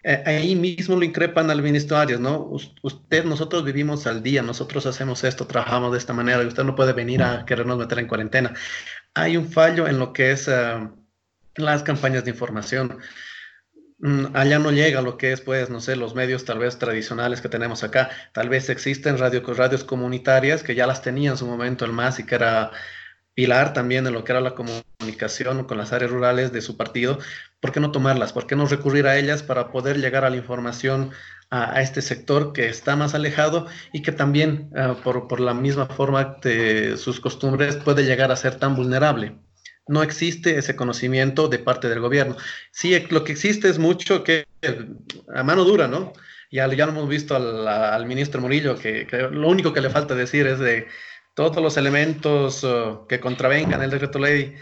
eh, 0.04 0.24
ahí 0.26 0.56
mismo 0.56 0.96
lo 0.96 1.04
increpan 1.04 1.50
al 1.50 1.62
ministro 1.62 1.98
Arias, 1.98 2.20
¿no? 2.20 2.50
Usted, 2.82 3.26
nosotros 3.26 3.66
vivimos 3.66 4.08
al 4.08 4.24
día, 4.24 4.42
nosotros 4.42 4.86
hacemos 4.86 5.24
esto, 5.24 5.46
trabajamos 5.46 5.92
de 5.92 5.98
esta 5.98 6.14
manera 6.14 6.42
y 6.44 6.48
usted 6.48 6.64
no 6.64 6.76
puede 6.76 6.94
venir 6.94 7.22
a 7.22 7.46
querernos 7.46 7.78
meter 7.78 8.00
en 8.00 8.08
cuarentena. 8.08 8.54
Hay 9.14 9.36
un 9.36 9.52
fallo 9.52 9.88
en 9.88 10.00
lo 10.00 10.14
que 10.14 10.32
es 10.32 10.48
eh, 10.48 10.90
las 11.56 11.84
campañas 11.84 12.24
de 12.24 12.32
información. 12.32 13.00
Mm, 14.00 14.28
allá 14.34 14.60
no 14.60 14.72
llega 14.72 15.02
lo 15.02 15.18
que 15.18 15.34
es, 15.34 15.42
pues, 15.42 15.70
no 15.70 15.82
sé, 15.82 15.98
los 15.98 16.16
medios 16.16 16.46
tal 16.46 16.60
vez 16.60 16.78
tradicionales 16.78 17.42
que 17.42 17.50
tenemos 17.50 17.84
acá. 17.84 18.10
Tal 18.34 18.48
vez 18.48 18.70
existen 18.70 19.18
radio, 19.18 19.44
radios 19.54 19.84
comunitarias 19.84 20.64
que 20.64 20.76
ya 20.76 20.88
las 20.88 21.02
tenía 21.02 21.32
en 21.32 21.38
su 21.38 21.46
momento 21.46 21.84
el 21.84 21.92
MAS 21.92 22.20
y 22.20 22.26
que 22.26 22.36
era 22.36 22.72
pilar 23.40 23.72
también 23.72 24.06
en 24.06 24.12
lo 24.12 24.26
que 24.26 24.34
era 24.34 24.42
la 24.42 24.54
comunicación 24.54 25.64
con 25.64 25.78
las 25.78 25.94
áreas 25.94 26.12
rurales 26.12 26.52
de 26.52 26.60
su 26.60 26.76
partido, 26.76 27.20
¿por 27.62 27.72
qué 27.72 27.80
no 27.80 27.90
tomarlas? 27.90 28.34
¿Por 28.34 28.46
qué 28.46 28.58
no 28.58 28.66
recurrir 28.66 29.08
a 29.08 29.18
ellas 29.18 29.44
para 29.44 29.72
poder 29.72 30.02
llegar 30.02 30.26
a 30.26 30.30
la 30.30 30.36
información 30.36 31.12
a, 31.50 31.82
este 31.82 32.02
sector 32.02 32.52
que 32.52 32.68
está 32.68 32.98
más 32.98 33.16
alejado 33.16 33.66
y 33.94 34.02
que 34.02 34.12
también 34.12 34.70
ah, 34.76 34.98
por, 35.02 35.40
la 35.40 35.54
misma 35.54 35.86
forma 35.86 36.36
de 36.44 36.98
sus 36.98 37.22
costumbres 37.22 37.78
puede 37.78 38.04
llegar 38.04 38.30
a 38.30 38.36
ser 38.36 38.56
tan 38.56 38.76
vulnerable? 38.76 39.38
No 39.88 40.04
existe 40.04 40.58
ese 40.58 40.76
conocimiento 40.76 41.48
de 41.48 41.60
parte 41.60 41.88
del 41.88 42.02
gobierno. 42.02 42.36
Sí, 42.72 42.94
lo 43.10 43.24
que 43.24 43.32
existe 43.32 43.70
es 43.70 43.80
mucho 43.80 44.26
que 44.26 44.44
a 45.34 45.44
mano 45.44 45.64
dura, 45.64 45.88
¿no? 45.88 46.12
Ya, 46.52 46.68
ya 46.68 46.86
lo 46.86 46.92
hemos 46.92 47.08
visto 47.08 47.38
al, 47.38 48.06
ministro 48.06 48.42
Murillo, 48.42 48.78
que, 48.78 49.08
que, 49.08 49.30
lo 49.32 49.48
único 49.48 49.72
que 49.72 49.80
le 49.80 49.90
falta 49.90 50.14
decir 50.14 50.46
es 50.46 50.60
de 50.60 50.88
todos 51.40 51.64
los 51.64 51.78
elementos 51.78 52.66
uh, 52.66 53.08
que 53.08 53.22
contravengan 53.22 53.82
el 53.82 53.90
decreto 53.90 54.20
ley 54.20 54.56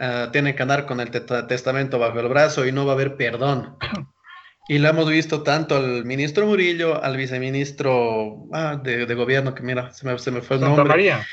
uh, 0.00 0.30
tienen 0.30 0.56
que 0.56 0.62
andar 0.62 0.86
con 0.86 0.98
el 0.98 1.10
testamento 1.10 1.98
bajo 1.98 2.20
el 2.20 2.28
brazo 2.28 2.66
y 2.66 2.72
no 2.72 2.86
va 2.86 2.92
a 2.92 2.94
haber 2.94 3.16
perdón. 3.16 3.76
Y 4.66 4.78
lo 4.78 4.88
hemos 4.88 5.10
visto 5.10 5.42
tanto 5.42 5.76
al 5.76 6.06
ministro 6.06 6.46
Murillo, 6.46 7.04
al 7.04 7.18
viceministro 7.18 8.46
ah, 8.52 8.80
de, 8.82 9.14
gobierno, 9.14 9.54
que 9.54 9.62
mira, 9.62 9.92
se 9.92 10.06
me, 10.06 10.18
se 10.18 10.30
me 10.30 10.40
fue 10.40 10.56
el 10.56 10.62
Santa 10.62 10.84
María. 10.84 11.26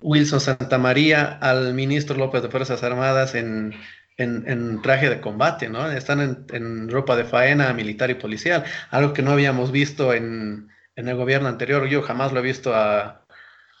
Wilson 0.00 0.40
Santa 0.40 0.78
María, 0.78 1.38
al 1.40 1.74
ministro 1.74 2.16
López 2.16 2.42
de 2.42 2.48
Fuerzas 2.48 2.82
Armadas 2.82 3.36
en, 3.36 3.74
en, 4.16 4.82
traje 4.82 5.08
de 5.08 5.20
combate, 5.20 5.68
¿no? 5.68 5.88
Están 5.88 6.20
en, 6.20 6.46
en, 6.50 6.88
ropa 6.90 7.14
de 7.14 7.24
faena 7.24 7.72
militar 7.72 8.10
y 8.10 8.14
policial, 8.14 8.64
algo 8.90 9.12
que 9.12 9.22
no 9.22 9.30
habíamos 9.30 9.70
visto 9.70 10.12
en, 10.12 10.68
en 10.96 11.08
el 11.08 11.16
gobierno 11.16 11.48
anterior. 11.48 11.86
Yo 11.86 12.02
jamás 12.02 12.32
lo 12.32 12.40
he 12.40 12.42
visto 12.42 12.74
a, 12.74 13.23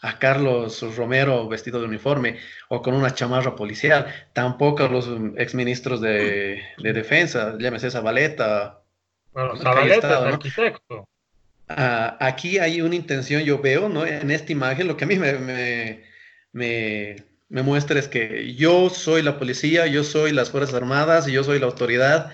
a 0.04 0.18
Carlos 0.18 0.82
Romero 0.96 1.48
vestido 1.48 1.80
de 1.80 1.86
uniforme 1.86 2.36
o 2.68 2.82
con 2.82 2.94
una 2.94 3.14
chamarra 3.14 3.56
policial, 3.56 4.06
tampoco 4.34 4.84
a 4.84 4.88
los 4.88 5.08
exministros 5.36 6.02
de, 6.02 6.62
de 6.76 6.92
defensa, 6.92 7.56
llámese 7.58 7.90
Zabaleta. 7.90 8.82
Bueno, 9.32 9.56
Zabaleta 9.56 10.08
es 10.08 10.34
arquitecto. 10.34 11.08
Ah, 11.68 12.18
aquí 12.20 12.58
hay 12.58 12.82
una 12.82 12.94
intención, 12.94 13.42
yo 13.44 13.58
veo, 13.58 13.88
¿no? 13.88 14.04
En 14.04 14.30
esta 14.30 14.52
imagen, 14.52 14.88
lo 14.88 14.98
que 14.98 15.04
a 15.04 15.06
mí 15.06 15.18
me, 15.18 15.32
me, 16.52 17.16
me, 17.48 17.62
muestra 17.62 17.98
es 17.98 18.06
que 18.06 18.54
yo 18.54 18.90
soy 18.90 19.22
la 19.22 19.38
policía, 19.38 19.86
yo 19.86 20.04
soy 20.04 20.32
las 20.32 20.50
Fuerzas 20.50 20.74
Armadas, 20.74 21.26
yo 21.26 21.42
soy 21.44 21.58
la 21.58 21.66
autoridad, 21.66 22.30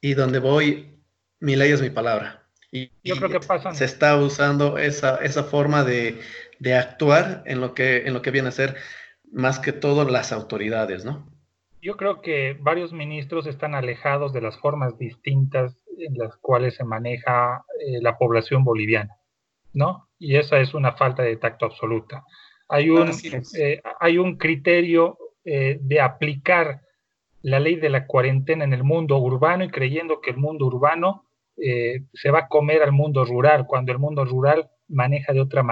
y 0.00 0.14
donde 0.14 0.40
voy, 0.40 0.98
mi 1.38 1.54
ley 1.54 1.70
es 1.70 1.80
mi 1.80 1.90
palabra. 1.90 2.42
Y, 2.72 2.90
yo 3.04 3.16
creo 3.16 3.28
que 3.30 3.46
pasa. 3.46 3.72
Se 3.74 3.84
está 3.84 4.16
usando 4.16 4.78
esa, 4.78 5.16
esa 5.16 5.44
forma 5.44 5.84
de, 5.84 6.20
de 6.62 6.76
actuar 6.76 7.42
en 7.46 7.60
lo 7.60 7.74
que, 7.74 8.06
en 8.06 8.14
lo 8.14 8.22
que 8.22 8.30
viene 8.30 8.48
a 8.48 8.52
ser 8.52 8.76
más 9.32 9.58
que 9.58 9.72
todo 9.72 10.04
las 10.04 10.30
autoridades, 10.30 11.04
¿no? 11.04 11.26
Yo 11.80 11.96
creo 11.96 12.22
que 12.22 12.56
varios 12.60 12.92
ministros 12.92 13.48
están 13.48 13.74
alejados 13.74 14.32
de 14.32 14.42
las 14.42 14.56
formas 14.58 14.96
distintas 14.96 15.76
en 15.98 16.16
las 16.16 16.36
cuales 16.36 16.76
se 16.76 16.84
maneja 16.84 17.64
eh, 17.80 18.00
la 18.00 18.16
población 18.16 18.62
boliviana, 18.62 19.16
¿no? 19.72 20.08
Y 20.20 20.36
esa 20.36 20.60
es 20.60 20.72
una 20.72 20.92
falta 20.92 21.24
de 21.24 21.36
tacto 21.36 21.66
absoluta. 21.66 22.22
Hay 22.68 22.90
un, 22.90 23.10
eh, 23.58 23.82
hay 23.98 24.18
un 24.18 24.36
criterio 24.36 25.18
eh, 25.44 25.78
de 25.80 26.00
aplicar 26.00 26.82
la 27.42 27.58
ley 27.58 27.74
de 27.74 27.90
la 27.90 28.06
cuarentena 28.06 28.62
en 28.62 28.72
el 28.72 28.84
mundo 28.84 29.18
urbano 29.18 29.64
y 29.64 29.68
creyendo 29.68 30.20
que 30.20 30.30
el 30.30 30.36
mundo 30.36 30.66
urbano 30.66 31.24
se 31.54 32.30
va 32.30 32.40
a 32.40 32.48
comer 32.48 32.82
al 32.82 32.92
mundo 32.92 33.24
rural, 33.24 33.66
cuando 33.66 33.92
el 33.92 33.98
mundo 33.98 34.24
rural 34.24 34.70
maneja 34.92 35.32
de 35.32 35.40
otra 35.40 35.64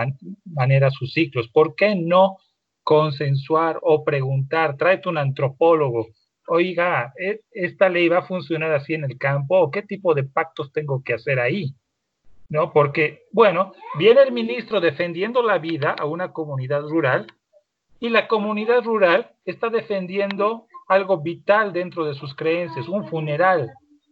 manera 0.45 0.91
sus 0.91 1.13
ciclos. 1.13 1.49
¿Por 1.49 1.75
qué 1.75 1.95
no 1.95 2.39
consensuar 2.83 3.79
o 3.83 4.05
preguntar? 4.05 4.77
Tráete 4.77 5.09
un 5.09 5.19
antropólogo. 5.19 6.09
Oiga, 6.49 7.13
¿e-, 7.19 7.41
¿esta 7.53 7.89
ley 7.89 8.09
va 8.09 8.19
a 8.19 8.27
funcionar 8.27 8.73
así 8.73 8.95
en 8.95 9.05
el 9.05 9.19
campo? 9.19 9.61
¿O 9.61 9.71
qué 9.71 9.83
tipo 9.83 10.15
de 10.15 10.25
pactos 10.25 10.73
tengo 10.73 11.03
que 11.05 11.15
hacer 11.15 11.39
ahí? 11.39 11.75
¿No? 12.49 12.73
Porque, 12.73 13.25
bueno, 13.33 13.73
viene 13.97 14.23
el 14.23 14.33
ministro 14.33 14.81
defendiendo 14.81 15.43
la 15.43 15.59
vida 15.59 15.95
a 15.97 16.07
una 16.07 16.33
comunidad 16.33 16.83
rural 16.83 17.27
y 18.01 18.09
la 18.09 18.27
comunidad 18.27 18.83
rural 18.83 19.31
está 19.45 19.69
defendiendo 19.69 20.67
algo 20.89 21.19
vital 21.19 21.73
dentro 21.73 22.05
de 22.05 22.15
sus 22.15 22.35
creencias, 22.35 22.89
un 22.89 23.07
funeral. 23.07 23.71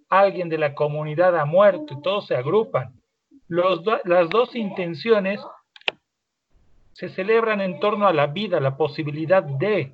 Alguien 0.09 0.49
de 0.49 0.59
la 0.59 0.75
comunidad 0.75 1.37
ha 1.37 1.45
muerto 1.45 1.95
y 1.95 2.03
todos 2.03 2.29
se 2.29 2.37
agrupan 2.37 2.98
las 3.49 4.29
dos 4.31 4.55
intenciones 4.55 5.41
se 6.93 7.09
celebran 7.09 7.61
en 7.61 7.81
torno 7.81 8.07
a 8.07 8.13
la 8.13 8.27
vida, 8.27 8.61
la 8.61 8.77
posibilidad 8.77 9.43
de. 9.43 9.93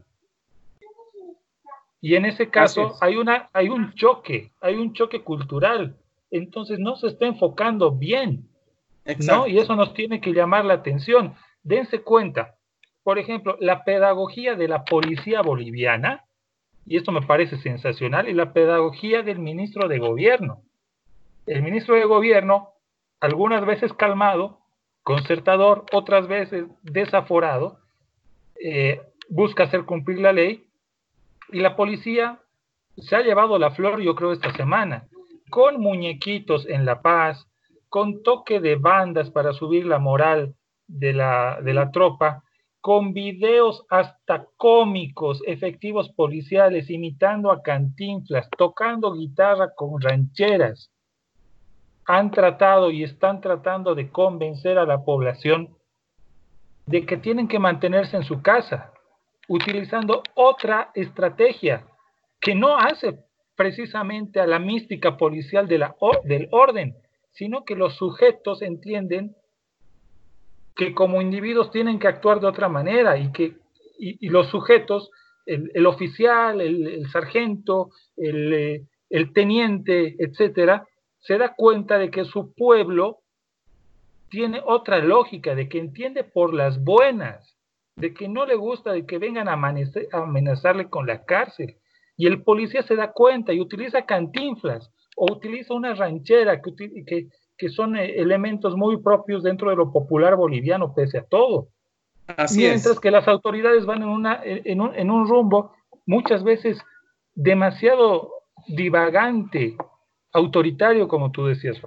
Y 2.00 2.16
en 2.16 2.26
ese 2.26 2.50
caso 2.50 2.96
hay, 3.00 3.16
una, 3.16 3.48
hay 3.52 3.68
un 3.68 3.94
choque, 3.94 4.52
hay 4.60 4.74
un 4.74 4.92
choque 4.92 5.22
cultural. 5.22 5.96
Entonces 6.30 6.78
no 6.78 6.96
se 6.96 7.08
está 7.08 7.26
enfocando 7.26 7.92
bien. 7.92 8.48
¿no? 9.26 9.46
Y 9.46 9.58
eso 9.58 9.76
nos 9.76 9.94
tiene 9.94 10.20
que 10.20 10.32
llamar 10.32 10.64
la 10.64 10.74
atención. 10.74 11.34
Dense 11.62 12.02
cuenta, 12.02 12.56
por 13.02 13.18
ejemplo, 13.18 13.56
la 13.60 13.84
pedagogía 13.84 14.54
de 14.54 14.68
la 14.68 14.84
policía 14.84 15.42
boliviana, 15.42 16.24
y 16.86 16.96
esto 16.96 17.12
me 17.12 17.22
parece 17.22 17.58
sensacional, 17.58 18.28
y 18.28 18.34
la 18.34 18.52
pedagogía 18.52 19.22
del 19.22 19.38
ministro 19.38 19.88
de 19.88 19.98
gobierno. 19.98 20.62
El 21.46 21.62
ministro 21.62 21.94
de 21.94 22.04
gobierno 22.04 22.73
algunas 23.20 23.64
veces 23.64 23.92
calmado, 23.92 24.60
concertador, 25.02 25.86
otras 25.92 26.26
veces 26.26 26.66
desaforado, 26.82 27.78
eh, 28.60 29.00
busca 29.28 29.64
hacer 29.64 29.84
cumplir 29.84 30.18
la 30.20 30.32
ley 30.32 30.66
y 31.50 31.60
la 31.60 31.76
policía 31.76 32.40
se 32.96 33.16
ha 33.16 33.22
llevado 33.22 33.58
la 33.58 33.72
flor, 33.72 34.00
yo 34.00 34.14
creo, 34.14 34.32
esta 34.32 34.52
semana, 34.54 35.08
con 35.50 35.80
muñequitos 35.80 36.66
en 36.68 36.84
La 36.84 37.02
Paz, 37.02 37.46
con 37.88 38.22
toque 38.22 38.60
de 38.60 38.76
bandas 38.76 39.30
para 39.30 39.52
subir 39.52 39.86
la 39.86 39.98
moral 39.98 40.54
de 40.86 41.12
la, 41.12 41.60
de 41.62 41.74
la 41.74 41.90
tropa, 41.90 42.42
con 42.80 43.14
videos 43.14 43.84
hasta 43.88 44.46
cómicos, 44.56 45.42
efectivos 45.46 46.10
policiales, 46.10 46.90
imitando 46.90 47.50
a 47.50 47.62
cantinflas, 47.62 48.48
tocando 48.56 49.12
guitarra 49.14 49.74
con 49.74 50.00
rancheras 50.00 50.90
han 52.06 52.30
tratado 52.30 52.90
y 52.90 53.02
están 53.02 53.40
tratando 53.40 53.94
de 53.94 54.10
convencer 54.10 54.78
a 54.78 54.86
la 54.86 55.04
población 55.04 55.76
de 56.86 57.06
que 57.06 57.16
tienen 57.16 57.48
que 57.48 57.58
mantenerse 57.58 58.16
en 58.16 58.24
su 58.24 58.42
casa, 58.42 58.92
utilizando 59.48 60.22
otra 60.34 60.90
estrategia 60.94 61.86
que 62.40 62.54
no 62.54 62.76
hace 62.76 63.18
precisamente 63.56 64.40
a 64.40 64.46
la 64.46 64.58
mística 64.58 65.16
policial 65.16 65.66
de 65.66 65.78
la, 65.78 65.94
del 66.24 66.48
orden, 66.50 66.96
sino 67.32 67.64
que 67.64 67.74
los 67.74 67.96
sujetos 67.96 68.62
entienden 68.62 69.34
que 70.76 70.92
como 70.92 71.22
individuos 71.22 71.70
tienen 71.70 71.98
que 71.98 72.08
actuar 72.08 72.40
de 72.40 72.48
otra 72.48 72.68
manera 72.68 73.16
y 73.16 73.32
que 73.32 73.54
y, 73.96 74.28
los 74.28 74.48
sujetos, 74.48 75.10
el, 75.46 75.86
oficial, 75.86 76.60
el, 76.60 77.08
sargento, 77.10 77.90
el, 78.16 78.52
eh, 78.52 78.82
el 79.08 79.32
teniente, 79.32 80.16
etcétera, 80.18 80.86
se 81.24 81.38
da 81.38 81.54
cuenta 81.54 81.98
de 81.98 82.10
que 82.10 82.24
su 82.24 82.52
pueblo 82.54 83.20
tiene 84.28 84.60
otra 84.64 84.98
lógica, 84.98 85.54
de 85.54 85.68
que 85.68 85.78
entiende 85.78 86.22
por 86.22 86.52
las 86.52 86.82
buenas, 86.82 87.56
de 87.96 88.12
que 88.12 88.28
no 88.28 88.44
le 88.44 88.56
gusta 88.56 88.92
de 88.92 89.06
que 89.06 89.18
vengan 89.18 89.48
a, 89.48 89.54
amenazarle 90.12 90.90
con 90.90 91.06
la 91.06 91.24
cárcel. 91.24 91.76
Y 92.16 92.26
el 92.26 92.42
policía 92.42 92.82
se 92.82 92.94
da 92.94 93.12
cuenta 93.12 93.52
y 93.52 93.60
utiliza 93.60 94.04
cantinflas 94.04 94.90
o 95.16 95.32
utiliza 95.32 95.72
una 95.72 95.94
ranchera 95.94 96.60
que, 96.60 97.28
que 97.56 97.68
son 97.70 97.96
eh, 97.96 98.20
elementos 98.20 98.76
muy 98.76 98.98
propios 98.98 99.42
dentro 99.42 99.70
de 99.70 99.76
lo 99.76 99.92
popular 99.92 100.36
boliviano, 100.36 100.94
pese 100.94 101.18
a 101.18 101.24
todo. 101.24 101.68
Así 102.26 102.60
Mientras 102.60 103.00
que 103.00 103.10
las 103.10 103.26
autoridades 103.28 103.86
van 103.86 104.02
en, 104.02 104.08
una, 104.08 104.40
en, 104.44 104.80
un, 104.80 104.94
en 104.94 105.10
un 105.10 105.26
rumbo 105.26 105.72
muchas 106.06 106.44
veces 106.44 106.78
demasiado 107.34 108.30
divagante, 108.68 109.76
autoritario, 110.34 111.08
como 111.08 111.30
tú 111.32 111.46
decías. 111.46 111.78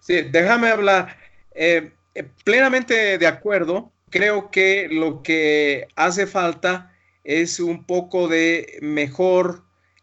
Sí, 0.00 0.22
déjame 0.22 0.68
hablar. 0.68 1.16
Eh, 1.54 1.92
eh, 2.14 2.24
plenamente 2.42 3.18
de 3.18 3.26
acuerdo. 3.26 3.92
Creo 4.10 4.50
que 4.50 4.88
lo 4.90 5.22
que 5.22 5.88
hace 5.96 6.26
falta 6.26 6.92
es 7.22 7.60
un 7.60 7.84
poco 7.84 8.28
de 8.28 8.78
mejor 8.80 9.62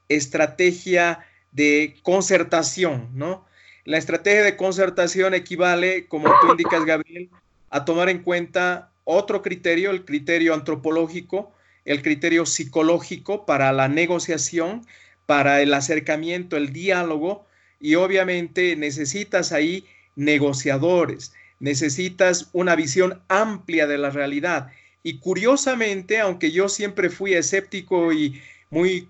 estrategia 0.09 1.25
de 1.51 1.95
concertación, 2.03 3.09
¿no? 3.13 3.45
La 3.83 3.97
estrategia 3.97 4.43
de 4.43 4.57
concertación 4.57 5.33
equivale, 5.33 6.07
como 6.07 6.27
tú 6.41 6.51
indicas, 6.51 6.85
Gabriel, 6.85 7.29
a 7.69 7.85
tomar 7.85 8.09
en 8.09 8.21
cuenta 8.21 8.91
otro 9.05 9.41
criterio, 9.41 9.91
el 9.91 10.05
criterio 10.05 10.53
antropológico, 10.53 11.53
el 11.85 12.01
criterio 12.01 12.45
psicológico 12.45 13.45
para 13.45 13.71
la 13.71 13.87
negociación, 13.87 14.85
para 15.31 15.61
el 15.61 15.73
acercamiento, 15.73 16.57
el 16.57 16.73
diálogo, 16.73 17.47
y 17.79 17.95
obviamente 17.95 18.75
necesitas 18.75 19.53
ahí 19.53 19.85
negociadores, 20.17 21.31
necesitas 21.61 22.49
una 22.51 22.75
visión 22.75 23.21
amplia 23.29 23.87
de 23.87 23.97
la 23.97 24.09
realidad. 24.09 24.73
Y 25.03 25.19
curiosamente, 25.19 26.19
aunque 26.19 26.51
yo 26.51 26.67
siempre 26.67 27.09
fui 27.09 27.33
escéptico 27.33 28.11
y 28.11 28.41
muy 28.69 29.07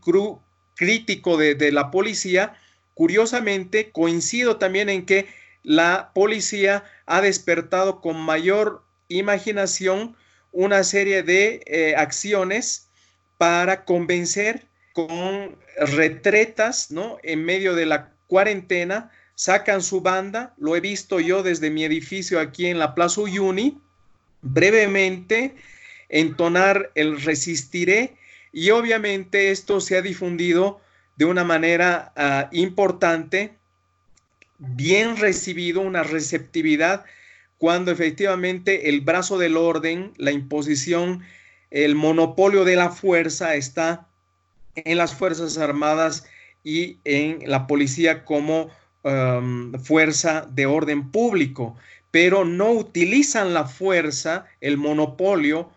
crítico 0.75 1.37
de, 1.37 1.71
la 1.71 1.89
policía, 1.89 2.53
curiosamente 2.93 3.89
coincido 3.89 4.57
también 4.57 4.89
en 4.89 5.07
que 5.07 5.25
la 5.63 6.11
policía 6.13 6.83
ha 7.07 7.21
despertado 7.21 7.99
con 7.99 8.15
mayor 8.21 8.83
imaginación 9.07 10.15
una 10.51 10.83
serie 10.83 11.23
de 11.23 11.63
eh, 11.65 11.95
acciones 11.95 12.91
para 13.39 13.85
convencer 13.85 14.67
con 14.93 15.55
retretas, 15.77 16.91
¿no? 16.91 17.17
En 17.23 17.43
medio 17.45 17.75
de 17.75 17.85
la 17.85 18.11
cuarentena, 18.27 19.11
sacan 19.35 19.81
su 19.81 20.01
banda, 20.01 20.53
lo 20.57 20.75
he 20.75 20.81
visto 20.81 21.19
yo 21.19 21.43
desde 21.43 21.69
mi 21.69 21.83
edificio 21.83 22.39
aquí 22.39 22.67
en 22.67 22.79
la 22.79 22.93
Plaza 22.93 23.21
Uyuni, 23.21 23.79
brevemente 24.41 25.55
entonar 26.09 26.91
el 26.95 27.21
resistiré 27.21 28.15
y 28.51 28.69
obviamente 28.71 29.51
esto 29.51 29.79
se 29.79 29.97
ha 29.97 30.01
difundido 30.01 30.81
de 31.15 31.25
una 31.25 31.43
manera 31.43 32.11
ah, 32.15 32.49
importante, 32.51 33.55
bien 34.57 35.17
recibido, 35.17 35.81
una 35.81 36.03
receptividad 36.03 37.05
cuando 37.57 37.91
efectivamente 37.91 38.89
el 38.89 39.01
brazo 39.01 39.37
del 39.37 39.55
orden, 39.55 40.13
la 40.17 40.31
imposición, 40.31 41.23
el 41.69 41.95
monopolio 41.95 42.65
de 42.65 42.75
la 42.75 42.89
fuerza 42.89 43.55
está 43.55 44.07
en 44.75 44.97
las 44.97 45.13
Fuerzas 45.15 45.57
Armadas 45.57 46.25
y 46.63 46.99
en 47.03 47.39
la 47.49 47.67
policía 47.67 48.25
como 48.25 48.69
um, 49.03 49.73
fuerza 49.73 50.47
de 50.51 50.65
orden 50.65 51.11
público, 51.11 51.75
pero 52.11 52.45
no 52.45 52.71
utilizan 52.71 53.53
la 53.53 53.65
fuerza, 53.65 54.45
el 54.59 54.77
monopolio 54.77 55.71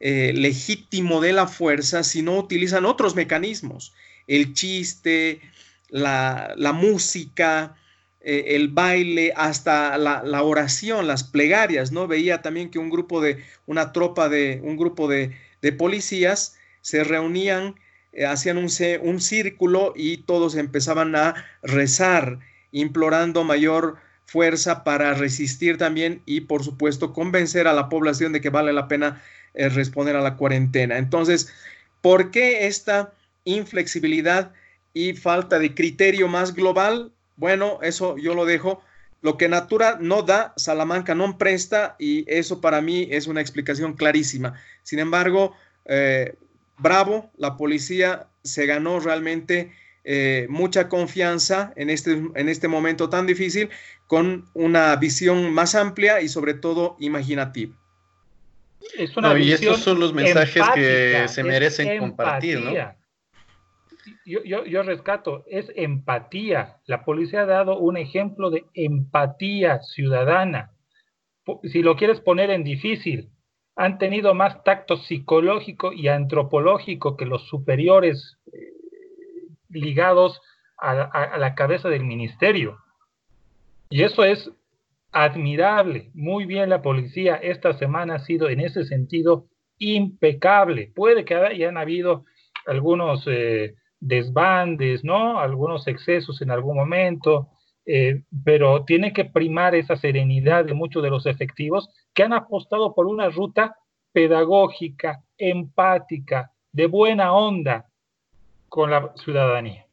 eh, 0.00 0.32
legítimo 0.34 1.20
de 1.20 1.32
la 1.32 1.46
fuerza, 1.46 2.02
sino 2.02 2.36
utilizan 2.36 2.84
otros 2.84 3.14
mecanismos, 3.14 3.94
el 4.26 4.52
chiste, 4.52 5.40
la, 5.88 6.52
la 6.56 6.72
música, 6.72 7.76
eh, 8.28 8.56
el 8.56 8.66
baile, 8.66 9.32
hasta 9.36 9.96
la, 9.98 10.42
oración, 10.42 11.06
las 11.06 11.22
plegarias, 11.22 11.92
¿no? 11.92 12.08
Veía 12.08 12.42
también 12.42 12.72
que 12.72 12.80
un 12.80 12.90
grupo 12.90 13.20
de, 13.20 13.44
una 13.66 13.92
tropa 13.92 14.28
de, 14.28 14.60
un 14.64 14.76
grupo 14.76 15.06
de, 15.06 15.32
policías 15.78 16.56
se 16.80 17.04
reunían, 17.04 17.76
hacían 18.24 18.56
un, 18.56 18.68
un 19.02 19.20
círculo 19.20 19.92
y 19.96 20.18
todos 20.18 20.54
empezaban 20.54 21.14
a 21.16 21.34
rezar, 21.62 22.38
implorando 22.72 23.44
mayor 23.44 23.96
fuerza 24.26 24.84
para 24.84 25.14
resistir 25.14 25.78
también 25.78 26.22
y 26.26 26.42
por 26.42 26.64
supuesto 26.64 27.12
convencer 27.12 27.68
a 27.68 27.72
la 27.72 27.88
población 27.88 28.32
de 28.32 28.40
que 28.40 28.50
vale 28.50 28.72
la 28.72 28.88
pena 28.88 29.22
eh, 29.54 29.68
responder 29.68 30.16
a 30.16 30.20
la 30.20 30.36
cuarentena. 30.36 30.98
Entonces, 30.98 31.52
¿por 32.02 32.30
qué 32.30 32.66
esta 32.66 33.12
inflexibilidad 33.44 34.52
y 34.92 35.14
falta 35.14 35.58
de 35.58 35.74
criterio 35.74 36.28
más 36.28 36.54
global? 36.54 37.12
Bueno, 37.36 37.78
eso 37.82 38.16
yo 38.18 38.34
lo 38.34 38.44
dejo. 38.44 38.82
Lo 39.22 39.36
que 39.36 39.48
Natura 39.48 39.98
no 40.00 40.22
da, 40.22 40.52
Salamanca 40.56 41.14
no 41.14 41.38
presta 41.38 41.96
y 41.98 42.24
eso 42.28 42.60
para 42.60 42.80
mí 42.80 43.08
es 43.10 43.26
una 43.26 43.40
explicación 43.40 43.94
clarísima. 43.94 44.54
Sin 44.82 44.98
embargo, 44.98 45.54
eh, 45.86 46.34
bravo, 46.78 47.30
la 47.36 47.56
policía 47.56 48.28
se 48.42 48.66
ganó 48.66 49.00
realmente 49.00 49.72
eh, 50.04 50.46
mucha 50.48 50.88
confianza 50.88 51.72
en 51.76 51.90
este, 51.90 52.12
en 52.34 52.48
este 52.48 52.68
momento 52.68 53.08
tan 53.08 53.26
difícil 53.26 53.70
con 54.06 54.44
una 54.54 54.94
visión 54.96 55.52
más 55.52 55.74
amplia 55.74 56.20
y 56.20 56.28
sobre 56.28 56.54
todo 56.54 56.96
imaginativa. 57.00 57.74
y 58.96 59.52
estos 59.52 59.80
son 59.80 59.98
los 59.98 60.14
mensajes 60.14 60.62
que 60.74 61.26
se 61.28 61.42
merecen 61.42 61.98
compartir, 61.98 62.60
¿no? 62.60 62.72
yo, 64.24 64.82
rescato, 64.82 65.44
es 65.46 65.72
empatía. 65.74 66.76
La 66.86 67.04
policía 67.04 67.42
ha 67.42 67.46
dado 67.46 67.78
un 67.78 67.96
ejemplo 67.96 68.50
de 68.50 68.64
empatía 68.74 69.80
ciudadana. 69.82 70.72
Si 71.64 71.82
lo 71.82 71.96
quieres 71.96 72.20
poner 72.20 72.50
en 72.50 72.64
difícil, 72.64 73.30
han 73.76 73.98
tenido 73.98 74.34
más 74.34 74.64
tacto 74.64 74.96
psicológico 74.96 75.92
y 75.92 76.08
antropológico 76.08 77.16
que 77.16 77.26
los 77.26 77.46
superiores 77.46 78.38
eh, 78.52 78.72
ligados 79.68 80.40
a, 80.78 81.38
la 81.38 81.54
cabeza 81.54 81.88
del 81.88 82.04
ministerio. 82.04 82.78
Y 83.90 84.02
eso 84.02 84.24
es 84.24 84.50
admirable. 85.12 86.10
Muy 86.14 86.46
bien 86.46 86.70
la 86.70 86.82
policía 86.82 87.36
esta 87.36 87.74
semana 87.74 88.16
ha 88.16 88.18
sido 88.20 88.48
en 88.48 88.60
ese 88.60 88.84
sentido 88.84 89.46
impecable. 89.78 90.90
Puede 90.94 91.24
que 91.24 91.34
hayan 91.34 91.76
habido 91.76 92.24
algunos 92.66 93.24
eh, 93.26 93.74
desbandes, 94.00 95.04
¿no? 95.04 95.38
Algunos 95.38 95.86
excesos 95.86 96.40
en 96.40 96.50
algún 96.50 96.76
momento, 96.76 97.50
eh, 97.86 98.22
pero 98.44 98.84
tiene 98.84 99.12
que 99.12 99.24
primar 99.24 99.74
esa 99.74 99.96
serenidad 99.96 100.64
de 100.64 100.74
muchos 100.74 101.02
de 101.02 101.10
los 101.10 101.24
efectivos 101.24 101.88
que 102.12 102.24
han 102.24 102.32
apostado 102.32 102.94
por 102.94 103.06
una 103.06 103.30
ruta 103.30 103.76
pedagógica, 104.12 105.22
empática, 105.38 106.50
de 106.72 106.86
buena 106.86 107.32
onda 107.32 107.86
con 108.68 108.90
la 108.90 109.12
ciudadanía. 109.16 109.86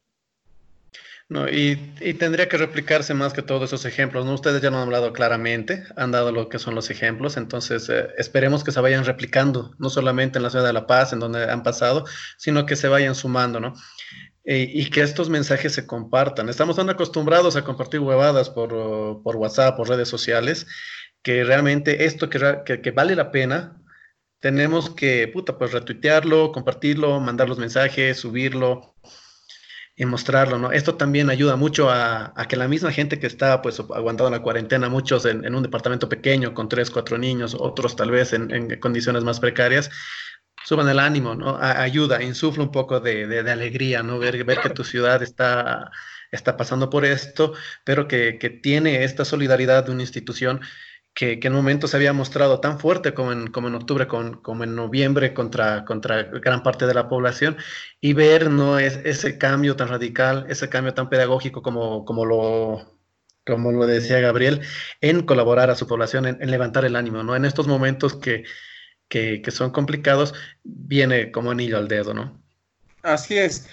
No, 1.28 1.48
y, 1.48 1.76
tendría 2.18 2.48
que 2.48 2.58
replicarse 2.58 3.14
más 3.14 3.32
que 3.32 3.40
todos 3.40 3.64
esos 3.64 3.86
ejemplos. 3.86 4.26
Ustedes 4.26 4.60
ya 4.60 4.70
lo 4.70 4.76
han 4.76 4.82
hablado 4.82 5.12
claramente, 5.12 5.84
han 5.96 6.10
dado 6.10 6.32
lo 6.32 6.50
que 6.50 6.58
son 6.58 6.74
los 6.74 6.90
ejemplos, 6.90 7.38
entonces 7.38 7.88
eh, 7.88 8.08
esperemos 8.18 8.62
que 8.62 8.72
se 8.72 8.80
vayan 8.80 9.06
replicando, 9.06 9.74
no 9.78 9.88
solamente 9.88 10.38
en 10.38 10.42
la 10.42 10.50
ciudad 10.50 10.66
de 10.66 10.74
La 10.74 10.86
Paz, 10.86 11.12
en 11.14 11.20
donde 11.20 11.50
han 11.50 11.62
pasado, 11.62 12.04
sino 12.36 12.66
que 12.66 12.76
se 12.76 12.88
vayan 12.88 13.14
sumando, 13.14 13.58
¿no? 13.58 13.74
Eh, 14.46 14.70
y 14.70 14.90
que 14.90 15.00
estos 15.00 15.30
mensajes 15.30 15.72
se 15.72 15.86
compartan. 15.86 16.50
Estamos 16.50 16.76
tan 16.76 16.90
acostumbrados 16.90 17.56
a 17.56 17.64
compartir 17.64 18.00
huevadas 18.00 18.50
por, 18.50 19.22
por 19.22 19.36
WhatsApp, 19.36 19.76
por 19.76 19.88
redes 19.88 20.08
sociales, 20.08 20.66
que 21.22 21.44
realmente 21.44 22.04
esto 22.04 22.28
que, 22.28 22.62
que, 22.82 22.90
vale 22.90 23.16
la 23.16 23.30
pena, 23.30 23.80
tenemos 24.40 24.90
que, 24.90 25.28
puta, 25.28 25.56
pues 25.56 25.72
retuitearlo, 25.72 26.52
compartirlo, 26.52 27.20
mandar 27.20 27.48
los 27.48 27.58
mensajes, 27.58 28.18
subirlo, 28.18 28.94
y 29.96 30.04
mostrarlo, 30.06 30.58
¿no? 30.58 30.72
Esto 30.72 30.96
también 30.96 31.30
ayuda 31.30 31.54
mucho 31.54 31.88
a, 31.88 32.34
que 32.48 32.56
la 32.56 32.66
misma 32.66 32.90
gente 32.90 33.20
que 33.20 33.28
está, 33.28 33.62
pues, 33.62 33.78
aguantando 33.78 34.30
la 34.30 34.42
cuarentena, 34.42 34.88
muchos 34.88 35.24
en, 35.24 35.54
un 35.54 35.62
departamento 35.62 36.08
pequeño 36.08 36.52
con 36.52 36.68
tres, 36.68 36.90
cuatro 36.90 37.16
niños, 37.16 37.56
otros 37.58 37.94
tal 37.94 38.10
vez 38.10 38.32
en, 38.32 38.80
condiciones 38.80 39.22
más 39.22 39.38
precarias, 39.38 39.90
suban 40.64 40.88
el 40.88 40.98
ánimo, 40.98 41.34
¿no? 41.34 41.58
ayuda, 41.58 42.22
insufla 42.22 42.64
un 42.64 42.72
poco 42.72 43.00
de, 43.00 43.38
alegría, 43.50 44.02
¿no? 44.02 44.18
Ver, 44.18 44.44
ver 44.44 44.60
que 44.60 44.70
tu 44.70 44.84
ciudad 44.84 45.22
está, 45.22 45.90
está 46.32 46.56
pasando 46.56 46.90
por 46.90 47.04
esto, 47.04 47.54
pero 47.84 48.08
que, 48.08 48.38
que 48.38 48.50
tiene 48.50 49.04
esta 49.04 49.24
solidaridad 49.24 49.84
de 49.84 49.92
una 49.92 50.02
institución 50.02 50.60
que, 51.14 51.38
en 51.42 51.52
un 51.52 51.58
momento 51.58 51.86
se 51.86 51.96
había 51.96 52.12
mostrado 52.12 52.60
tan 52.60 52.78
fuerte 52.80 53.14
como 53.14 53.32
en, 53.32 53.46
como 53.48 53.68
en 53.68 53.76
octubre, 53.76 54.06
con, 54.08 54.42
como 54.42 54.64
en 54.64 54.74
noviembre 54.74 55.32
contra, 55.32 55.84
contra 55.84 56.24
gran 56.24 56.62
parte 56.62 56.86
de 56.86 56.94
la 56.94 57.08
población, 57.08 57.56
y 58.00 58.12
ver 58.12 58.50
¿no? 58.50 58.78
es, 58.78 58.96
ese 59.04 59.38
cambio 59.38 59.76
tan 59.76 59.88
radical, 59.88 60.46
ese 60.48 60.68
cambio 60.68 60.92
tan 60.94 61.08
pedagógico 61.08 61.62
como, 61.62 62.04
como, 62.04 62.24
lo, 62.26 62.98
como 63.46 63.72
lo 63.72 63.86
decía 63.86 64.20
Gabriel, 64.20 64.62
en 65.00 65.22
colaborar 65.22 65.70
a 65.70 65.76
su 65.76 65.86
población, 65.86 66.26
en, 66.26 66.50
levantar 66.50 66.84
el 66.84 66.96
ánimo, 66.96 67.22
¿no? 67.22 67.36
En 67.36 67.44
estos 67.44 67.68
momentos 67.68 68.16
que, 68.16 68.44
que, 69.08 69.42
son 69.50 69.70
complicados, 69.70 70.34
viene 70.62 71.30
como 71.30 71.50
anillo 71.50 71.78
al 71.78 71.88
dedo, 71.88 72.14
¿no? 72.14 72.40
Así 73.02 73.36
es. 73.36 73.68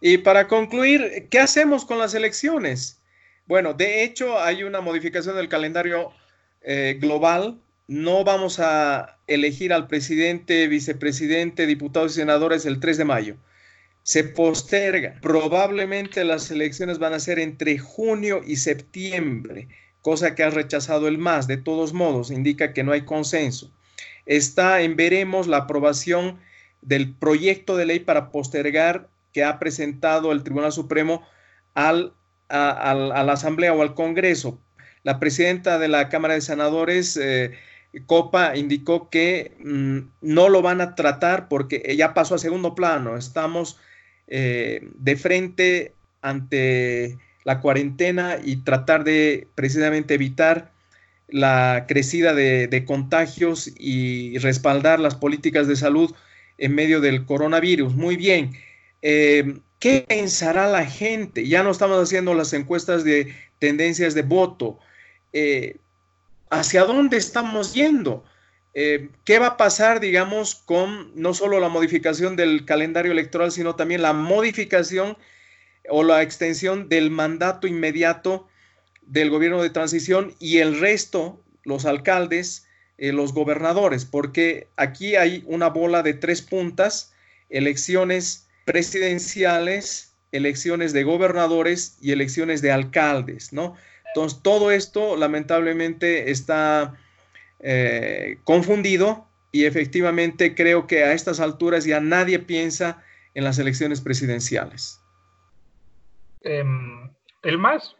Y 0.00 0.18
para 0.18 0.48
concluir, 0.48 1.28
¿qué 1.30 1.38
hacemos 1.40 1.84
con 1.84 1.98
las 1.98 2.14
elecciones? 2.14 3.02
Bueno, 3.46 3.74
de 3.74 4.04
hecho 4.04 4.38
hay 4.38 4.62
una 4.62 4.80
modificación 4.80 5.36
del 5.36 5.48
calendario 5.48 6.12
eh, 6.62 6.98
global. 7.00 7.60
No 7.88 8.24
vamos 8.24 8.60
a 8.60 9.18
elegir 9.26 9.72
al 9.72 9.86
presidente, 9.86 10.68
vicepresidente, 10.68 11.66
diputados 11.66 12.12
y 12.12 12.16
senadores 12.16 12.66
el 12.66 12.80
3 12.80 12.98
de 12.98 13.04
mayo. 13.04 13.36
Se 14.02 14.24
posterga. 14.24 15.18
Probablemente 15.22 16.24
las 16.24 16.50
elecciones 16.50 16.98
van 16.98 17.14
a 17.14 17.20
ser 17.20 17.38
entre 17.38 17.78
junio 17.78 18.42
y 18.46 18.56
septiembre, 18.56 19.68
cosa 20.02 20.34
que 20.34 20.42
ha 20.42 20.50
rechazado 20.50 21.08
el 21.08 21.18
MAS. 21.18 21.46
De 21.46 21.56
todos 21.56 21.92
modos, 21.92 22.30
indica 22.30 22.72
que 22.74 22.84
no 22.84 22.92
hay 22.92 23.02
consenso. 23.02 23.72
Está 24.26 24.82
en 24.82 24.96
veremos 24.96 25.46
la 25.46 25.58
aprobación 25.58 26.38
del 26.82 27.14
proyecto 27.14 27.76
de 27.76 27.86
ley 27.86 28.00
para 28.00 28.30
postergar 28.30 29.08
que 29.32 29.44
ha 29.44 29.58
presentado 29.58 30.32
el 30.32 30.42
Tribunal 30.42 30.72
Supremo 30.72 31.22
al 31.74 32.14
a, 32.48 32.94
la 33.24 33.32
Asamblea 33.32 33.72
o 33.74 33.82
al 33.82 33.94
Congreso. 33.94 34.60
La 35.02 35.18
presidenta 35.18 35.78
de 35.78 35.88
la 35.88 36.08
Cámara 36.08 36.34
de 36.34 36.40
Senadores, 36.40 37.16
eh, 37.16 37.52
Copa, 38.06 38.56
indicó 38.56 39.08
que 39.10 39.56
mm, 39.60 39.98
no 40.22 40.48
lo 40.48 40.62
van 40.62 40.80
a 40.80 40.94
tratar 40.94 41.48
porque 41.48 41.94
ya 41.96 42.14
pasó 42.14 42.34
a 42.34 42.38
segundo 42.38 42.74
plano. 42.74 43.16
Estamos 43.16 43.78
eh, 44.26 44.88
de 44.94 45.16
frente 45.16 45.94
ante 46.22 47.18
la 47.44 47.60
cuarentena 47.60 48.38
y 48.42 48.56
tratar 48.64 49.04
de 49.04 49.48
precisamente 49.54 50.14
evitar 50.14 50.72
la 51.34 51.86
crecida 51.88 52.32
de, 52.32 52.84
contagios 52.86 53.68
y 53.76 54.38
respaldar 54.38 55.00
las 55.00 55.16
políticas 55.16 55.66
de 55.66 55.74
salud 55.74 56.14
en 56.58 56.76
medio 56.76 57.00
del 57.00 57.26
coronavirus. 57.26 57.96
Muy 57.96 58.14
bien. 58.14 58.52
Eh, 59.02 59.58
¿Qué 59.80 60.04
pensará 60.06 60.68
la 60.68 60.86
gente? 60.86 61.48
Ya 61.48 61.64
no 61.64 61.72
estamos 61.72 62.00
haciendo 62.00 62.34
las 62.34 62.52
encuestas 62.52 63.02
de 63.02 63.34
tendencias 63.58 64.14
de 64.14 64.22
voto. 64.22 64.78
Eh, 65.32 65.78
¿Hacia 66.50 66.84
dónde 66.84 67.16
estamos 67.16 67.74
yendo? 67.74 68.22
Eh, 68.72 69.08
¿Qué 69.24 69.40
va 69.40 69.48
a 69.48 69.56
pasar, 69.56 69.98
digamos, 69.98 70.54
con 70.54 71.20
no 71.20 71.34
solo 71.34 71.58
la 71.58 71.68
modificación 71.68 72.36
del 72.36 72.64
calendario 72.64 73.10
electoral, 73.10 73.50
sino 73.50 73.74
también 73.74 74.02
la 74.02 74.12
modificación 74.12 75.18
o 75.88 76.04
la 76.04 76.22
extensión 76.22 76.88
del 76.88 77.10
mandato 77.10 77.66
inmediato 77.66 78.46
del 79.06 79.30
gobierno 79.30 79.62
de 79.62 79.70
transición 79.70 80.34
y 80.38 80.58
el 80.58 80.80
resto, 80.80 81.42
los 81.64 81.84
alcaldes, 81.84 82.66
eh, 82.98 83.12
los 83.12 83.32
gobernadores? 83.32 84.04
Porque 84.04 84.68
aquí 84.76 85.16
hay 85.16 85.42
una 85.46 85.68
bola 85.68 86.02
de 86.02 86.14
tres 86.14 86.42
puntas, 86.42 87.12
elecciones 87.48 88.48
presidenciales, 88.64 90.14
elecciones 90.32 90.92
de 90.92 91.04
gobernadores 91.04 91.96
y 92.00 92.12
elecciones 92.12 92.62
de 92.62 92.72
alcaldes, 92.72 93.52
¿no? 93.52 93.76
Entonces, 94.08 94.40
todo 94.42 94.70
esto 94.70 95.16
lamentablemente 95.16 96.30
está 96.30 96.94
eh, 97.60 98.38
confundido 98.44 99.28
y 99.52 99.64
efectivamente 99.64 100.54
creo 100.54 100.86
que 100.86 101.04
a 101.04 101.12
estas 101.12 101.40
alturas 101.40 101.84
ya 101.84 102.00
nadie 102.00 102.38
piensa 102.38 103.02
en 103.34 103.44
las 103.44 103.58
elecciones 103.58 104.00
presidenciales. 104.00 105.00
Em, 106.42 107.10
el 107.42 107.58
MAS 107.58 107.96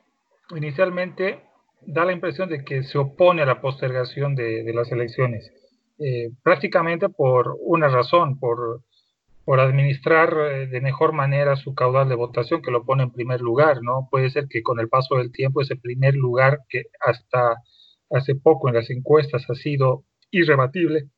inicialmente 0.50 1.42
da 1.86 2.04
la 2.04 2.12
impresión 2.12 2.48
de 2.48 2.64
que 2.64 2.82
se 2.82 2.98
opone 2.98 3.42
a 3.42 3.46
la 3.46 3.60
postergación 3.60 4.34
de, 4.34 4.70
las 4.74 4.90
elecciones, 4.90 5.52
eh, 5.98 6.30
prácticamente 6.42 7.08
por 7.08 7.56
una 7.60 7.88
razón, 7.88 8.38
por 8.38 8.82
por 9.44 9.60
administrar 9.60 10.34
eh, 10.38 10.66
de 10.66 10.80
mejor 10.80 11.12
manera 11.12 11.56
su 11.56 11.74
caudal 11.74 12.08
de 12.08 12.14
votación 12.14 12.62
que 12.62 12.70
lo 12.70 12.84
pone 12.84 13.02
en 13.04 13.12
primer 13.12 13.40
lugar, 13.40 13.82
¿no? 13.82 14.08
Puede 14.10 14.30
ser 14.30 14.48
que 14.48 14.62
con 14.62 14.80
el 14.80 14.88
paso 14.88 15.16
del 15.16 15.32
tiempo 15.32 15.60
ese 15.60 15.76
primer 15.76 16.14
lugar 16.14 16.60
que 16.68 16.84
hasta 17.00 17.56
hace 18.10 18.34
poco 18.34 18.68
en 18.68 18.74
las 18.74 18.90
encuestas 18.90 19.48
ha 19.48 19.54
sido 19.54 20.04
irrebatible, 20.30 21.08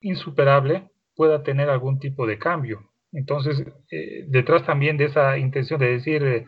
insuperable, 0.00 0.90
pueda 1.14 1.42
tener 1.42 1.68
algún 1.68 1.98
tipo 1.98 2.26
de 2.26 2.38
cambio. 2.38 2.90
Entonces, 3.14 3.64
eh, 3.92 4.24
detrás 4.26 4.66
también 4.66 4.96
de 4.96 5.04
esa 5.04 5.38
intención 5.38 5.78
de 5.78 5.92
decir, 5.92 6.22
eh, 6.24 6.46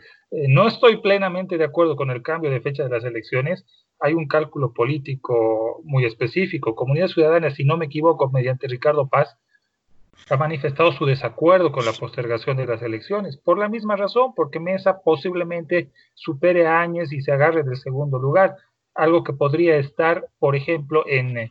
no 0.48 0.66
estoy 0.66 0.96
plenamente 1.00 1.58
de 1.58 1.64
acuerdo 1.64 1.94
con 1.94 2.10
el 2.10 2.22
cambio 2.22 2.50
de 2.50 2.60
fecha 2.60 2.82
de 2.82 2.90
las 2.90 3.04
elecciones, 3.04 3.64
hay 4.00 4.14
un 4.14 4.26
cálculo 4.26 4.72
político 4.72 5.80
muy 5.84 6.04
específico. 6.04 6.74
Comunidad 6.74 7.06
Ciudadana, 7.06 7.50
si 7.50 7.64
no 7.64 7.76
me 7.76 7.86
equivoco, 7.86 8.30
mediante 8.30 8.66
Ricardo 8.66 9.08
Paz, 9.08 9.38
ha 10.28 10.36
manifestado 10.36 10.90
su 10.92 11.06
desacuerdo 11.06 11.70
con 11.70 11.84
la 11.84 11.92
postergación 11.92 12.56
de 12.56 12.66
las 12.66 12.82
elecciones, 12.82 13.36
por 13.36 13.58
la 13.58 13.68
misma 13.68 13.94
razón, 13.94 14.32
porque 14.34 14.58
Mesa 14.58 15.00
posiblemente 15.04 15.90
supere 16.14 16.66
a 16.66 16.80
Áñez 16.80 17.12
y 17.12 17.20
se 17.20 17.32
agarre 17.32 17.62
del 17.62 17.76
segundo 17.76 18.18
lugar, 18.18 18.56
algo 18.94 19.22
que 19.22 19.34
podría 19.34 19.76
estar, 19.76 20.26
por 20.40 20.56
ejemplo, 20.56 21.04
en, 21.06 21.50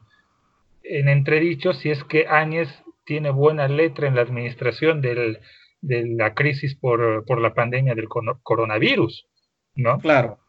en 0.84 1.07
entredicho 1.07 1.74
si 1.74 1.89
es 1.89 2.03
que 2.03 2.28
Áñez 2.28 2.68
tiene 3.06 3.30
buena 3.30 3.68
letra 3.68 4.08
en 4.08 4.16
la 4.16 4.22
administración 4.22 5.01
del, 5.01 5.39
de 5.82 6.06
la 6.08 6.34
crisis 6.34 6.76
por, 6.76 7.26
por, 7.26 7.39
la 7.39 7.53
pandemia 7.53 7.95
del 7.95 8.08
coronavirus, 8.08 9.28
¿no? 9.76 9.99
Claro. 9.99 10.39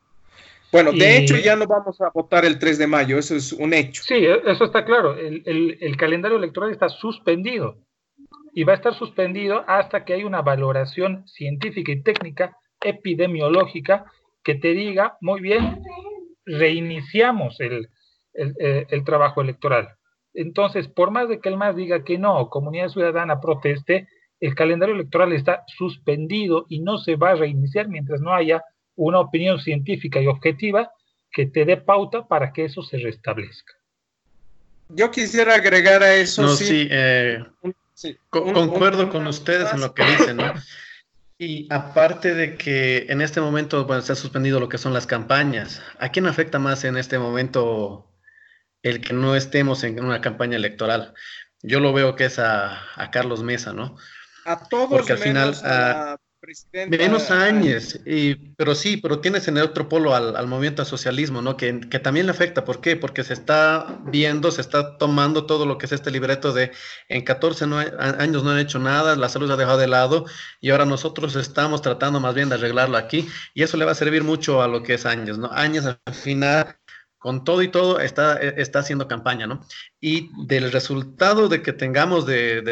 Bueno, 0.73 0.93
de 0.93 1.19
hecho 1.19 1.37
ya 1.37 1.55
no 1.57 1.67
vamos 1.67 2.01
a 2.01 2.11
votar 2.13 2.45
el 2.45 2.59
3 2.59 2.79
de 2.79 2.87
mayo, 2.87 3.19
eso 3.19 3.37
es 3.37 3.53
un 3.53 3.73
hecho. 3.73 4.03
Sí, 4.03 4.15
e, 4.15 4.43
eso 4.47 4.65
está 4.65 4.85
claro. 4.85 5.17
El, 5.17 5.43
el, 5.47 5.79
el 5.81 5.97
calendario 5.97 6.39
electoral 6.39 6.73
está 6.73 6.89
suspendido 6.89 7.79
y 8.53 8.65
va 8.65 8.73
a 8.73 8.77
estar 8.77 8.95
suspendido 8.95 9.65
hasta 9.69 10.05
que 10.05 10.15
haya 10.15 10.27
una 10.27 10.43
valoración 10.43 11.29
científica 11.29 11.93
y 11.93 12.03
técnica 12.03 12.57
epidemiológica 12.81 14.11
que 14.43 14.55
te 14.55 14.69
diga, 14.73 15.19
muy 15.21 15.41
bien, 15.41 15.83
reiniciamos 16.47 17.61
el, 17.61 17.89
eh, 18.35 18.87
el, 18.89 19.05
trabajo 19.05 19.43
electoral. 19.43 19.96
Entonces, 20.37 20.87
por 20.87 21.11
más 21.11 21.29
de 21.31 21.41
que 21.41 21.49
el 21.49 21.57
MAS 21.57 21.75
diga 21.75 22.05
que 22.05 22.19
no, 22.19 22.51
comunidad 22.51 22.91
ciudadana 22.91 23.41
proteste, 23.41 24.07
el 24.39 24.55
calendario 24.55 24.95
electoral 24.95 25.33
está 25.33 25.65
suspendido 25.67 26.67
y 26.69 26.81
no 26.81 26.99
se 26.99 27.17
va 27.17 27.31
a 27.31 27.37
reiniciar 27.37 27.89
mientras 27.89 28.21
no 28.21 28.35
haya 28.35 28.63
una 28.97 29.19
opinión 29.19 29.59
científica 29.59 30.21
y 30.21 30.27
objetiva 30.27 30.91
que 31.33 31.47
te 31.47 31.65
dé 31.65 31.79
pauta 31.79 32.29
para 32.29 32.53
que 32.53 32.67
eso 32.67 32.83
se 32.83 32.99
restablezca. 32.99 33.73
Yo 34.91 35.11
quisiera 35.11 35.55
agregar 35.55 36.03
a 36.03 36.15
eso. 36.15 36.49
sí, 36.49 36.65
sí 36.67 36.89
eh, 36.91 37.43
concuerdo 38.29 39.09
con 39.09 39.27
ustedes 39.27 39.73
en 39.73 39.81
lo 39.81 39.95
que 39.95 40.05
dicen, 40.05 40.37
¿no? 40.37 40.53
Y 41.39 41.67
aparte 41.71 42.35
de 42.35 42.57
que 42.57 43.07
en 43.09 43.21
este 43.21 43.41
momento 43.41 43.85
bueno, 43.87 44.03
se 44.03 44.13
ha 44.13 44.17
suspendido 44.17 44.61
lo 44.61 44.69
que 44.69 44.79
son 44.79 44.93
las 44.93 45.07
campañas, 45.07 45.83
¿a 45.99 46.11
quién 46.11 46.27
afecta 46.27 46.59
más 46.59 46.85
en 46.85 46.97
este 46.97 47.19
momento 47.19 48.07
el 48.89 49.01
que 49.01 49.13
no 49.13 49.37
estemos 49.37 49.85
en 49.85 50.03
una 50.05 50.21
campaña 50.21 50.57
electoral? 50.57 51.15
Yo 51.63 51.81
lo 51.81 51.93
veo 51.93 52.17
que 52.17 52.27
es 52.27 52.39
a, 52.39 52.83
Carlos 53.13 53.43
Mesa, 53.43 53.73
¿no? 53.73 53.97
A 54.45 54.69
todos 54.69 54.89
Porque 54.89 55.13
al 55.13 55.19
final, 55.19 55.55
a, 55.65 56.17
Menos 56.89 57.33
años, 57.33 57.99
y, 58.07 58.37
pero 58.57 58.77
sí, 58.77 58.99
pero 58.99 59.19
tienes 59.19 59.49
en 59.49 59.57
el 59.57 59.65
otro 59.65 59.89
polo 59.89 60.15
al, 60.15 60.47
movimiento 60.47 60.83
al 60.83 60.87
socialismo, 60.87 61.43
¿no? 61.43 61.57
Que, 61.57 61.81
que, 61.81 61.99
también 61.99 62.27
le 62.27 62.31
afecta. 62.31 62.65
¿Por 62.65 62.81
qué? 62.81 62.95
Porque 62.95 63.25
se 63.25 63.33
está 63.33 63.99
viendo, 64.05 64.53
se 64.53 64.61
está 64.61 64.97
tomando 64.97 65.47
todo 65.47 65.67
lo 65.67 65.77
que 65.77 65.87
es 65.87 65.93
este 65.93 66.13
libreto 66.13 66.53
de 66.53 66.71
en 67.09 67.25
14 67.25 67.65
años 68.19 68.45
no 68.45 68.51
han 68.51 68.59
hecho 68.61 68.79
nada, 68.79 69.17
la 69.17 69.29
salud 69.29 69.49
se 69.49 69.55
ha 69.55 69.57
dejado 69.57 69.79
de 69.79 69.89
lado 69.89 70.27
y 70.61 70.71
ahora 70.71 70.85
nosotros 70.85 71.35
estamos 71.35 71.83
tratando 71.83 72.21
más 72.21 72.35
bien 72.35 72.49
de 72.49 72.55
arreglarlo 72.55 72.97
aquí 72.97 73.29
y 73.53 73.65
eso 73.65 73.77
le 73.77 73.85
va 73.85 73.93
a 73.93 73.97
servir 73.97 74.23
mucho 74.23 74.63
a 74.63 74.69
lo 74.69 74.85
que 74.85 74.95
es 74.95 75.05
años, 75.05 75.39
¿no? 75.39 75.51
Años 75.53 75.85
al 75.87 76.15
final 76.15 76.77
con 77.27 77.43
todo 77.43 77.61
y 77.61 77.67
todo 77.67 77.99
está, 77.99 78.41
e, 78.41 78.55
está 78.63 78.79
haciendo 78.79 79.09
campaña, 79.09 79.49
¿no? 79.49 79.61
Y 80.01 80.31
del 80.47 80.71
resultado 80.71 81.49
de 81.49 81.61
que 81.61 81.73
tengamos 81.73 82.25
de, 82.25 82.63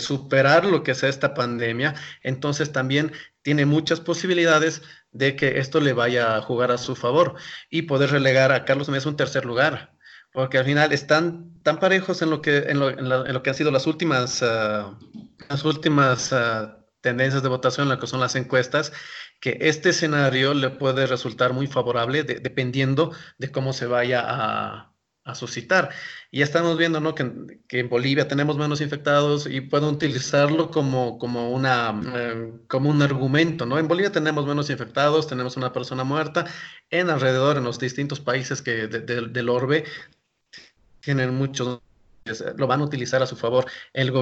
superar 0.00 0.66
lo 0.66 0.82
que 0.82 0.90
es 0.90 1.04
esta 1.04 1.32
pandemia, 1.32 1.94
entonces 2.24 2.72
también 2.72 3.12
tiene 3.42 3.66
muchas 3.66 4.00
posibilidades 4.00 4.82
de 5.12 5.36
que 5.36 5.60
esto 5.60 5.78
le 5.78 5.92
vaya 5.92 6.34
a 6.34 6.42
jugar 6.42 6.72
a 6.72 6.78
su 6.78 6.96
favor 6.96 7.36
y 7.70 7.82
poder 7.82 8.10
relegar 8.10 8.50
a 8.50 8.64
Carlos 8.64 8.88
Mesa 8.88 9.08
un 9.08 9.16
tercer 9.16 9.44
lugar. 9.44 9.92
Porque 10.32 10.58
al 10.58 10.64
final 10.64 10.90
están 10.90 11.62
tan 11.62 11.78
parejos 11.78 12.20
en 12.20 12.30
lo 12.30 12.42
que, 12.42 12.56
en 12.66 12.80
lo 12.80 13.42
que 13.44 13.50
han 13.50 13.56
sido 13.56 13.70
las 13.70 13.86
últimas, 13.86 14.42
ah, 14.42 14.98
las 15.48 15.64
últimas 15.64 16.32
ah, 16.32 16.80
tendencias 17.00 17.44
de 17.44 17.48
votación, 17.48 17.88
lo 17.88 18.00
que 18.00 18.08
son 18.08 18.18
las 18.18 18.34
encuestas, 18.34 18.92
que 19.40 19.58
este 19.62 19.90
escenario 19.90 20.54
le 20.54 20.70
puede 20.70 21.06
resultar 21.06 21.52
muy 21.52 21.66
favorable 21.66 22.22
dependiendo 22.24 23.12
de 23.38 23.50
cómo 23.50 23.72
se 23.72 23.86
vaya 23.86 24.22
a, 24.26 24.86
suscitar. 25.34 25.90
Y 26.32 26.42
estamos 26.42 26.76
viendo 26.76 26.98
¿no? 26.98 27.14
que, 27.14 27.22
en 27.22 27.88
Bolivia 27.88 28.26
tenemos 28.26 28.58
menos 28.58 28.80
infectados 28.80 29.46
y 29.46 29.60
pueden 29.60 29.88
utilizarlo 29.90 30.72
como, 30.72 31.18
como, 31.18 31.50
una, 31.52 32.00
eh, 32.16 32.52
como 32.66 32.90
un 32.90 33.00
argumento. 33.00 33.64
¿no? 33.64 33.78
En 33.78 33.86
Bolivia 33.86 34.10
tenemos 34.10 34.44
menos 34.44 34.70
infectados, 34.70 35.28
tenemos 35.28 35.56
una 35.56 35.72
persona 35.72 36.02
muerta. 36.02 36.46
En 36.90 37.10
alrededor, 37.10 37.58
en 37.58 37.64
los 37.64 37.78
distintos 37.78 38.18
países 38.18 38.60
que 38.60 38.88
del 38.88 39.48
orbe, 39.48 39.84
tienen 41.00 41.32
muchos 41.34 41.80
lo 42.56 42.66
van 42.66 42.80
a 42.80 42.84
utilizar 42.84 43.22
a 43.22 43.26
su 43.26 43.36
favor. 43.36 43.66
El, 43.92 44.12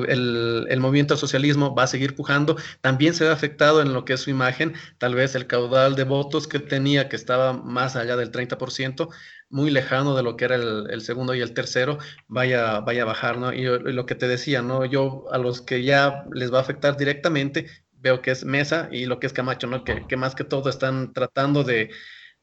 el, 0.69 0.81
movimiento 0.81 1.15
al 1.15 1.21
socialismo 1.21 1.75
va 1.75 1.85
a 1.85 1.87
seguir 1.87 2.15
pujando. 2.15 2.57
También 2.81 3.15
se 3.15 3.25
ve 3.25 3.31
afectado 3.31 3.83
en 3.83 3.93
lo 3.93 4.05
que 4.05 4.15
es 4.15 4.21
su 4.21 4.31
imagen. 4.31 4.75
Tal 4.99 5.15
vez 5.15 5.35
el 5.35 5.47
caudal 5.47 5.97
de 5.97 6.05
votos 6.05 6.47
que 6.47 6.59
tenía, 6.59 7.09
que 7.09 7.17
estaba 7.17 7.53
más 7.53 7.97
allá 7.97 8.17
del 8.17 8.31
30%, 8.31 9.09
muy 9.51 9.71
lejano 9.71 10.15
de 10.15 10.23
lo 10.23 10.37
que 10.37 10.45
era 10.45 10.57
el, 10.57 11.01
segundo 11.01 11.35
y 11.35 11.41
el 11.41 11.55
tercero, 11.55 11.99
vaya, 12.27 12.81
vaya 12.81 13.03
a 13.03 13.07
bajar, 13.07 13.39
¿no? 13.39 13.53
Y, 13.53 13.63
lo 13.65 14.07
que 14.07 14.15
te 14.15 14.29
decía, 14.29 14.63
¿no? 14.63 14.85
Yo 14.85 15.27
a 15.33 15.39
los 15.39 15.63
que 15.63 15.83
ya 15.83 16.25
les 16.33 16.53
va 16.53 16.59
a 16.59 16.63
afectar 16.63 16.97
directamente, 16.97 17.67
veo 17.95 18.23
que 18.23 18.31
es 18.31 18.45
Mesa 18.45 18.89
y 18.93 19.07
lo 19.07 19.19
que 19.19 19.27
es 19.27 19.33
Camacho, 19.33 19.67
¿no? 19.67 19.85
Que, 19.85 20.07
que 20.07 20.17
más 20.17 20.35
que 20.35 20.45
todo 20.45 20.71
están 20.71 21.13
tratando 21.13 21.65
de 21.65 21.91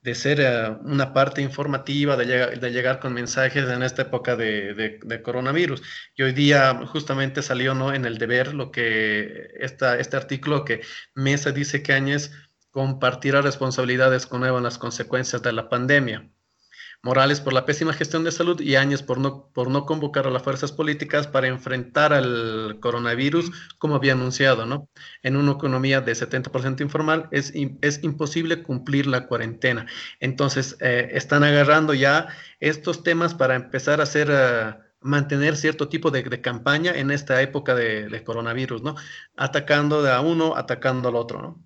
de 0.05 0.13
ser 0.13 0.39
eh, 0.39 0.69
una 0.83 1.13
parte 1.13 1.41
informativa, 1.41 2.15
de, 2.15 2.25
de, 2.57 2.71
llegar 2.71 2.99
con 2.99 3.11
mensajes 3.13 3.67
en 3.67 3.81
esta 3.81 4.03
época 4.03 4.35
de, 4.35 4.99
coronavirus. 5.23 5.81
Y 6.15 6.21
hoy 6.21 6.31
día 6.31 6.85
justamente 6.85 7.41
salió 7.41 7.73
¿no? 7.73 7.91
en 7.91 8.05
el 8.05 8.19
deber 8.19 8.53
lo 8.53 8.71
que 8.71 9.49
esta, 9.59 9.97
este 9.97 10.15
artículo 10.15 10.63
que 10.63 10.81
Mesa 11.15 11.51
dice 11.51 11.81
que 11.81 11.93
Áñez 11.93 12.31
compartirá 12.69 13.41
responsabilidades 13.41 14.27
con 14.27 14.45
en 14.45 14.63
las 14.63 14.77
consecuencias 14.77 15.41
de 15.41 15.53
la 15.53 15.69
pandemia. 15.69 16.29
Morales 17.05 17.39
por 17.39 17.53
la 17.53 17.67
pésima 17.67 17.93
gestión 17.93 18.23
de 18.23 18.31
salud 18.31 18.59
y 18.59 18.75
Áñez 18.77 19.03
por 19.03 19.19
no, 19.19 19.47
por 19.53 19.69
no 19.69 19.85
convocar 19.85 20.25
a 20.25 20.31
las 20.31 20.41
fuerzas 20.41 20.71
políticas 20.71 21.27
para 21.27 21.45
enfrentar 21.45 22.13
al 22.13 22.79
coronavirus, 22.79 23.51
como 23.77 23.93
había 23.93 24.13
anunciado, 24.13 24.65
¿no? 24.65 24.89
En 25.21 25.35
una 25.35 25.51
economía 25.51 26.01
de 26.01 26.13
70% 26.13 26.81
informal 26.81 27.27
es, 27.29 27.53
es 27.81 28.03
imposible 28.03 28.63
cumplir 28.63 29.05
la 29.05 29.27
cuarentena. 29.27 29.85
Entonces, 30.19 30.77
eh, 30.79 31.09
están 31.11 31.43
agarrando 31.43 31.93
ya 31.93 32.29
estos 32.59 33.03
temas 33.03 33.35
para 33.35 33.53
empezar 33.53 33.99
a 33.99 34.03
hacer... 34.03 34.29
Eh, 34.31 34.73
mantener 35.01 35.55
cierto 35.55 35.87
tipo 35.87 36.09
de, 36.09 36.41
campaña 36.41 36.91
en 36.91 37.11
esta 37.11 37.39
época 37.39 37.75
de, 37.75 38.23
coronavirus, 38.23 38.81
¿no? 38.81 38.95
Atacando 39.37 40.01
de 40.01 40.11
a 40.11 40.19
uno, 40.19 40.55
atacando 40.55 41.09
al 41.09 41.15
otro, 41.15 41.41
¿no? 41.43 41.63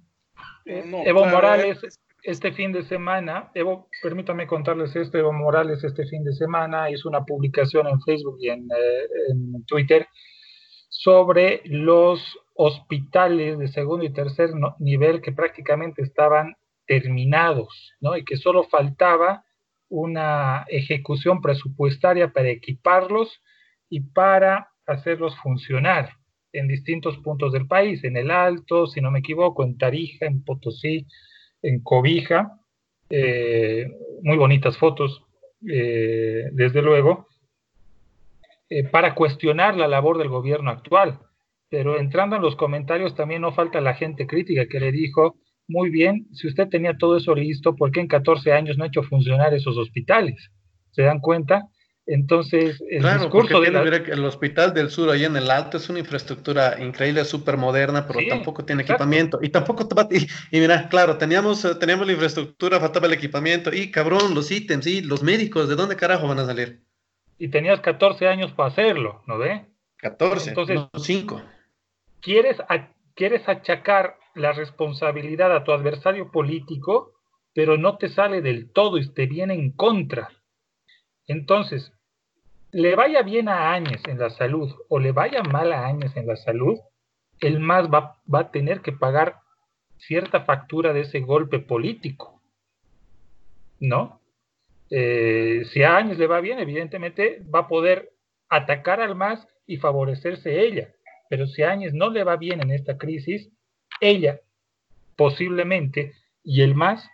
Evo 0.65 1.25
Morales, 1.25 1.79
este 2.23 2.51
fin 2.51 2.71
de 2.71 2.83
semana, 2.83 3.51
Evo, 3.53 3.89
permítame 4.01 4.47
contarles 4.47 4.95
esto, 4.95 5.17
Evo 5.17 5.33
Morales 5.33 5.83
este 5.83 6.05
fin 6.05 6.23
de 6.23 6.33
semana 6.33 6.89
hizo 6.89 7.09
una 7.09 7.23
publicación 7.23 7.87
en 7.87 8.01
Facebook 8.01 8.37
y 8.39 8.49
en, 8.49 8.63
eh, 8.63 9.61
Twitter 9.65 10.07
sobre 10.89 11.61
los 11.65 12.21
hospitales 12.55 13.57
de 13.57 13.67
segundo 13.69 14.03
y 14.05 14.11
tercer 14.11 14.49
nivel 14.79 15.21
que 15.21 15.31
prácticamente 15.31 16.01
estaban 16.01 16.55
terminados, 16.85 17.93
¿no? 18.01 18.17
Y 18.17 18.25
que 18.25 18.35
solo 18.35 18.63
faltaba 18.63 19.45
una 19.87 20.65
ejecución 20.67 21.41
presupuestaria 21.41 22.33
para 22.33 22.49
equiparlos 22.49 23.41
y 23.89 24.01
para 24.01 24.69
hacerlos 24.85 25.37
funcionar 25.37 26.09
en 26.51 26.67
distintos 26.67 27.17
puntos 27.19 27.53
del 27.53 27.67
país, 27.67 28.03
en 28.03 28.17
el 28.17 28.31
Alto, 28.31 28.87
si 28.87 29.01
no 29.01 29.11
me 29.11 29.19
equivoco, 29.19 29.63
en 29.63 29.77
Tarija, 29.77 30.25
en 30.25 30.43
Potosí, 30.43 31.05
en 31.61 31.81
Cobija, 31.81 32.59
eh, 33.09 33.87
muy 34.21 34.37
bonitas 34.37 34.77
fotos, 34.77 35.23
eh, 35.67 36.49
desde 36.51 36.81
luego, 36.81 37.27
eh, 38.69 38.83
para 38.83 39.15
cuestionar 39.15 39.75
la 39.75 39.87
labor 39.87 40.17
del 40.17 40.29
gobierno 40.29 40.69
actual. 40.69 41.19
Pero 41.69 41.99
entrando 41.99 42.35
en 42.35 42.41
los 42.41 42.55
comentarios 42.55 43.15
también 43.15 43.41
no 43.41 43.51
falta 43.51 43.81
la 43.81 43.95
gente 43.95 44.27
crítica 44.27 44.67
que 44.67 44.79
le 44.79 44.91
dijo, 44.91 45.37
muy 45.67 45.89
bien, 45.89 46.27
si 46.33 46.47
usted 46.47 46.67
tenía 46.69 46.97
todo 46.97 47.17
eso 47.17 47.35
listo, 47.35 47.75
¿por 47.75 47.91
qué 47.91 47.99
en 47.99 48.07
14 48.07 48.53
años 48.53 48.77
no 48.77 48.83
ha 48.83 48.87
hecho 48.87 49.03
funcionar 49.03 49.53
esos 49.53 49.77
hospitales? 49.77 50.51
¿Se 50.91 51.03
dan 51.03 51.19
cuenta? 51.19 51.67
Entonces, 52.11 52.83
el 52.89 53.03
discurso 53.03 53.61
de 53.61 53.67
el 53.67 54.25
Hospital 54.25 54.73
del 54.73 54.89
Sur, 54.89 55.11
ahí 55.11 55.25
en 55.25 55.35
el 55.35 55.51
Alto, 55.51 55.77
es 55.77 55.89
una 55.89 55.99
infraestructura 55.99 56.81
increíble, 56.81 57.23
súper 57.23 57.55
moderna, 57.55 58.07
pero 58.07 58.19
tampoco 58.27 58.65
tiene 58.65 58.81
equipamiento. 58.81 59.37
Y 59.43 59.49
tampoco, 59.49 59.87
y, 60.09 60.25
y, 60.49 60.59
mira, 60.59 60.89
claro, 60.89 61.19
teníamos, 61.19 61.63
eh, 61.65 61.75
teníamos 61.75 62.07
la 62.07 62.13
infraestructura, 62.13 62.79
faltaba 62.79 63.05
el 63.05 63.13
equipamiento. 63.13 63.71
Y 63.71 63.91
cabrón, 63.91 64.33
los 64.33 64.49
ítems, 64.49 64.87
y 64.87 65.01
los 65.01 65.21
médicos, 65.21 65.69
¿de 65.69 65.75
dónde 65.75 65.95
carajo 65.95 66.27
van 66.27 66.39
a 66.39 66.47
salir? 66.47 66.81
Y 67.37 67.49
tenías 67.49 67.79
14 67.81 68.27
años 68.27 68.51
para 68.53 68.69
hacerlo, 68.69 69.21
¿no 69.27 69.37
ve? 69.37 69.67
14, 69.97 70.49
Entonces, 70.49 70.77
no 70.77 70.89
5. 70.99 71.43
¿quieres, 72.21 72.57
quieres 73.13 73.47
achacar 73.47 74.15
la 74.33 74.53
responsabilidad 74.53 75.55
a 75.55 75.63
tu 75.63 75.73
adversario 75.73 76.31
político, 76.31 77.13
pero 77.53 77.77
no 77.77 77.97
te 77.97 78.09
sale 78.09 78.41
del 78.41 78.71
todo 78.71 78.97
y 78.97 79.07
te 79.13 79.27
viene 79.27 79.53
en 79.53 79.73
contra. 79.73 80.31
Entonces, 81.27 81.93
le 82.71 82.95
vaya 82.95 83.21
bien 83.23 83.49
a 83.49 83.73
Áñez 83.73 84.01
en 84.07 84.19
la 84.19 84.29
salud 84.29 84.71
o 84.89 84.99
le 84.99 85.11
vaya 85.11 85.41
mal 85.43 85.73
a 85.73 85.87
Áñez 85.87 86.15
en 86.15 86.27
la 86.27 86.35
salud, 86.35 86.79
el 87.39 87.59
más 87.59 87.89
va, 87.89 88.17
a 88.33 88.51
tener 88.51 88.81
que 88.81 88.91
pagar 88.91 89.37
cierta 89.97 90.41
factura 90.41 90.93
de 90.93 91.01
ese 91.01 91.19
golpe 91.19 91.59
político. 91.59 92.41
¿No? 93.79 94.19
Eh, 94.89 95.63
si 95.71 95.83
a 95.83 95.97
Áñez 95.97 96.17
le 96.17 96.27
va 96.27 96.41
bien, 96.41 96.59
evidentemente 96.59 97.41
va 97.53 97.59
a 97.59 97.67
poder 97.67 98.11
atacar 98.49 98.99
al 98.99 99.15
más 99.15 99.47
y 99.65 99.77
favorecerse 99.77 100.61
ella. 100.61 100.89
Pero 101.29 101.47
si 101.47 101.63
Áñez 101.63 101.93
no 101.93 102.09
le 102.09 102.23
va 102.23 102.35
bien 102.35 102.61
en 102.61 102.71
esta 102.71 102.97
crisis, 102.97 103.49
ella 104.01 104.41
posiblemente 105.15 106.13
y 106.43 106.61
el 106.61 106.75
más 106.75 107.07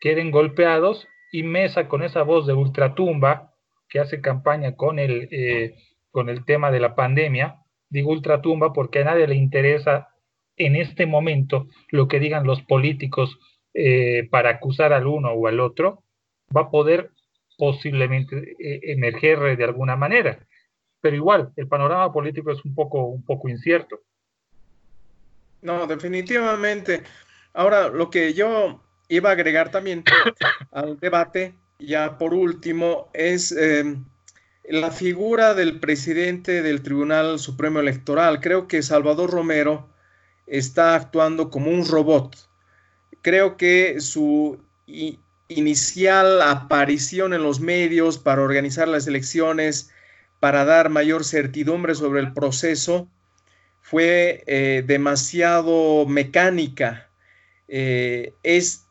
queden 0.00 0.30
golpeados 0.30 1.06
y 1.30 1.42
Mesa 1.42 1.88
con 1.88 2.02
esa 2.02 2.22
voz 2.22 2.46
de 2.46 2.54
ultratumba 2.54 3.51
que 3.92 4.00
hace 4.00 4.22
campaña 4.22 4.74
con 4.74 4.98
el, 4.98 5.28
eh, 5.30 5.76
con 6.10 6.30
el 6.30 6.46
tema 6.46 6.70
de 6.70 6.80
la 6.80 6.94
pandemia, 6.94 7.58
digo 7.90 8.10
ultratumba 8.10 8.72
porque 8.72 9.00
a 9.00 9.04
nadie 9.04 9.26
le 9.26 9.34
interesa 9.34 10.08
en 10.56 10.76
este 10.76 11.04
momento 11.04 11.68
lo 11.90 12.08
que 12.08 12.18
digan 12.18 12.46
los 12.46 12.62
políticos 12.62 13.38
eh, 13.74 14.26
para 14.30 14.48
acusar 14.48 14.94
al 14.94 15.06
uno 15.06 15.32
o 15.32 15.46
al 15.46 15.60
otro, 15.60 16.04
va 16.56 16.62
a 16.62 16.70
poder 16.70 17.10
posiblemente 17.58 18.56
eh, 18.58 18.80
emerger 18.92 19.58
de 19.58 19.64
alguna 19.64 19.94
manera. 19.94 20.38
Pero 21.02 21.14
igual, 21.14 21.52
el 21.56 21.68
panorama 21.68 22.10
político 22.14 22.50
es 22.50 22.64
un 22.64 22.74
poco, 22.74 23.04
un 23.04 23.22
poco 23.22 23.50
incierto. 23.50 24.00
No, 25.60 25.86
definitivamente. 25.86 27.02
Ahora, 27.52 27.90
lo 27.90 28.08
que 28.08 28.32
yo 28.32 28.82
iba 29.10 29.28
a 29.28 29.32
agregar 29.32 29.70
también 29.70 30.02
al 30.72 30.98
debate 30.98 31.54
ya 31.86 32.18
por 32.18 32.34
último, 32.34 33.10
es 33.14 33.52
em, 33.52 34.04
la 34.64 34.90
figura 34.90 35.54
del 35.54 35.80
presidente 35.80 36.62
del 36.62 36.82
Tribunal 36.82 37.38
Supremo 37.38 37.80
Electoral. 37.80 38.40
Creo 38.40 38.68
que 38.68 38.82
Salvador 38.82 39.30
Romero 39.30 39.88
está 40.46 40.94
actuando 40.94 41.50
como 41.50 41.70
un 41.70 41.86
robot. 41.86 42.36
Creo 43.22 43.56
que 43.56 44.00
su 44.00 44.58
inicial 45.48 46.42
aparición 46.42 47.34
en 47.34 47.42
los 47.42 47.60
medios 47.60 48.18
para 48.18 48.42
organizar 48.42 48.88
las 48.88 49.06
elecciones, 49.06 49.90
para 50.40 50.64
dar 50.64 50.88
mayor 50.88 51.24
certidumbre 51.24 51.94
sobre 51.94 52.20
el 52.20 52.32
proceso, 52.32 53.08
fue 53.80 54.42
eh, 54.46 54.82
demasiado 54.86 56.06
mecánica. 56.06 57.08
Eh, 57.68 58.34
es 58.42 58.86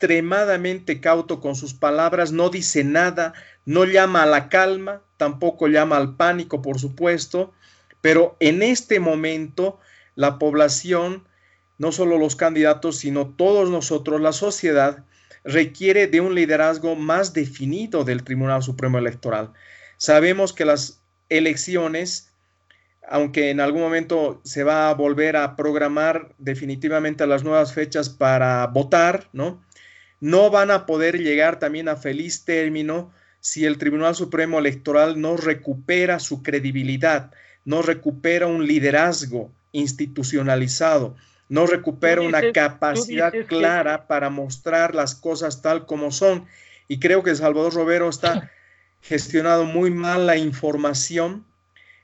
extremadamente 0.00 0.98
cauto 0.98 1.40
con 1.40 1.54
sus 1.54 1.74
palabras, 1.74 2.32
no 2.32 2.48
dice 2.48 2.84
nada, 2.84 3.34
no 3.66 3.84
llama 3.84 4.22
a 4.22 4.26
la 4.26 4.48
calma, 4.48 5.02
tampoco 5.18 5.68
llama 5.68 5.98
al 5.98 6.16
pánico, 6.16 6.62
por 6.62 6.78
supuesto, 6.78 7.52
pero 8.00 8.34
en 8.40 8.62
este 8.62 8.98
momento 8.98 9.78
la 10.14 10.38
población, 10.38 11.28
no 11.76 11.92
solo 11.92 12.16
los 12.16 12.34
candidatos, 12.34 12.96
sino 12.96 13.28
todos 13.28 13.68
nosotros, 13.68 14.22
la 14.22 14.32
sociedad, 14.32 15.04
requiere 15.44 16.06
de 16.06 16.22
un 16.22 16.34
liderazgo 16.34 16.96
más 16.96 17.34
definido 17.34 18.02
del 18.02 18.24
Tribunal 18.24 18.62
Supremo 18.62 18.96
Electoral. 18.96 19.52
Sabemos 19.98 20.54
que 20.54 20.64
las 20.64 21.02
elecciones 21.28 22.28
aunque 23.12 23.50
en 23.50 23.58
algún 23.58 23.80
momento 23.80 24.40
se 24.44 24.62
va 24.62 24.88
a 24.88 24.94
volver 24.94 25.36
a 25.36 25.56
programar 25.56 26.32
definitivamente 26.38 27.26
las 27.26 27.42
nuevas 27.42 27.72
fechas 27.72 28.08
para 28.08 28.64
votar, 28.68 29.28
¿no? 29.32 29.60
No 30.20 30.50
van 30.50 30.70
a 30.70 30.86
poder 30.86 31.18
llegar 31.18 31.58
también 31.58 31.88
a 31.88 31.96
feliz 31.96 32.44
término 32.44 33.10
si 33.40 33.64
el 33.64 33.78
Tribunal 33.78 34.14
Supremo 34.14 34.58
Electoral 34.58 35.20
no 35.20 35.36
recupera 35.36 36.18
su 36.18 36.42
credibilidad, 36.42 37.32
no 37.64 37.82
recupera 37.82 38.46
un 38.46 38.66
liderazgo 38.66 39.50
institucionalizado, 39.72 41.16
no 41.48 41.66
recupera 41.66 42.20
una 42.20 42.52
capacidad 42.52 43.32
clara 43.46 44.06
para 44.06 44.30
mostrar 44.30 44.94
las 44.94 45.14
cosas 45.14 45.62
tal 45.62 45.86
como 45.86 46.12
son. 46.12 46.46
Y 46.86 47.00
creo 47.00 47.22
que 47.22 47.34
Salvador 47.34 47.74
Robero 47.74 48.08
está 48.08 48.50
gestionado 49.00 49.64
muy 49.64 49.90
mal 49.90 50.26
la 50.26 50.36
información 50.36 51.44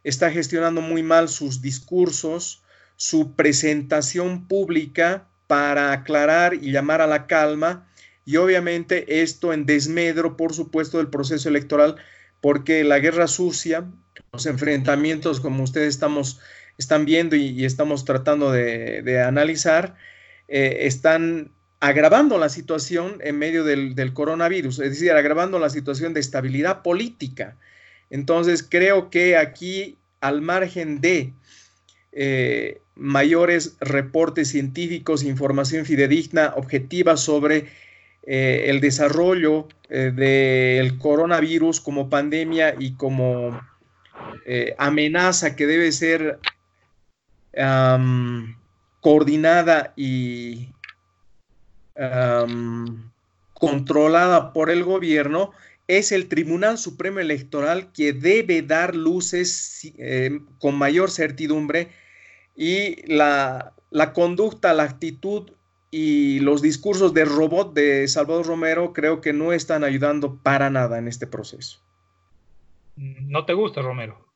está 0.07 0.31
gestionando 0.31 0.81
muy 0.81 1.03
mal 1.03 1.29
sus 1.29 1.61
discursos, 1.61 2.63
su 2.95 3.35
presentación 3.35 4.47
pública 4.47 5.27
para 5.49 5.91
aclarar 5.91 6.55
y 6.55 6.71
llamar 6.71 7.01
a 7.01 7.09
la 7.09 7.27
calma 7.27 7.89
y 8.27 8.37
obviamente 8.37 9.23
esto 9.23 9.55
en 9.55 9.65
desmedro, 9.65 10.37
por 10.37 10.53
supuesto, 10.53 10.99
del 10.99 11.09
proceso 11.09 11.49
electoral, 11.49 11.97
porque 12.43 12.85
la 12.85 12.99
guerra 12.99 13.29
sucia 13.29 13.87
enfrentamientos 14.45 15.41
como 15.41 15.63
ustedes 15.63 15.89
estamos, 15.89 16.41
están 16.77 17.07
viendo 17.07 17.37
y, 17.37 17.65
estamos 17.65 18.05
tratando 18.05 18.53
de, 18.53 19.23
analizar, 19.23 19.95
eh, 20.49 20.79
están 20.83 21.53
agravando 21.81 22.39
la 22.39 22.49
situación 22.49 23.19
en 23.23 23.39
medio 23.39 23.65
del, 23.65 24.13
coronavirus, 24.13 24.81
es 24.81 24.91
decir, 24.91 25.13
agravando 25.13 25.59
la 25.59 25.71
situación 25.71 26.13
de 26.13 26.21
estabilidad 26.21 26.83
política. 26.83 27.57
Entonces, 28.11 28.67
creo 28.69 29.11
que 29.11 29.37
aquí, 29.37 29.99
al 30.21 30.43
margen 30.43 31.01
de 31.01 31.33
eh, 32.13 32.81
mayores 32.95 33.77
reportes 33.81 34.49
científicos, 34.49 35.23
información 35.23 35.85
fidedigna, 35.85 36.55
objetiva 36.57 37.17
sobre 37.17 37.67
eh, 38.27 38.67
el 38.67 38.81
desarrollo 38.81 39.69
eh, 39.89 40.13
del 40.15 40.99
coronavirus 40.99 41.81
como 41.81 42.11
pandemia 42.11 42.75
y 42.79 42.95
como 42.95 43.59
amenaza 44.79 45.57
que 45.57 45.67
debe 45.67 45.91
ser 45.91 46.39
coordinada 49.01 49.93
y 49.97 50.69
controlada 53.55 54.53
por 54.53 54.71
el 54.71 54.85
gobierno, 54.85 55.53
es 55.89 56.13
el 56.13 56.29
Tribunal 56.29 56.79
Supremo 56.79 57.21
Electoral 57.21 57.93
que 57.93 58.13
debe 58.13 58.63
dar 58.63 58.95
luces 58.95 59.93
eh, 59.99 60.41
con 60.59 60.77
mayor 60.77 61.11
certidumbre 61.11 61.93
y 62.57 63.07
la, 63.13 63.75
conducta, 64.15 64.75
la 64.75 64.85
actitud 64.85 65.53
y 65.91 66.41
los 66.41 66.63
discursos 66.63 67.15
de 67.15 67.25
robot 67.25 67.75
de 67.75 68.07
Salvador 68.09 68.47
Romero 68.47 68.93
creo 68.93 69.21
que 69.21 69.33
no 69.33 69.53
están 69.53 69.85
ayudando 69.85 70.37
para 70.43 70.71
nada 70.71 70.99
en 70.99 71.09
este 71.09 71.27
proceso. 71.27 71.81
¿No 72.97 73.45
te 73.45 73.53
gusta 73.53 73.83
Romero? 73.83 74.27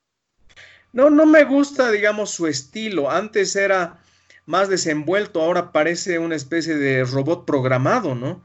No, 0.92 1.10
no 1.10 1.26
me 1.26 1.44
gusta, 1.44 1.90
digamos, 1.90 2.30
su 2.30 2.46
estilo. 2.46 3.10
Antes 3.10 3.56
era 3.56 4.00
más 4.46 4.68
desenvuelto, 4.68 5.40
ahora 5.40 5.72
parece 5.72 6.18
una 6.18 6.34
especie 6.34 6.74
de 6.74 7.04
robot 7.04 7.46
programado, 7.46 8.14
¿no? 8.14 8.44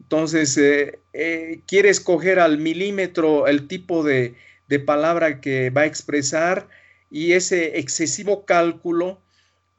Entonces, 0.00 0.56
eh, 0.56 1.00
eh, 1.12 1.62
quiere 1.66 1.88
escoger 1.88 2.38
al 2.38 2.58
milímetro 2.58 3.46
el 3.46 3.68
tipo 3.68 4.02
de, 4.02 4.36
palabra 4.86 5.40
que 5.40 5.70
va 5.70 5.80
a 5.80 5.86
expresar 5.86 6.68
y 7.10 7.32
ese 7.32 7.80
excesivo 7.80 8.44
cálculo 8.44 9.20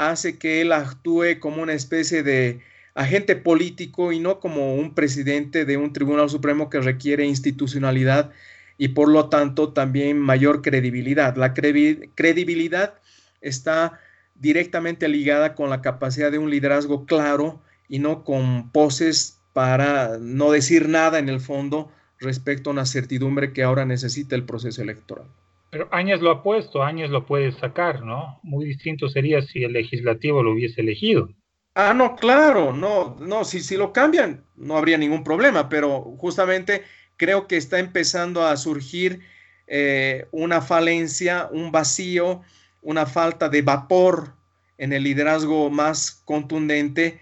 hace 0.10 0.38
que 0.38 0.62
él 0.62 0.72
actúe 0.72 1.40
como 1.40 1.62
una 1.62 1.74
especie 1.74 2.24
de 2.24 2.62
agente 2.96 3.36
político 3.36 4.12
y 4.12 4.20
no 4.20 4.40
como 4.40 4.76
un 4.76 4.94
presidente 4.94 5.66
de 5.66 5.78
un 5.78 5.94
tribunal 5.94 6.30
supremo 6.30 6.70
que 6.70 6.82
requiere 6.82 7.26
institucionalidad 7.26 8.32
y 8.78 8.90
por 8.90 9.10
lo 9.10 9.30
tanto 9.30 9.74
también 9.74 10.20
mayor 10.20 10.62
credibilidad. 10.62 11.36
La 11.36 11.54
credibilidad 11.54 12.96
está 13.42 14.00
directamente 14.36 15.08
ligada 15.08 15.54
con 15.54 15.70
la 15.70 15.82
capacidad 15.82 16.32
de 16.32 16.40
un 16.40 16.50
liderazgo 16.50 17.06
claro 17.06 17.62
y 17.88 18.00
no 18.00 18.24
con 18.24 18.72
poses 18.72 19.40
para 19.54 20.18
no 20.20 20.52
decir 20.52 20.90
nada 20.90 21.20
en 21.20 21.30
el 21.30 21.40
fondo 21.40 21.92
respecto 22.20 22.70
a 22.70 22.74
una 22.74 22.86
certidumbre 22.86 23.54
que 23.54 23.64
ahora 23.64 23.86
necesita 23.86 24.36
el 24.36 24.46
proceso 24.46 24.82
electoral. 24.82 25.28
Pero 25.72 25.88
Áñez 25.92 26.22
lo 26.22 26.32
ha 26.32 26.44
puesto, 26.44 26.84
Áñez 26.84 27.10
lo 27.10 27.26
puede 27.26 27.54
sacar, 27.54 28.04
¿no? 28.04 28.40
Muy 28.44 28.66
distinto 28.66 29.08
sería 29.08 29.42
si 29.42 29.64
el 29.64 29.72
legislativo 29.72 30.44
lo 30.44 30.52
hubiese 30.52 30.82
elegido. 30.82 31.30
Ah, 31.74 31.94
no, 31.94 32.18
claro, 32.18 32.74
no, 32.74 33.16
no, 33.22 33.46
si, 33.46 33.78
lo 33.78 33.94
cambian 33.94 34.44
no 34.58 34.78
habría 34.78 34.98
ningún 34.98 35.24
problema, 35.24 35.70
pero 35.70 36.02
justamente 36.18 36.84
creo 37.16 37.48
que 37.48 37.56
está 37.56 37.80
empezando 37.80 38.46
a 38.46 38.58
surgir 38.58 39.22
eh, 39.68 40.28
una 40.32 40.62
falencia, 40.62 41.48
un 41.50 41.72
vacío, 41.72 42.42
una 42.82 43.06
falta 43.06 43.48
de 43.48 43.62
vapor 43.62 44.36
en 44.78 44.92
el 44.92 45.04
liderazgo 45.04 45.70
más 45.70 46.22
contundente 46.26 47.22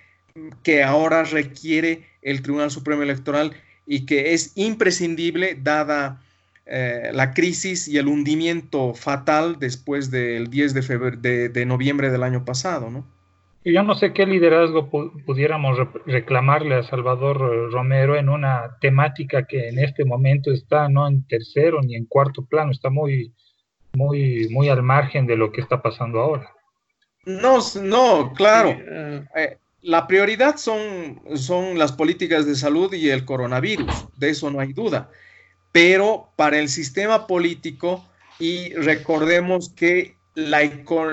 que 0.63 0.81
ahora 0.81 1.23
requiere 1.23 2.07
el 2.23 2.41
Tribunal 2.41 2.71
Supremo 2.71 3.03
Electoral 3.03 3.53
y 3.85 4.07
que 4.07 4.33
es 4.33 4.53
imprescindible 4.55 5.55
dada 5.61 6.23
eh, 6.71 7.09
la 7.13 7.33
crisis 7.33 7.87
y 7.87 7.97
el 7.97 8.07
hundimiento 8.07 8.93
fatal 8.93 9.57
después 9.57 10.11
del 10.11 10.51
10 10.51 10.75
de, 10.75 10.81
febrero, 10.83 11.17
de, 11.19 11.65
noviembre 11.65 12.11
del 12.11 12.21
año 12.21 12.45
pasado, 12.45 12.91
¿no? 12.91 13.07
Yo 13.65 13.81
no 13.81 13.95
sé 13.95 14.13
qué 14.13 14.27
liderazgo 14.27 14.87
pudiéramos 15.25 15.79
reclamarle 16.05 16.75
a 16.75 16.83
Salvador 16.83 17.37
eh, 17.37 17.71
Romero 17.71 18.15
en 18.15 18.29
una 18.29 18.77
temática 18.81 19.47
que 19.47 19.69
en 19.69 19.79
este 19.79 20.05
momento 20.05 20.51
está 20.51 20.87
no 20.89 21.07
en 21.07 21.25
tercero 21.27 21.81
ni 21.81 21.95
en 21.95 22.05
cuarto 22.05 22.45
plano, 22.45 22.71
está 22.71 22.91
muy, 22.91 23.33
muy, 23.93 24.47
muy 24.51 24.69
al 24.69 24.83
margen 24.83 25.25
de 25.25 25.37
lo 25.37 25.51
que 25.51 25.61
está 25.61 25.81
pasando 25.81 26.19
ahora. 26.19 26.51
No, 27.25 27.57
no, 27.81 28.31
claro. 28.33 28.77
Eh, 29.35 29.57
la 29.81 30.05
prioridad 30.05 30.57
son, 30.57 31.19
son 31.33 31.79
las 31.79 31.91
políticas 31.91 32.45
de 32.45 32.53
salud 32.53 32.93
y 32.93 33.09
el 33.09 33.25
coronavirus, 33.25 34.07
de 34.17 34.29
eso 34.29 34.51
no 34.51 34.59
hay 34.59 34.73
duda. 34.73 35.09
Pero 35.71 36.31
para 36.35 36.59
el 36.59 36.69
sistema 36.69 37.27
político, 37.27 38.05
y 38.39 38.73
recordemos 38.73 39.69
que 39.69 40.15
la, 40.33 40.61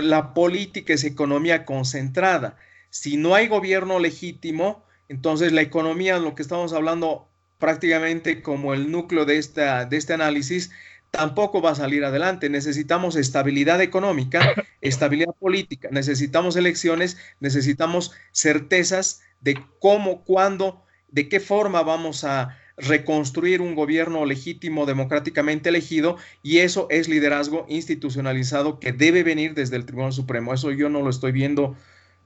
la 0.01 0.35
política 0.35 0.95
es 0.95 1.05
economía 1.05 1.65
concentrada. 1.65 2.57
Si 2.91 3.17
no 3.17 3.35
hay 3.35 3.49
gobierno 3.49 3.99
legítimo, 3.99 4.85
entonces 5.09 5.53
la 5.53 5.63
economía, 5.63 6.19
lo 6.19 6.35
que 6.35 6.43
estamos 6.43 6.73
hablando 6.73 7.29
prácticamente 7.59 8.43
como 8.43 8.75
el 8.75 8.91
núcleo 8.91 9.25
de, 9.25 9.39
esta, 9.39 9.85
de 9.85 9.97
este 9.97 10.13
análisis, 10.13 10.71
tampoco 11.11 11.63
va 11.63 11.71
a 11.71 11.77
salir 11.77 12.05
adelante. 12.05 12.49
Necesitamos 12.49 13.17
estabilidad 13.17 13.81
económica, 13.81 14.55
estabilidad 14.81 15.35
política, 15.39 15.89
necesitamos 15.91 16.57
elecciones, 16.57 17.17
necesitamos 17.41 18.13
certezas 18.33 19.21
de 19.41 19.59
cómo, 19.81 20.25
cuándo, 20.25 20.85
de 21.09 21.29
qué 21.29 21.41
forma 21.41 21.83
vamos 21.83 22.25
a 22.25 22.59
reconstruir 22.77 23.61
un 23.61 23.74
gobierno 23.74 24.24
legítimo, 24.27 24.87
democráticamente 24.87 25.70
elegido, 25.70 26.16
y 26.43 26.59
eso 26.59 26.87
es 26.91 27.09
liderazgo 27.09 27.66
institucionalizado 27.68 28.79
que 28.79 28.93
debe 28.93 29.22
venir 29.22 29.55
desde 29.55 29.77
el 29.77 29.87
Tribunal 29.87 30.12
Supremo. 30.12 30.53
Eso 30.53 30.70
yo 30.70 30.89
no 30.89 31.03
lo 31.03 31.11
estoy 31.11 31.33
viendo 31.33 31.74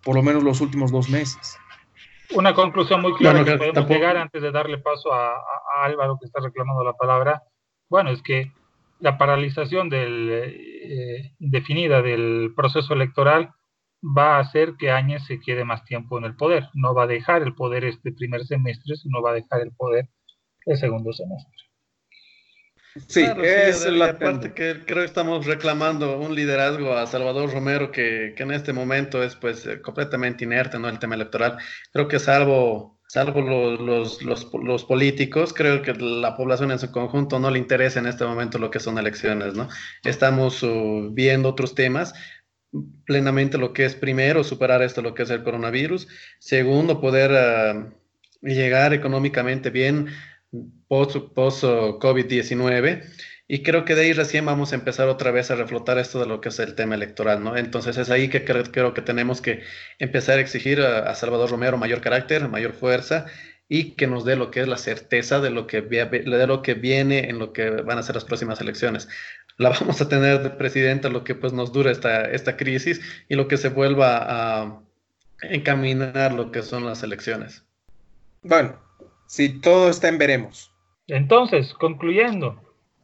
por 0.02 0.16
lo 0.16 0.22
menos 0.22 0.42
los 0.42 0.60
últimos 0.60 0.90
dos 0.90 1.08
meses. 1.08 1.56
Una 2.34 2.54
conclusión 2.54 3.00
muy 3.00 3.14
clara 3.14 3.44
que 3.44 3.56
podemos 3.56 3.88
llegar 3.88 4.16
antes 4.16 4.40
de 4.40 4.50
darle 4.52 4.78
paso 4.78 5.12
a, 5.12 5.32
a 5.32 5.84
Álvaro 5.84 6.16
que 6.20 6.26
está 6.26 6.40
reclamando 6.40 6.84
la 6.84 6.92
palabra. 6.92 7.42
Bueno, 7.88 8.10
es 8.10 8.22
que 8.22 8.52
la 9.00 9.18
paralización 9.18 9.88
del, 9.88 10.28
eh, 10.30 11.32
indefinida 11.40 12.02
del 12.02 12.52
proceso 12.54 12.94
electoral 12.94 13.52
va 14.02 14.36
a 14.36 14.40
hacer 14.40 14.74
que 14.78 14.90
Áñez 14.90 15.24
se 15.26 15.40
quede 15.40 15.64
más 15.64 15.84
tiempo 15.84 16.18
en 16.18 16.24
el 16.24 16.36
poder. 16.36 16.68
No 16.74 16.94
va 16.94 17.04
a 17.04 17.08
dejar 17.08 17.42
el 17.42 17.54
poder 17.54 17.84
este 17.84 18.12
primer 18.12 18.44
semestre, 18.44 18.96
sino 18.96 19.22
va 19.22 19.30
a 19.30 19.34
dejar 19.34 19.62
el 19.62 19.72
poder 19.72 20.08
el 20.72 20.78
segundo 20.78 21.12
semestre. 21.12 21.52
Sí, 23.06 23.24
es 23.42 23.86
la 23.86 24.18
parte 24.18 24.52
que 24.52 24.84
creo 24.84 24.98
que 24.98 25.04
estamos 25.04 25.46
reclamando 25.46 26.18
un 26.18 26.34
liderazgo 26.34 26.92
a 26.94 27.06
Salvador 27.06 27.52
Romero 27.52 27.92
que, 27.92 28.34
que 28.36 28.42
en 28.42 28.50
este 28.50 28.72
momento 28.72 29.22
es 29.22 29.36
pues 29.36 29.64
eh, 29.66 29.80
completamente 29.80 30.44
inerte, 30.44 30.76
¿no? 30.78 30.88
El 30.88 30.98
tema 30.98 31.14
electoral. 31.14 31.56
Creo 31.92 32.08
que 32.08 32.18
salvo 32.18 33.00
salvo 33.10 33.40
los, 33.40 34.22
los, 34.22 34.52
los, 34.54 34.84
políticos, 34.84 35.52
creo 35.52 35.82
que 35.82 35.94
la 35.94 36.36
población 36.36 36.70
en 36.70 36.78
su 36.78 36.92
conjunto 36.92 37.40
no 37.40 37.50
le 37.50 37.58
interesa 37.58 37.98
en 37.98 38.06
este 38.06 38.24
momento 38.24 38.56
lo 38.56 38.70
que 38.70 38.78
son 38.78 38.98
elecciones, 38.98 39.54
¿no? 39.54 39.68
Estamos 40.04 40.62
uh, 40.62 41.10
viendo 41.12 41.48
otros 41.48 41.74
temas, 41.74 42.14
plenamente 43.04 43.58
lo 43.58 43.72
que 43.72 43.84
es 43.84 43.96
primero, 43.96 44.44
superar 44.44 44.80
esto, 44.82 45.02
lo 45.02 45.12
que 45.12 45.24
es 45.24 45.30
el 45.30 45.42
coronavirus, 45.42 46.06
segundo, 46.38 47.00
poder 47.00 47.32
uh, 47.32 48.46
llegar 48.46 48.94
económicamente 48.94 49.70
bien 49.70 50.06
post-COVID-19. 50.88 53.02
Y 53.52 53.64
creo 53.64 53.84
que 53.84 53.96
de 53.96 54.02
ahí 54.02 54.12
recién 54.12 54.46
vamos 54.46 54.72
a 54.72 54.76
empezar 54.76 55.08
otra 55.08 55.32
vez 55.32 55.50
a 55.50 55.56
reflotar 55.56 55.98
esto 55.98 56.20
de 56.20 56.26
lo 56.26 56.40
que 56.40 56.50
es 56.50 56.58
el 56.60 56.76
tema 56.76 56.94
electoral, 56.94 57.42
¿no? 57.42 57.56
Entonces 57.56 57.96
es 57.96 58.08
ahí 58.08 58.28
que 58.28 58.44
creo, 58.44 58.94
que 58.94 59.02
tenemos 59.02 59.40
que 59.40 59.64
empezar 59.98 60.38
a 60.38 60.40
exigir 60.40 60.80
a, 60.80 61.12
Salvador 61.16 61.50
Romero 61.50 61.76
mayor 61.76 62.00
carácter, 62.00 62.48
mayor 62.48 62.74
fuerza 62.74 63.26
y 63.68 63.92
que 63.92 64.06
nos 64.06 64.24
dé 64.24 64.36
lo 64.36 64.52
que 64.52 64.60
es 64.60 64.68
la 64.68 64.76
certeza 64.76 65.40
de 65.40 65.50
lo 65.50 65.66
que, 65.66 65.82
de 65.82 66.46
lo 66.46 66.62
que 66.62 66.74
viene 66.74 67.28
en 67.28 67.40
lo 67.40 67.52
que 67.52 67.70
van 67.70 67.98
a 67.98 68.04
ser 68.04 68.14
las 68.14 68.24
próximas 68.24 68.60
elecciones. 68.60 69.08
La 69.56 69.70
vamos 69.70 70.00
a 70.00 70.08
tener 70.08 70.44
de 70.44 70.50
presidenta 70.50 71.08
lo 71.08 71.24
que 71.24 71.34
pues 71.34 71.52
nos 71.52 71.72
dura 71.72 71.90
esta, 71.90 72.30
esta 72.30 72.56
crisis 72.56 73.00
y 73.28 73.34
lo 73.34 73.48
que 73.48 73.56
se 73.56 73.68
vuelva 73.68 74.62
a 74.62 74.80
encaminar 75.42 76.32
lo 76.32 76.52
que 76.52 76.62
son 76.62 76.86
las 76.86 77.02
elecciones. 77.02 77.64
Bueno, 78.42 78.80
si 79.30 79.60
todo 79.60 79.88
está 79.88 80.08
en 80.08 80.18
veremos. 80.18 80.72
Entonces, 81.06 81.72
concluyendo, 81.74 82.60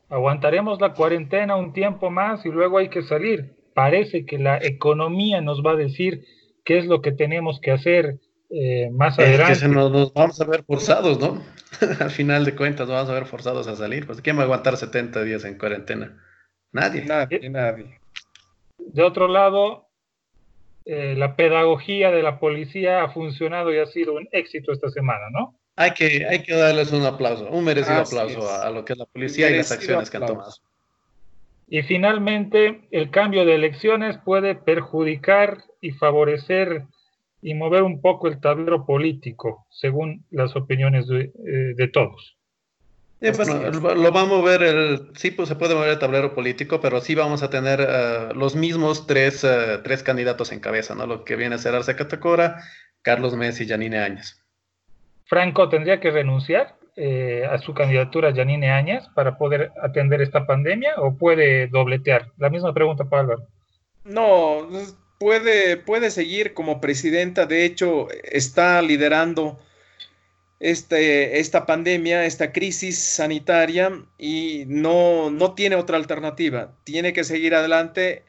Aguantaremos 0.08 0.80
la 0.80 0.94
cuarentena 0.94 1.56
un 1.56 1.72
tiempo 1.72 2.10
más 2.10 2.46
y 2.46 2.48
luego 2.50 2.78
hay 2.78 2.88
que 2.88 3.02
salir. 3.02 3.56
Parece 3.74 4.24
que 4.24 4.38
la 4.38 4.58
economía 4.58 5.40
nos 5.40 5.62
va 5.64 5.72
a 5.72 5.76
decir 5.76 6.24
qué 6.64 6.78
es 6.78 6.86
lo 6.86 7.02
que 7.02 7.10
tenemos 7.10 7.60
que 7.60 7.72
hacer 7.72 8.20
eh, 8.50 8.88
más 8.92 9.18
adelante. 9.18 9.52
Es 9.52 9.60
que 9.62 9.68
nos, 9.68 10.12
vamos 10.14 10.40
a 10.40 10.44
ver 10.44 10.62
forzados, 10.62 11.18
¿no? 11.18 11.42
Al 12.00 12.10
final 12.10 12.44
de 12.44 12.54
cuentas, 12.54 12.86
nos 12.86 12.96
vamos 12.96 13.10
a 13.10 13.14
ver 13.14 13.26
forzados 13.26 13.66
a 13.66 13.74
salir. 13.74 14.06
Pues, 14.06 14.20
¿quién 14.20 14.36
va 14.36 14.42
a 14.42 14.44
aguantar 14.44 14.76
70 14.76 15.24
días 15.24 15.44
en 15.44 15.58
cuarentena? 15.58 16.22
Nadie. 16.70 17.04
Nadie, 17.04 17.50
nadie. 17.50 17.98
De 18.78 19.02
otro 19.02 19.26
lado, 19.26 19.88
eh, 20.84 21.16
la 21.18 21.34
pedagogía 21.34 22.12
de 22.12 22.22
la 22.22 22.38
policía 22.38 23.02
ha 23.02 23.08
funcionado 23.08 23.74
y 23.74 23.78
ha 23.78 23.86
sido 23.86 24.14
un 24.14 24.28
éxito 24.30 24.72
esta 24.72 24.88
semana, 24.88 25.30
¿no? 25.32 25.58
Hay 25.76 25.90
que, 25.90 26.26
hay 26.26 26.42
que 26.42 26.54
darles 26.54 26.90
un 26.92 27.04
aplauso, 27.04 27.50
un 27.50 27.64
merecido 27.64 27.98
aplauso 27.98 28.50
a, 28.50 28.70
lo 28.70 28.84
que 28.84 28.94
es 28.94 28.98
la 28.98 29.04
policía 29.04 29.50
y 29.50 29.58
las 29.58 29.70
acciones 29.70 30.10
que 30.10 30.16
han 30.16 30.26
tomado. 30.26 30.54
Y 31.68 31.82
finalmente, 31.82 32.88
el 32.92 33.10
cambio 33.10 33.44
de 33.44 33.56
elecciones 33.56 34.16
puede 34.24 34.54
perjudicar 34.54 35.64
y 35.80 35.90
favorecer 35.90 36.84
y 37.42 37.54
mover 37.54 37.82
un 37.82 38.00
poco 38.00 38.28
el 38.28 38.40
tablero 38.40 38.86
político, 38.86 39.66
según 39.70 40.24
las 40.30 40.56
opiniones 40.56 41.08
de, 41.08 41.32
eh, 41.78 41.88
todos. 41.92 42.36
Pues, 43.18 43.48
lo 43.48 44.12
vamos 44.12 44.40
a 44.40 44.44
ver, 44.44 44.62
el, 44.62 45.10
sí 45.14 45.30
pues, 45.30 45.48
se 45.48 45.56
puede 45.56 45.74
mover 45.74 45.90
el 45.90 45.98
tablero 45.98 46.34
político, 46.34 46.80
pero 46.80 47.00
sí 47.00 47.14
vamos 47.14 47.42
a 47.42 47.50
tener 47.50 47.80
eh, 47.80 48.28
los 48.34 48.54
mismos 48.54 49.06
tres, 49.06 49.42
eh, 49.42 49.78
tres, 49.82 50.02
candidatos 50.02 50.52
en 50.52 50.60
cabeza, 50.60 50.94
¿no? 50.94 51.06
Lo 51.06 51.24
que 51.24 51.36
viene 51.36 51.56
a 51.56 51.58
ser 51.58 51.74
Arce 51.74 51.96
Catacora, 51.96 52.62
Carlos 53.02 53.34
Messi 53.34 53.64
y 53.64 53.68
Janine 53.68 53.98
Áñez. 53.98 54.45
Franco 55.26 55.68
tendría 55.68 56.00
que 56.00 56.10
renunciar 56.10 56.76
eh, 56.96 57.44
a 57.50 57.58
su 57.58 57.74
candidatura 57.74 58.34
Janine 58.34 58.70
Áñez 58.70 59.04
para 59.14 59.36
poder 59.36 59.72
atender 59.82 60.22
esta 60.22 60.46
pandemia 60.46 60.94
o 60.96 61.16
puede 61.16 61.66
dobletear? 61.66 62.32
La 62.38 62.48
misma 62.48 62.72
pregunta 62.72 63.04
para. 63.04 63.36
No, 64.04 64.66
puede, 65.18 65.76
puede 65.76 66.10
seguir 66.10 66.54
como 66.54 66.80
presidenta. 66.80 67.44
De 67.44 67.64
hecho, 67.64 68.08
está 68.22 68.80
liderando 68.80 69.58
este, 70.60 71.38
esta 71.38 71.66
pandemia, 71.66 72.24
esta 72.24 72.52
crisis 72.52 72.98
sanitaria 72.98 73.92
y 74.16 74.64
no, 74.68 75.30
no 75.30 75.54
tiene 75.54 75.76
otra 75.76 75.96
alternativa. 75.96 76.72
Tiene 76.84 77.12
que 77.12 77.24
seguir 77.24 77.54
adelante. 77.54 78.24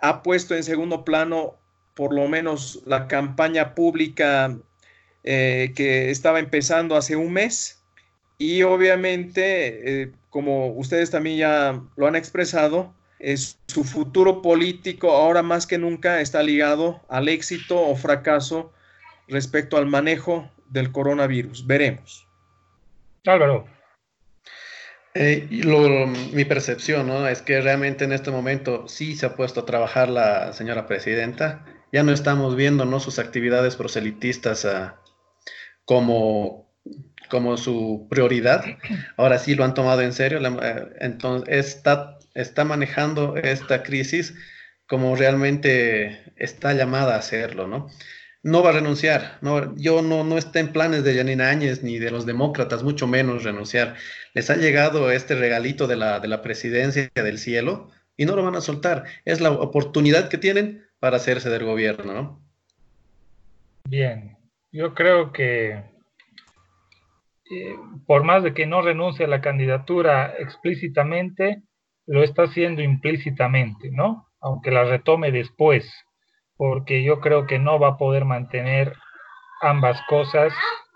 Ha 0.00 0.22
puesto 0.22 0.54
en 0.54 0.62
segundo 0.62 1.04
plano 1.04 1.56
por 1.94 2.14
lo 2.14 2.28
menos 2.28 2.82
la 2.84 3.08
campaña 3.08 3.74
pública 3.74 4.54
eh, 5.26 5.72
que 5.74 6.10
estaba 6.10 6.38
empezando 6.38 6.96
hace 6.96 7.16
un 7.16 7.32
mes 7.32 7.82
y 8.38 8.62
obviamente, 8.62 10.02
eh, 10.02 10.12
como 10.30 10.68
ustedes 10.68 11.10
también 11.10 11.38
ya 11.38 11.82
lo 11.96 12.06
han 12.06 12.14
expresado, 12.16 12.94
es, 13.18 13.58
su 13.66 13.82
futuro 13.82 14.40
político 14.40 15.10
ahora 15.10 15.42
más 15.42 15.66
que 15.66 15.78
nunca 15.78 16.20
está 16.20 16.42
ligado 16.42 17.00
al 17.08 17.28
éxito 17.28 17.80
o 17.80 17.96
fracaso 17.96 18.72
respecto 19.26 19.76
al 19.76 19.86
manejo 19.86 20.48
del 20.68 20.92
coronavirus. 20.92 21.66
Veremos. 21.66 22.28
Álvaro. 23.26 23.66
Eh, 25.14 25.48
mi 26.32 26.44
percepción 26.44 27.08
¿no? 27.08 27.26
es 27.26 27.42
que 27.42 27.60
realmente 27.62 28.04
en 28.04 28.12
este 28.12 28.30
momento 28.30 28.86
sí 28.86 29.16
se 29.16 29.26
ha 29.26 29.34
puesto 29.34 29.60
a 29.60 29.66
trabajar 29.66 30.08
la 30.08 30.52
señora 30.52 30.86
presidenta. 30.86 31.64
Ya 31.90 32.02
no 32.02 32.12
estamos 32.12 32.54
viendo 32.54 32.84
¿no? 32.84 33.00
sus 33.00 33.18
actividades 33.18 33.74
proselitistas 33.74 34.66
como, 35.86 36.70
como 37.30 37.56
su 37.56 38.06
prioridad. 38.10 38.64
Ahora 39.16 39.38
sí 39.38 39.54
lo 39.54 39.64
han 39.64 39.72
tomado 39.72 40.02
en 40.02 40.12
serio. 40.12 40.38
Eh, 40.44 40.88
entonces 41.00 41.48
está, 41.76 42.18
está 42.34 42.64
manejando 42.64 43.36
esta 43.36 43.82
crisis 43.82 44.34
como 44.86 45.16
realmente 45.16 46.32
está 46.36 46.74
llamada 46.74 47.14
a 47.14 47.18
hacerlo, 47.18 47.66
¿no? 47.66 47.88
No 48.42 48.62
va 48.62 48.70
a 48.70 48.74
renunciar. 48.74 49.38
No, 49.40 49.74
yo 49.76 50.02
no, 50.02 50.22
no 50.22 50.38
está 50.38 50.60
en 50.60 50.72
planes 50.72 51.02
de 51.02 51.16
Janine 51.16 51.42
Áñez 51.42 51.82
ni 51.82 51.98
de 51.98 52.12
los 52.12 52.26
demócratas, 52.26 52.84
mucho 52.84 53.08
menos 53.08 53.42
renunciar. 53.42 53.96
Les 54.34 54.50
ha 54.50 54.56
llegado 54.56 55.10
este 55.10 55.34
regalito 55.34 55.88
de 55.88 55.96
la, 55.96 56.20
de 56.20 56.28
la 56.28 56.42
presidencia 56.42 57.10
del 57.14 57.38
cielo 57.38 57.90
y 58.16 58.26
no 58.26 58.36
lo 58.36 58.44
van 58.44 58.54
a 58.54 58.60
soltar. 58.60 59.04
Es 59.24 59.40
la 59.40 59.50
oportunidad 59.50 60.28
que 60.28 60.38
tienen 60.38 60.86
para 61.00 61.16
hacerse 61.16 61.50
del 61.50 61.64
gobierno, 61.64 62.12
¿no? 62.12 62.46
Bien, 63.88 64.35
yo 64.72 64.94
creo 64.94 65.32
que 65.32 65.96
eh, 67.50 67.76
por 68.06 68.24
más 68.24 68.42
de 68.42 68.54
que 68.54 68.66
no 68.66 68.82
renuncie 68.82 69.24
a 69.24 69.28
la 69.28 69.40
candidatura 69.40 70.34
explícitamente, 70.38 71.62
lo 72.06 72.22
está 72.22 72.44
haciendo 72.44 72.82
implícitamente, 72.82 73.90
¿no? 73.90 74.26
Aunque 74.40 74.70
la 74.70 74.84
retome 74.84 75.30
después, 75.30 75.88
porque 76.56 77.04
yo 77.04 77.20
creo 77.20 77.46
que 77.46 77.58
no 77.58 77.78
va 77.78 77.90
a 77.90 77.96
poder 77.96 78.24
mantener 78.24 78.94
ambas 79.60 80.00
cosas 80.08 80.52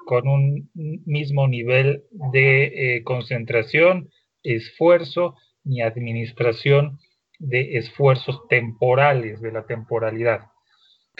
con 0.06 0.26
un 0.26 0.70
mismo 0.74 1.46
nivel 1.46 2.04
de 2.32 2.96
eh, 2.96 3.04
concentración, 3.04 4.08
esfuerzo 4.42 5.36
ni 5.62 5.82
administración 5.82 6.98
de 7.38 7.78
esfuerzos 7.78 8.40
temporales 8.48 9.40
de 9.40 9.52
la 9.52 9.66
temporalidad. 9.66 10.46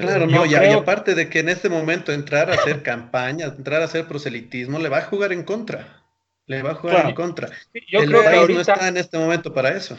Claro, 0.01 0.27
no, 0.27 0.47
y, 0.47 0.55
aparte 0.55 1.15
de 1.15 1.29
que 1.29 1.41
en 1.41 1.49
este 1.49 1.69
momento 1.69 2.13
entrar 2.13 2.51
a 2.51 2.55
hacer 2.55 2.83
campaña, 2.83 3.47
entrar 3.47 3.83
a 3.83 3.85
hacer 3.85 4.07
proselitismo, 4.07 4.79
le 4.79 4.89
va 4.89 4.99
a 4.99 5.03
jugar 5.03 5.33
en 5.33 5.45
contra. 5.45 6.03
Le 6.47 6.63
va 6.63 6.73
a 6.73 6.75
jugar 6.75 7.07
en 7.07 7.15
contra. 7.15 7.49
Yo 7.89 8.01
creo 8.01 8.23
que 8.23 8.29
ahorita, 8.29 8.55
no 8.55 8.61
está 8.61 8.89
en 8.89 8.97
este 8.97 9.19
momento 9.19 9.53
para 9.53 9.71
eso. 9.71 9.97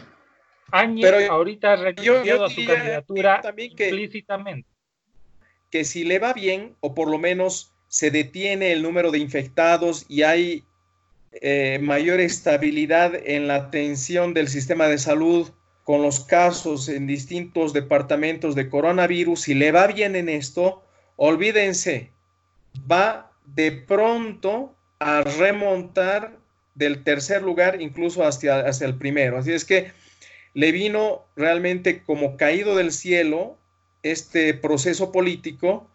Áñez 0.71 1.29
ahorita 1.29 1.73
ha 1.73 1.75
renunciado 1.75 2.45
a 2.45 2.49
su 2.49 2.65
candidatura 2.65 3.41
explícitamente. 3.57 4.67
Que 5.69 5.85
si 5.85 6.03
le 6.03 6.19
va 6.19 6.33
bien, 6.33 6.75
o 6.81 6.93
por 6.93 7.09
lo 7.09 7.17
menos 7.17 7.73
se 7.87 8.11
detiene 8.11 8.71
el 8.71 8.81
número 8.81 9.11
de 9.11 9.19
infectados 9.19 10.05
y 10.09 10.23
hay 10.23 10.65
eh, 11.33 11.79
mayor 11.81 12.19
estabilidad 12.19 13.13
en 13.15 13.47
la 13.47 13.55
atención 13.55 14.33
del 14.33 14.47
sistema 14.47 14.87
de 14.87 14.97
salud, 14.97 15.51
con 15.91 16.03
los 16.03 16.21
casos 16.21 16.87
en 16.87 17.05
distintos 17.05 17.73
departamentos 17.73 18.55
de 18.55 18.69
coronavirus, 18.69 19.41
si 19.41 19.53
le 19.53 19.73
va 19.73 19.87
bien 19.87 20.15
en 20.15 20.29
esto, 20.29 20.81
olvídense, 21.17 22.11
va 22.89 23.29
de 23.43 23.73
pronto 23.73 24.73
a 24.99 25.19
remontar 25.21 26.37
del 26.75 27.03
tercer 27.03 27.41
lugar 27.41 27.81
incluso 27.81 28.25
hacia, 28.25 28.59
hacia 28.61 28.87
el 28.87 28.95
primero. 28.95 29.37
Así 29.37 29.51
es 29.51 29.65
que 29.65 29.91
le 30.53 30.71
vino 30.71 31.25
realmente 31.35 32.03
como 32.03 32.37
caído 32.37 32.77
del 32.77 32.93
cielo 32.93 33.57
este 34.01 34.53
proceso 34.53 35.11
político 35.11 35.89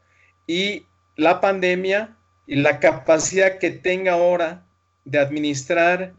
y 0.47 0.85
la 1.17 1.41
pandemia 1.41 2.19
y 2.47 2.57
la 2.57 2.81
capacidad 2.81 3.59
que 3.59 3.71
tenga 3.71 4.13
ahora 4.13 4.67
de 5.07 5.21
administrar 5.21 6.13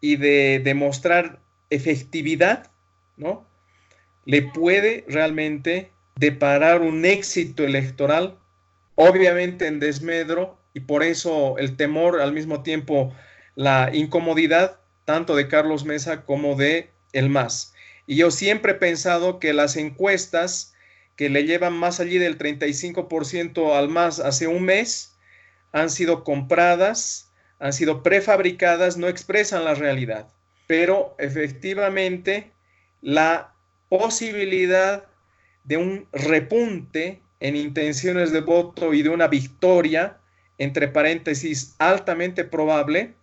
y 0.00 0.16
de 0.16 0.60
demostrar 0.64 1.38
efectividad 1.70 2.72
¿no? 3.20 3.46
Le 4.24 4.42
puede 4.42 5.04
realmente 5.06 5.92
deparar 6.16 6.80
un 6.80 7.04
éxito 7.04 7.64
electoral, 7.64 8.38
obviamente 8.96 9.66
en 9.66 9.78
desmedro, 9.78 10.58
y 10.74 10.80
por 10.80 11.02
eso 11.02 11.56
el 11.58 11.76
temor, 11.76 12.20
al 12.20 12.32
mismo 12.32 12.62
tiempo 12.62 13.14
la 13.54 13.90
incomodidad, 13.92 14.80
tanto 15.04 15.36
de 15.36 15.48
Carlos 15.48 15.84
Mesa 15.84 16.24
como 16.24 16.56
de 16.56 16.90
el 17.12 17.28
MAS. 17.28 17.74
Y 18.06 18.16
yo 18.16 18.30
siempre 18.30 18.72
he 18.72 18.76
pensado 18.76 19.38
que 19.38 19.52
las 19.52 19.76
encuestas 19.76 20.74
que 21.16 21.28
le 21.28 21.44
llevan 21.44 21.74
más 21.74 22.00
allí 22.00 22.18
del 22.18 22.38
35% 22.38 23.76
al 23.76 23.88
MAS 23.88 24.20
hace 24.20 24.46
un 24.46 24.64
mes 24.64 25.16
han 25.72 25.90
sido 25.90 26.24
compradas, 26.24 27.30
han 27.58 27.72
sido 27.72 28.02
prefabricadas, 28.02 28.96
no 28.96 29.08
expresan 29.08 29.64
la 29.64 29.74
realidad. 29.74 30.28
Pero 30.66 31.14
efectivamente 31.18 32.52
la 33.00 33.54
posibilidad 33.88 35.04
de 35.64 35.76
un 35.76 36.06
repunte 36.12 37.22
en 37.40 37.56
intenciones 37.56 38.32
de 38.32 38.40
voto 38.40 38.92
y 38.92 39.02
de 39.02 39.08
una 39.08 39.28
victoria, 39.28 40.18
entre 40.58 40.88
paréntesis, 40.88 41.74
altamente 41.78 42.44
probable, 42.44 43.14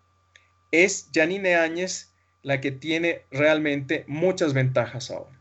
es 0.72 1.10
Janine 1.14 1.56
Áñez 1.56 2.14
la 2.42 2.62
que 2.62 2.72
tiene 2.72 3.24
realmente 3.32 4.06
muchas 4.08 4.54
ventajas 4.54 5.12
ahora. 5.12 5.40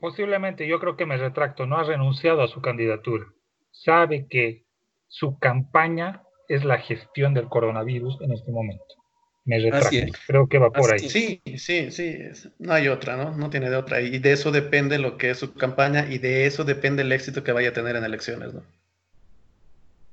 Posiblemente, 0.00 0.66
yo 0.66 0.78
creo 0.78 0.96
que 0.96 1.06
me 1.06 1.16
retracto, 1.16 1.66
no 1.66 1.76
ha 1.76 1.84
renunciado 1.84 2.42
a 2.42 2.48
su 2.48 2.60
candidatura. 2.60 3.26
Sabe 3.70 4.26
que 4.28 4.64
su 5.08 5.38
campaña 5.38 6.22
es 6.48 6.64
la 6.64 6.78
gestión 6.78 7.34
del 7.34 7.48
coronavirus 7.48 8.20
en 8.20 8.32
este 8.32 8.50
momento 8.50 9.01
me 9.44 9.58
retracto. 9.58 10.18
Creo 10.26 10.46
que 10.46 10.58
va 10.58 10.70
por 10.70 10.92
ahí. 10.92 11.00
Sí, 11.00 11.42
sí, 11.56 11.90
sí, 11.90 12.18
no 12.58 12.72
hay 12.72 12.88
otra, 12.88 13.16
¿no? 13.16 13.36
No 13.36 13.50
tiene 13.50 13.70
de 13.70 13.76
otra. 13.76 14.00
Y 14.00 14.18
de 14.18 14.32
eso 14.32 14.52
depende 14.52 14.98
lo 14.98 15.16
que 15.16 15.30
es 15.30 15.38
su 15.38 15.54
campaña 15.54 16.06
y 16.08 16.18
de 16.18 16.46
eso 16.46 16.64
depende 16.64 17.02
el 17.02 17.12
éxito 17.12 17.42
que 17.42 17.52
vaya 17.52 17.70
a 17.70 17.72
tener 17.72 17.96
en 17.96 18.04
elecciones, 18.04 18.54
¿no? 18.54 18.62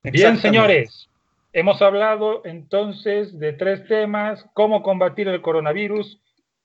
Bien, 0.03 0.37
señores, 0.37 1.09
hemos 1.53 1.81
hablado 1.81 2.41
entonces 2.45 3.37
de 3.37 3.53
tres 3.53 3.85
temas, 3.87 4.45
cómo 4.53 4.81
combatir 4.81 5.27
el 5.27 5.41
coronavirus 5.41 6.19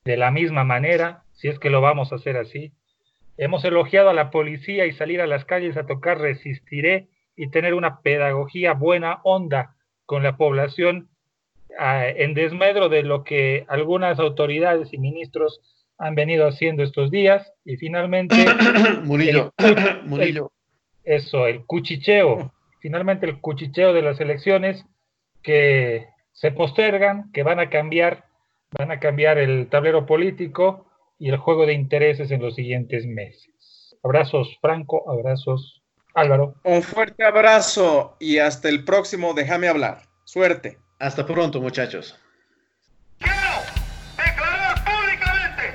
de 0.05 0.17
la 0.17 0.31
misma 0.31 0.65
manera, 0.65 1.25
si 1.33 1.49
es 1.49 1.59
que 1.59 1.71
lo 1.71 1.81
vamos 1.81 2.13
a 2.13 2.17
hacer 2.17 2.37
así. 2.37 2.73
Hemos 3.37 3.65
elogiado 3.65 4.09
a 4.09 4.15
la 4.15 4.31
policía 4.31 4.87
y 4.87 4.93
salir 4.93 5.21
a 5.21 5.27
las 5.27 5.45
calles 5.45 5.77
a 5.77 5.87
tocar 5.87 6.21
resistiré 6.21 7.09
y 7.37 7.51
tener 7.51 7.75
una 7.75 8.01
pedagogía 8.01 8.73
buena 8.73 9.21
onda 9.25 9.75
con 10.07 10.23
la 10.23 10.37
población 10.37 11.09
en 11.79 12.35
desmedro 12.35 12.89
de 12.89 13.03
lo 13.03 13.25
que 13.25 13.65
algunas 13.69 14.19
autoridades 14.19 14.93
y 14.93 14.99
ministros 14.99 15.61
han 15.99 16.15
venido 16.15 16.47
haciendo 16.47 16.83
estos 16.83 17.11
días 17.11 17.53
y 17.65 17.77
finalmente 17.77 18.37
Murillo, 19.05 19.53
Murillo. 20.05 20.53
eso, 21.05 21.47
el 21.47 21.65
cuchicheo, 21.65 22.53
finalmente 22.81 23.27
el 23.27 23.41
cuchicheo 23.41 23.93
de 23.93 24.03
las 24.03 24.21
elecciones 24.21 24.85
que 25.43 26.09
se 26.33 26.51
postergan, 26.51 27.31
que 27.33 27.43
van 27.43 27.61
a 27.61 27.71
cambiar, 27.71 28.25
van 28.77 28.91
a 28.91 28.99
cambiar 28.99 29.39
el 29.39 29.69
tablero 29.69 30.07
político 30.07 30.87
y 31.19 31.29
el 31.29 31.37
juego 31.37 31.67
de 31.67 31.75
intereses 31.75 32.31
en 32.31 32.43
los 32.43 32.55
siguientes 32.55 33.07
meses. 33.07 33.97
Abrazos 34.03 34.59
Franco, 34.61 35.11
abrazos 35.11 35.83
Álvaro. 36.15 36.55
Un 36.65 36.83
fuerte 36.83 37.25
abrazo 37.25 38.17
y 38.21 38.39
hasta 38.39 38.69
el 38.69 38.85
próximo 38.85 39.35
Déjame 39.35 39.69
hablar. 39.69 40.03
Suerte. 40.25 40.79
Hasta 40.99 41.27
pronto, 41.27 41.61
muchachos. 41.61 42.17
Quiero 43.19 43.37
declarar 44.17 44.85
públicamente 44.85 45.75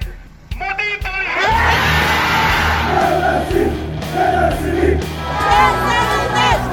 motivo 0.56 1.10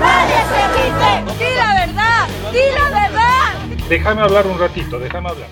¡Nadie 0.00 0.40
se 0.50 0.62
quite! 0.76 1.44
¡Di 1.44 1.50
la 1.56 1.70
verdad! 1.74 2.28
¡Di 2.52 2.64
la 2.72 2.86
verdad! 2.90 3.88
Déjame 3.88 4.22
hablar 4.22 4.46
un 4.46 4.58
ratito, 4.58 4.98
déjame 4.98 5.30
hablar. 5.30 5.48